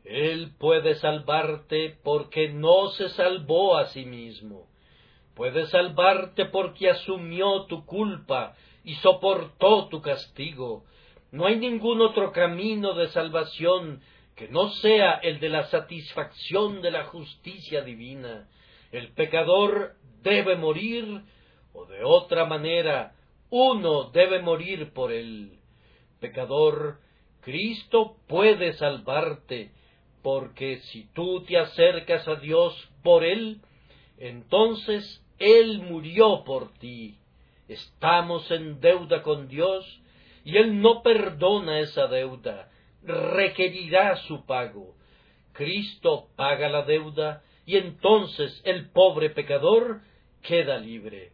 Él 0.04 0.54
puede 0.60 0.96
salvarte 0.96 1.98
porque 2.04 2.50
no 2.50 2.90
se 2.90 3.10
salvó 3.10 3.78
a 3.78 3.88
sí 3.88 4.06
mismo. 4.06 4.68
Puede 5.36 5.66
salvarte 5.68 6.46
porque 6.46 6.90
asumió 6.90 7.66
tu 7.66 7.86
culpa 7.86 8.56
y 8.84 8.96
soportó 8.96 9.88
tu 9.88 10.02
castigo. 10.02 10.84
No 11.32 11.46
hay 11.46 11.56
ningún 11.56 12.02
otro 12.02 12.32
camino 12.32 12.94
de 12.94 13.08
salvación 13.08 14.02
que 14.36 14.48
no 14.50 14.70
sea 14.70 15.14
el 15.14 15.40
de 15.40 15.50
la 15.50 15.64
satisfacción 15.66 16.82
de 16.82 16.92
la 16.92 17.06
justicia 17.06 17.82
divina. 17.82 18.48
El 18.92 19.14
pecador 19.14 19.96
debe 20.22 20.56
morir, 20.56 21.24
o 21.74 21.86
de 21.86 22.04
otra 22.04 22.46
manera, 22.46 23.16
uno 23.50 24.12
debe 24.12 24.42
morir 24.42 24.94
por 24.94 25.12
él. 25.12 25.60
Pecador, 26.20 27.00
Cristo 27.42 28.18
puede 28.28 28.74
salvarte, 28.74 29.72
porque 30.24 30.80
si 30.92 31.06
tú 31.14 31.44
te 31.44 31.58
acercas 31.58 32.28
a 32.28 32.36
Dios 32.36 32.74
por 33.04 33.24
él, 33.24 33.62
entonces 34.18 35.24
Él 35.38 35.80
murió 35.80 36.44
por 36.44 36.74
ti. 36.80 37.18
Estamos 37.68 38.50
en 38.50 38.80
deuda 38.80 39.22
con 39.22 39.48
Dios, 39.48 40.02
y 40.44 40.58
Él 40.58 40.82
no 40.82 41.04
perdona 41.04 41.80
esa 41.80 42.08
deuda 42.08 42.70
requerirá 43.04 44.16
su 44.28 44.46
pago. 44.46 44.96
Cristo 45.54 46.30
paga 46.36 46.70
la 46.70 46.84
deuda 46.84 47.44
y 47.66 47.78
entonces 47.78 48.62
el 48.66 48.90
pobre 48.90 49.30
pecador 49.30 50.02
queda 50.42 50.78
libre. 50.78 51.32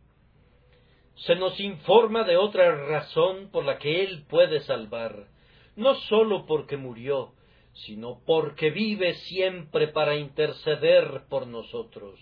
Se 1.15 1.35
nos 1.35 1.59
informa 1.59 2.23
de 2.23 2.37
otra 2.37 2.87
razón 2.87 3.49
por 3.51 3.65
la 3.65 3.77
que 3.77 4.03
Él 4.03 4.25
puede 4.29 4.61
salvar, 4.61 5.27
no 5.75 5.95
sólo 5.95 6.45
porque 6.45 6.77
murió, 6.77 7.33
sino 7.73 8.21
porque 8.25 8.71
vive 8.71 9.13
siempre 9.13 9.87
para 9.87 10.15
interceder 10.15 11.23
por 11.29 11.47
nosotros. 11.47 12.19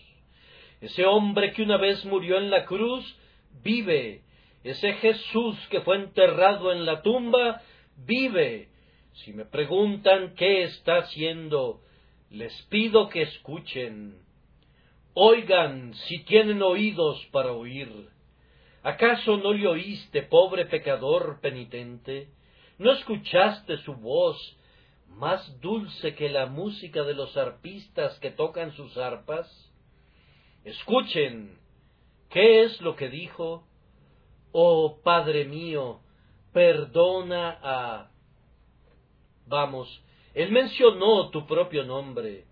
Ese 0.82 1.06
hombre 1.06 1.54
que 1.54 1.64
una 1.64 1.78
vez 1.78 2.06
murió 2.06 2.38
en 2.38 2.50
la 2.50 2.66
cruz, 2.66 3.18
vive. 3.64 4.22
Ese 4.64 4.94
Jesús 4.94 5.58
que 5.70 5.82
fue 5.82 5.96
enterrado 5.98 6.72
en 6.72 6.86
la 6.86 7.02
tumba, 7.02 7.62
vive 7.96 8.70
si 9.24 9.34
me 9.34 9.46
preguntan 9.46 10.36
qué 10.36 10.64
está 10.64 10.98
haciendo, 10.98 11.82
les 12.30 12.54
pido 12.64 13.10
que 13.10 13.24
escuchen. 13.24 14.20
Oigan 15.14 15.94
si 15.96 16.24
tienen 16.24 16.62
oídos 16.62 17.26
para 17.32 17.52
oír. 17.52 18.10
¿Acaso 18.84 19.38
no 19.38 19.54
le 19.54 19.68
oíste, 19.68 20.22
pobre 20.24 20.66
pecador 20.66 21.40
penitente? 21.42 22.30
¿No 22.78 22.92
escuchaste 22.92 23.78
su 23.78 23.96
voz, 23.96 24.57
más 25.10 25.60
dulce 25.62 26.16
que 26.16 26.30
la 26.30 26.46
música 26.46 27.04
de 27.04 27.14
los 27.14 27.36
arpistas 27.38 28.18
que 28.20 28.32
tocan 28.32 28.72
sus 28.74 28.98
arpas? 28.98 29.48
Escuchen, 30.64 31.58
¿qué 32.30 32.64
es 32.64 32.82
lo 32.82 32.96
que 32.96 33.10
dijo? 33.10 33.68
Oh 34.52 35.00
Padre 35.04 35.46
mío, 35.46 36.02
perdona 36.54 37.60
a 37.62 38.12
Vamos, 39.48 40.04
él 40.34 40.52
mencionó 40.52 41.30
tu 41.30 41.48
propio 41.48 41.84
nombre. 41.84 42.46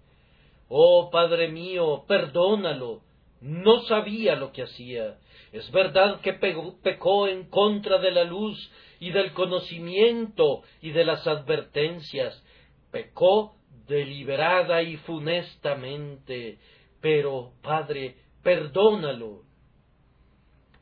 Oh 0.69 1.09
Padre 1.11 1.49
mío, 1.49 2.05
perdónalo. 2.07 3.01
No 3.41 3.81
sabía 3.83 4.35
lo 4.35 4.51
que 4.51 4.63
hacía. 4.63 5.19
Es 5.51 5.69
verdad 5.71 6.21
que 6.21 6.33
pecó 6.33 7.27
en 7.27 7.49
contra 7.49 7.97
de 7.99 8.11
la 8.11 8.23
luz 8.23 8.71
y 8.99 9.11
del 9.11 9.33
conocimiento 9.33 10.63
y 10.81 10.91
de 10.91 11.05
las 11.05 11.25
advertencias. 11.27 12.43
Pecó 12.91 13.55
deliberada 13.87 14.81
y 14.81 14.97
funestamente. 14.97 16.59
Pero, 17.01 17.53
Padre, 17.61 18.15
perdónalo. 18.43 19.43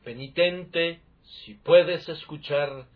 Penitente, 0.04 1.00
si 1.22 1.54
puedes 1.54 2.08
escuchar, 2.08 2.86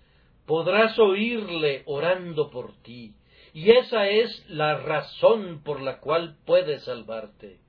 podrás 0.47 0.99
oírle 0.99 1.83
orando 1.87 2.51
por 2.51 2.75
ti, 2.83 3.15
y 3.53 3.71
esa 3.71 4.09
es 4.09 4.45
la 4.49 4.79
razón 4.79 5.63
por 5.63 5.81
la 5.81 6.01
cual 6.01 6.37
puede 6.45 6.79
salvarte. 6.81 7.61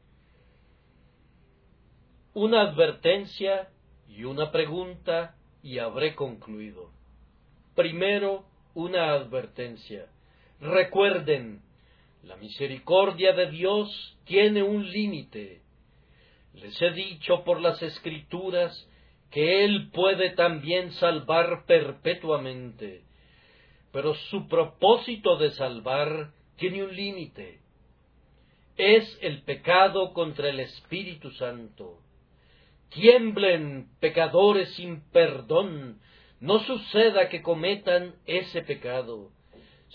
Una 2.34 2.62
advertencia 2.62 3.70
y 4.08 4.24
una 4.24 4.52
pregunta 4.52 5.36
y 5.64 5.80
habré 5.80 6.16
concluido. 6.16 6.91
Primero, 7.76 8.46
una 8.74 9.14
advertencia. 9.14 10.08
Recuerden, 10.60 11.62
la 12.24 12.36
misericordia 12.36 13.34
de 13.34 13.50
Dios 13.50 14.18
tiene 14.26 14.62
un 14.64 14.90
límite. 14.90 15.62
Les 16.54 16.82
he 16.82 16.92
dicho 16.92 17.44
por 17.44 17.62
las 17.62 17.82
escrituras 17.82 18.88
que 19.32 19.64
Él 19.64 19.90
puede 19.94 20.32
también 20.32 20.92
salvar 20.94 21.66
perpetuamente, 21.66 23.04
pero 23.92 24.16
su 24.16 24.48
propósito 24.48 25.38
de 25.38 25.52
salvar 25.52 26.32
tiene 26.58 26.84
un 26.84 26.96
límite. 26.96 27.60
Es 28.76 29.18
el 29.22 29.44
pecado 29.44 30.14
contra 30.14 30.50
el 30.50 30.60
Espíritu 30.60 31.32
Santo. 31.32 32.00
Tiemblen, 32.90 33.88
pecadores 34.00 34.74
sin 34.76 35.02
perdón, 35.12 36.00
no 36.40 36.60
suceda 36.60 37.30
que 37.30 37.42
cometan 37.42 38.16
ese 38.26 38.62
pecado. 38.62 39.32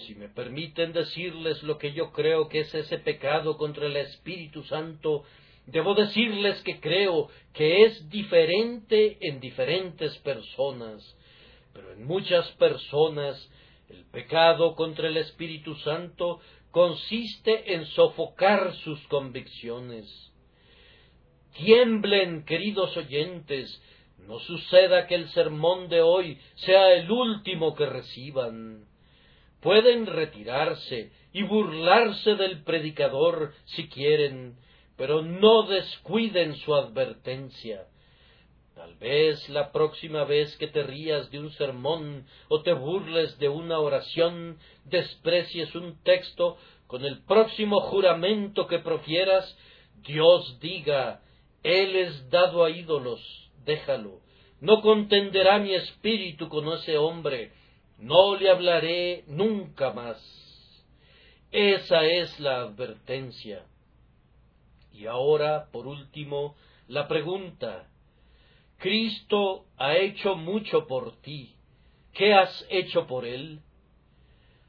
Si 0.06 0.14
me 0.14 0.28
permiten 0.28 0.92
decirles 0.92 1.62
lo 1.62 1.78
que 1.78 1.92
yo 1.92 2.12
creo 2.12 2.48
que 2.48 2.60
es 2.60 2.74
ese 2.74 2.98
pecado 2.98 3.56
contra 3.56 3.86
el 3.86 3.96
Espíritu 3.96 4.64
Santo, 4.64 5.24
Debo 5.66 5.94
decirles 5.94 6.60
que 6.62 6.78
creo 6.78 7.28
que 7.54 7.84
es 7.84 8.10
diferente 8.10 9.16
en 9.20 9.40
diferentes 9.40 10.16
personas, 10.18 11.16
pero 11.72 11.92
en 11.92 12.04
muchas 12.04 12.50
personas 12.52 13.50
el 13.88 14.04
pecado 14.06 14.74
contra 14.74 15.08
el 15.08 15.16
Espíritu 15.16 15.74
Santo 15.76 16.40
consiste 16.70 17.74
en 17.74 17.86
sofocar 17.86 18.74
sus 18.76 19.00
convicciones. 19.08 20.32
Tiemblen, 21.54 22.44
queridos 22.44 22.94
oyentes, 22.96 23.82
no 24.26 24.38
suceda 24.40 25.06
que 25.06 25.14
el 25.14 25.28
sermón 25.30 25.88
de 25.88 26.02
hoy 26.02 26.38
sea 26.56 26.92
el 26.92 27.10
último 27.10 27.74
que 27.74 27.86
reciban. 27.86 28.86
Pueden 29.60 30.06
retirarse 30.06 31.12
y 31.32 31.42
burlarse 31.42 32.34
del 32.34 32.62
predicador 32.64 33.52
si 33.64 33.88
quieren, 33.88 34.56
pero 34.96 35.22
no 35.22 35.64
descuiden 35.64 36.56
su 36.56 36.74
advertencia. 36.74 37.86
Tal 38.74 38.96
vez 38.96 39.48
la 39.48 39.70
próxima 39.72 40.24
vez 40.24 40.56
que 40.56 40.66
te 40.66 40.82
rías 40.82 41.30
de 41.30 41.38
un 41.38 41.50
sermón 41.52 42.26
o 42.48 42.62
te 42.62 42.72
burles 42.72 43.38
de 43.38 43.48
una 43.48 43.78
oración, 43.78 44.58
desprecies 44.84 45.74
un 45.74 46.02
texto 46.02 46.56
con 46.86 47.04
el 47.04 47.22
próximo 47.24 47.80
juramento 47.80 48.66
que 48.66 48.80
profieras, 48.80 49.56
Dios 50.06 50.58
diga, 50.60 51.22
Él 51.62 51.96
es 51.96 52.28
dado 52.30 52.64
a 52.64 52.70
ídolos, 52.70 53.43
déjalo. 53.64 54.20
No 54.60 54.80
contenderá 54.80 55.58
mi 55.58 55.74
espíritu 55.74 56.48
con 56.48 56.68
ese 56.72 56.96
hombre, 56.96 57.52
no 57.98 58.36
le 58.36 58.50
hablaré 58.50 59.24
nunca 59.26 59.92
más. 59.92 60.18
Esa 61.50 62.04
es 62.04 62.40
la 62.40 62.62
advertencia. 62.62 63.64
Y 64.92 65.06
ahora, 65.06 65.68
por 65.72 65.86
último, 65.86 66.56
la 66.88 67.08
pregunta. 67.08 67.88
Cristo 68.78 69.66
ha 69.76 69.96
hecho 69.96 70.36
mucho 70.36 70.86
por 70.86 71.20
ti. 71.20 71.54
¿Qué 72.12 72.34
has 72.34 72.66
hecho 72.70 73.06
por 73.06 73.24
él? 73.24 73.60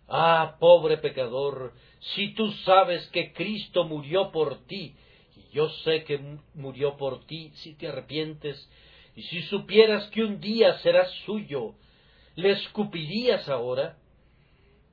Ah, 0.08 0.58
pobre 0.60 0.98
pecador, 0.98 1.74
si 2.14 2.34
tú 2.34 2.52
sabes 2.64 3.08
que 3.08 3.34
Cristo 3.34 3.86
murió 3.86 4.32
por 4.32 4.66
ti, 4.66 4.96
y 5.36 5.54
yo 5.54 5.70
sé 5.84 6.04
que 6.04 6.20
murió 6.54 6.96
por 6.98 7.26
ti 7.26 7.52
si 7.56 7.74
te 7.76 7.88
arrepientes, 7.88 8.70
y 9.16 9.24
si 9.24 9.42
supieras 9.44 10.10
que 10.10 10.24
un 10.24 10.40
día 10.40 10.78
serás 10.80 11.10
suyo, 11.26 11.76
¿le 12.36 12.52
escupirías 12.52 13.48
ahora? 13.48 13.98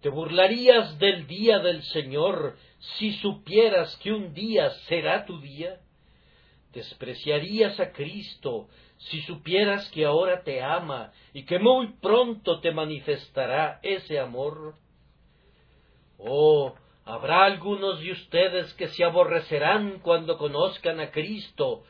¿Te 0.00 0.08
burlarías 0.08 0.98
del 0.98 1.26
día 1.26 1.58
del 1.58 1.82
Señor 1.82 2.56
si 2.98 3.12
supieras 3.14 3.96
que 3.98 4.12
un 4.12 4.32
día 4.32 4.70
será 4.88 5.24
tu 5.26 5.40
día? 5.40 5.80
¿Despreciarías 6.72 7.78
a 7.80 7.92
Cristo 7.92 8.68
si 8.96 9.20
supieras 9.22 9.90
que 9.90 10.04
ahora 10.04 10.42
te 10.42 10.62
ama 10.62 11.12
y 11.34 11.44
que 11.44 11.58
muy 11.58 11.92
pronto 12.00 12.60
te 12.60 12.72
manifestará 12.72 13.80
ese 13.82 14.18
amor? 14.18 14.74
Oh, 16.18 16.74
habrá 17.04 17.44
algunos 17.44 18.00
de 18.00 18.12
ustedes 18.12 18.72
que 18.74 18.88
se 18.88 19.04
aborrecerán 19.04 19.98
cuando 20.00 20.38
conozcan 20.38 21.00
a 21.00 21.10
Cristo, 21.10 21.84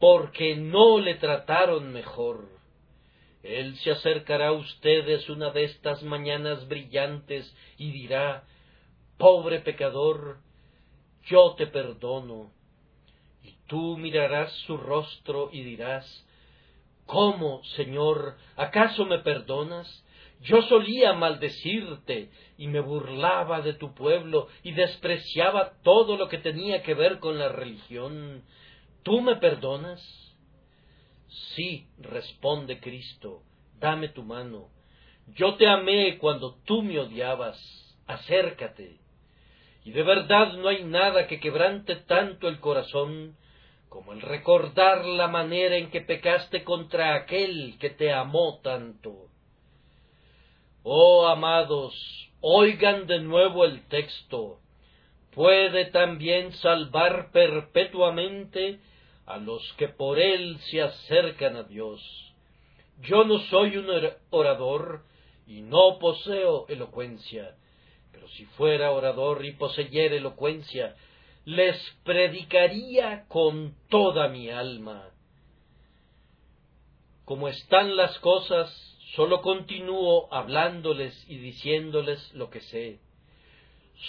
porque 0.00 0.56
no 0.56 0.98
le 0.98 1.14
trataron 1.16 1.92
mejor. 1.92 2.48
Él 3.42 3.76
se 3.76 3.92
acercará 3.92 4.48
a 4.48 4.52
ustedes 4.52 5.28
una 5.28 5.50
de 5.50 5.64
estas 5.64 6.02
mañanas 6.02 6.66
brillantes 6.66 7.54
y 7.76 7.92
dirá, 7.92 8.44
Pobre 9.18 9.60
pecador, 9.60 10.38
yo 11.26 11.54
te 11.56 11.66
perdono. 11.66 12.50
Y 13.42 13.54
tú 13.66 13.98
mirarás 13.98 14.52
su 14.66 14.78
rostro 14.78 15.50
y 15.52 15.62
dirás, 15.62 16.26
¿Cómo, 17.04 17.62
Señor, 17.76 18.36
acaso 18.56 19.04
me 19.04 19.18
perdonas? 19.18 20.06
Yo 20.42 20.62
solía 20.62 21.12
maldecirte 21.12 22.30
y 22.56 22.68
me 22.68 22.80
burlaba 22.80 23.60
de 23.60 23.74
tu 23.74 23.94
pueblo 23.94 24.48
y 24.62 24.72
despreciaba 24.72 25.72
todo 25.82 26.16
lo 26.16 26.28
que 26.28 26.38
tenía 26.38 26.82
que 26.82 26.94
ver 26.94 27.18
con 27.18 27.38
la 27.38 27.50
religión. 27.50 28.42
¿Tú 29.02 29.20
me 29.20 29.36
perdonas? 29.36 30.00
Sí, 31.54 31.86
responde 31.98 32.80
Cristo, 32.80 33.42
dame 33.78 34.08
tu 34.08 34.22
mano. 34.22 34.68
Yo 35.34 35.54
te 35.54 35.66
amé 35.66 36.18
cuando 36.18 36.56
tú 36.64 36.82
me 36.82 36.98
odiabas. 36.98 37.58
Acércate. 38.06 38.98
Y 39.84 39.92
de 39.92 40.02
verdad 40.02 40.54
no 40.54 40.68
hay 40.68 40.84
nada 40.84 41.26
que 41.26 41.40
quebrante 41.40 41.96
tanto 41.96 42.48
el 42.48 42.60
corazón 42.60 43.36
como 43.88 44.12
el 44.12 44.20
recordar 44.20 45.04
la 45.04 45.28
manera 45.28 45.76
en 45.76 45.90
que 45.90 46.00
pecaste 46.00 46.64
contra 46.64 47.14
aquel 47.14 47.76
que 47.78 47.90
te 47.90 48.12
amó 48.12 48.60
tanto. 48.62 49.28
Oh 50.82 51.26
amados, 51.26 51.94
oigan 52.40 53.06
de 53.06 53.20
nuevo 53.20 53.64
el 53.64 53.86
texto. 53.88 54.60
Puede 55.32 55.86
también 55.86 56.52
salvar 56.54 57.30
perpetuamente 57.32 58.80
a 59.30 59.38
los 59.38 59.62
que 59.74 59.88
por 59.88 60.18
él 60.18 60.58
se 60.70 60.82
acercan 60.82 61.56
a 61.56 61.62
Dios. 61.62 62.00
Yo 63.02 63.24
no 63.24 63.38
soy 63.50 63.76
un 63.76 63.86
orador 64.30 65.04
y 65.46 65.62
no 65.62 65.98
poseo 65.98 66.66
elocuencia, 66.68 67.56
pero 68.12 68.28
si 68.28 68.44
fuera 68.46 68.90
orador 68.90 69.44
y 69.44 69.52
poseyera 69.52 70.16
elocuencia, 70.16 70.96
les 71.44 71.76
predicaría 72.04 73.26
con 73.28 73.76
toda 73.88 74.28
mi 74.28 74.50
alma. 74.50 75.10
Como 77.24 77.48
están 77.48 77.96
las 77.96 78.18
cosas, 78.18 78.68
sólo 79.14 79.40
continúo 79.40 80.32
hablándoles 80.32 81.24
y 81.28 81.38
diciéndoles 81.38 82.34
lo 82.34 82.50
que 82.50 82.60
sé. 82.60 82.98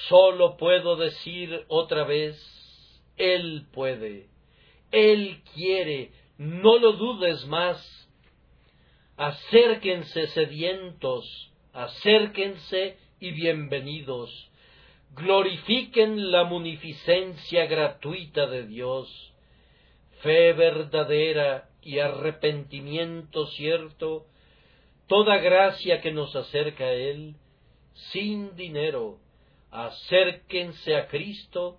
Sólo 0.09 0.57
puedo 0.57 0.95
decir 0.95 1.65
otra 1.67 2.03
vez, 2.03 2.35
Él 3.17 3.67
puede. 3.71 4.30
Él 4.91 5.41
quiere, 5.53 6.11
no 6.37 6.77
lo 6.77 6.93
dudes 6.93 7.45
más. 7.45 7.79
Acérquense 9.15 10.27
sedientos, 10.27 11.51
acérquense 11.73 12.97
y 13.19 13.31
bienvenidos. 13.31 14.49
Glorifiquen 15.15 16.31
la 16.31 16.43
munificencia 16.43 17.65
gratuita 17.67 18.47
de 18.47 18.65
Dios, 18.65 19.33
fe 20.21 20.53
verdadera 20.53 21.69
y 21.81 21.99
arrepentimiento 21.99 23.47
cierto, 23.47 24.25
toda 25.07 25.37
gracia 25.37 26.01
que 26.01 26.11
nos 26.11 26.35
acerca 26.35 26.85
a 26.85 26.93
Él, 26.93 27.35
sin 28.11 28.55
dinero, 28.55 29.19
acérquense 29.69 30.95
a 30.95 31.07
Cristo 31.07 31.77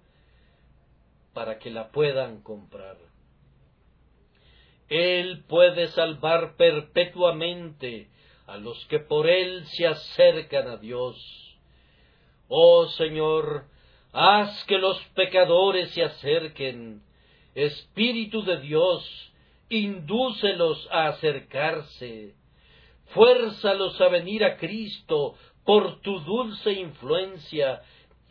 para 1.32 1.58
que 1.58 1.70
la 1.70 1.90
puedan 1.90 2.42
comprar. 2.42 2.96
Él 4.88 5.44
puede 5.48 5.88
salvar 5.88 6.56
perpetuamente 6.56 8.10
a 8.46 8.58
los 8.58 8.84
que 8.86 8.98
por 8.98 9.28
Él 9.28 9.64
se 9.68 9.86
acercan 9.86 10.68
a 10.68 10.76
Dios. 10.76 11.16
Oh 12.48 12.86
Señor, 12.88 13.64
haz 14.12 14.64
que 14.64 14.78
los 14.78 15.02
pecadores 15.14 15.90
se 15.92 16.02
acerquen. 16.02 17.02
Espíritu 17.54 18.42
de 18.42 18.60
Dios, 18.60 19.32
indúcelos 19.70 20.86
a 20.90 21.08
acercarse. 21.08 22.34
Fuérzalos 23.06 24.00
a 24.00 24.08
venir 24.08 24.44
a 24.44 24.56
Cristo 24.56 25.34
por 25.64 26.00
tu 26.00 26.20
dulce 26.20 26.72
influencia 26.72 27.82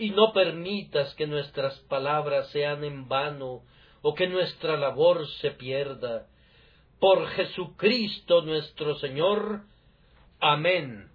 y 0.02 0.10
no 0.10 0.34
permitas 0.34 1.14
que 1.14 1.28
nuestras 1.28 1.78
palabras 1.82 2.48
sean 2.48 2.84
en 2.84 3.08
vano 3.08 3.62
o 4.02 4.16
que 4.16 4.26
nuestra 4.26 4.76
labor 4.76 5.28
se 5.42 5.52
pierda. 5.52 6.26
Por 7.00 7.28
Jesucristo 7.28 8.42
nuestro 8.42 8.96
Señor. 8.96 9.62
Amén. 10.40 11.11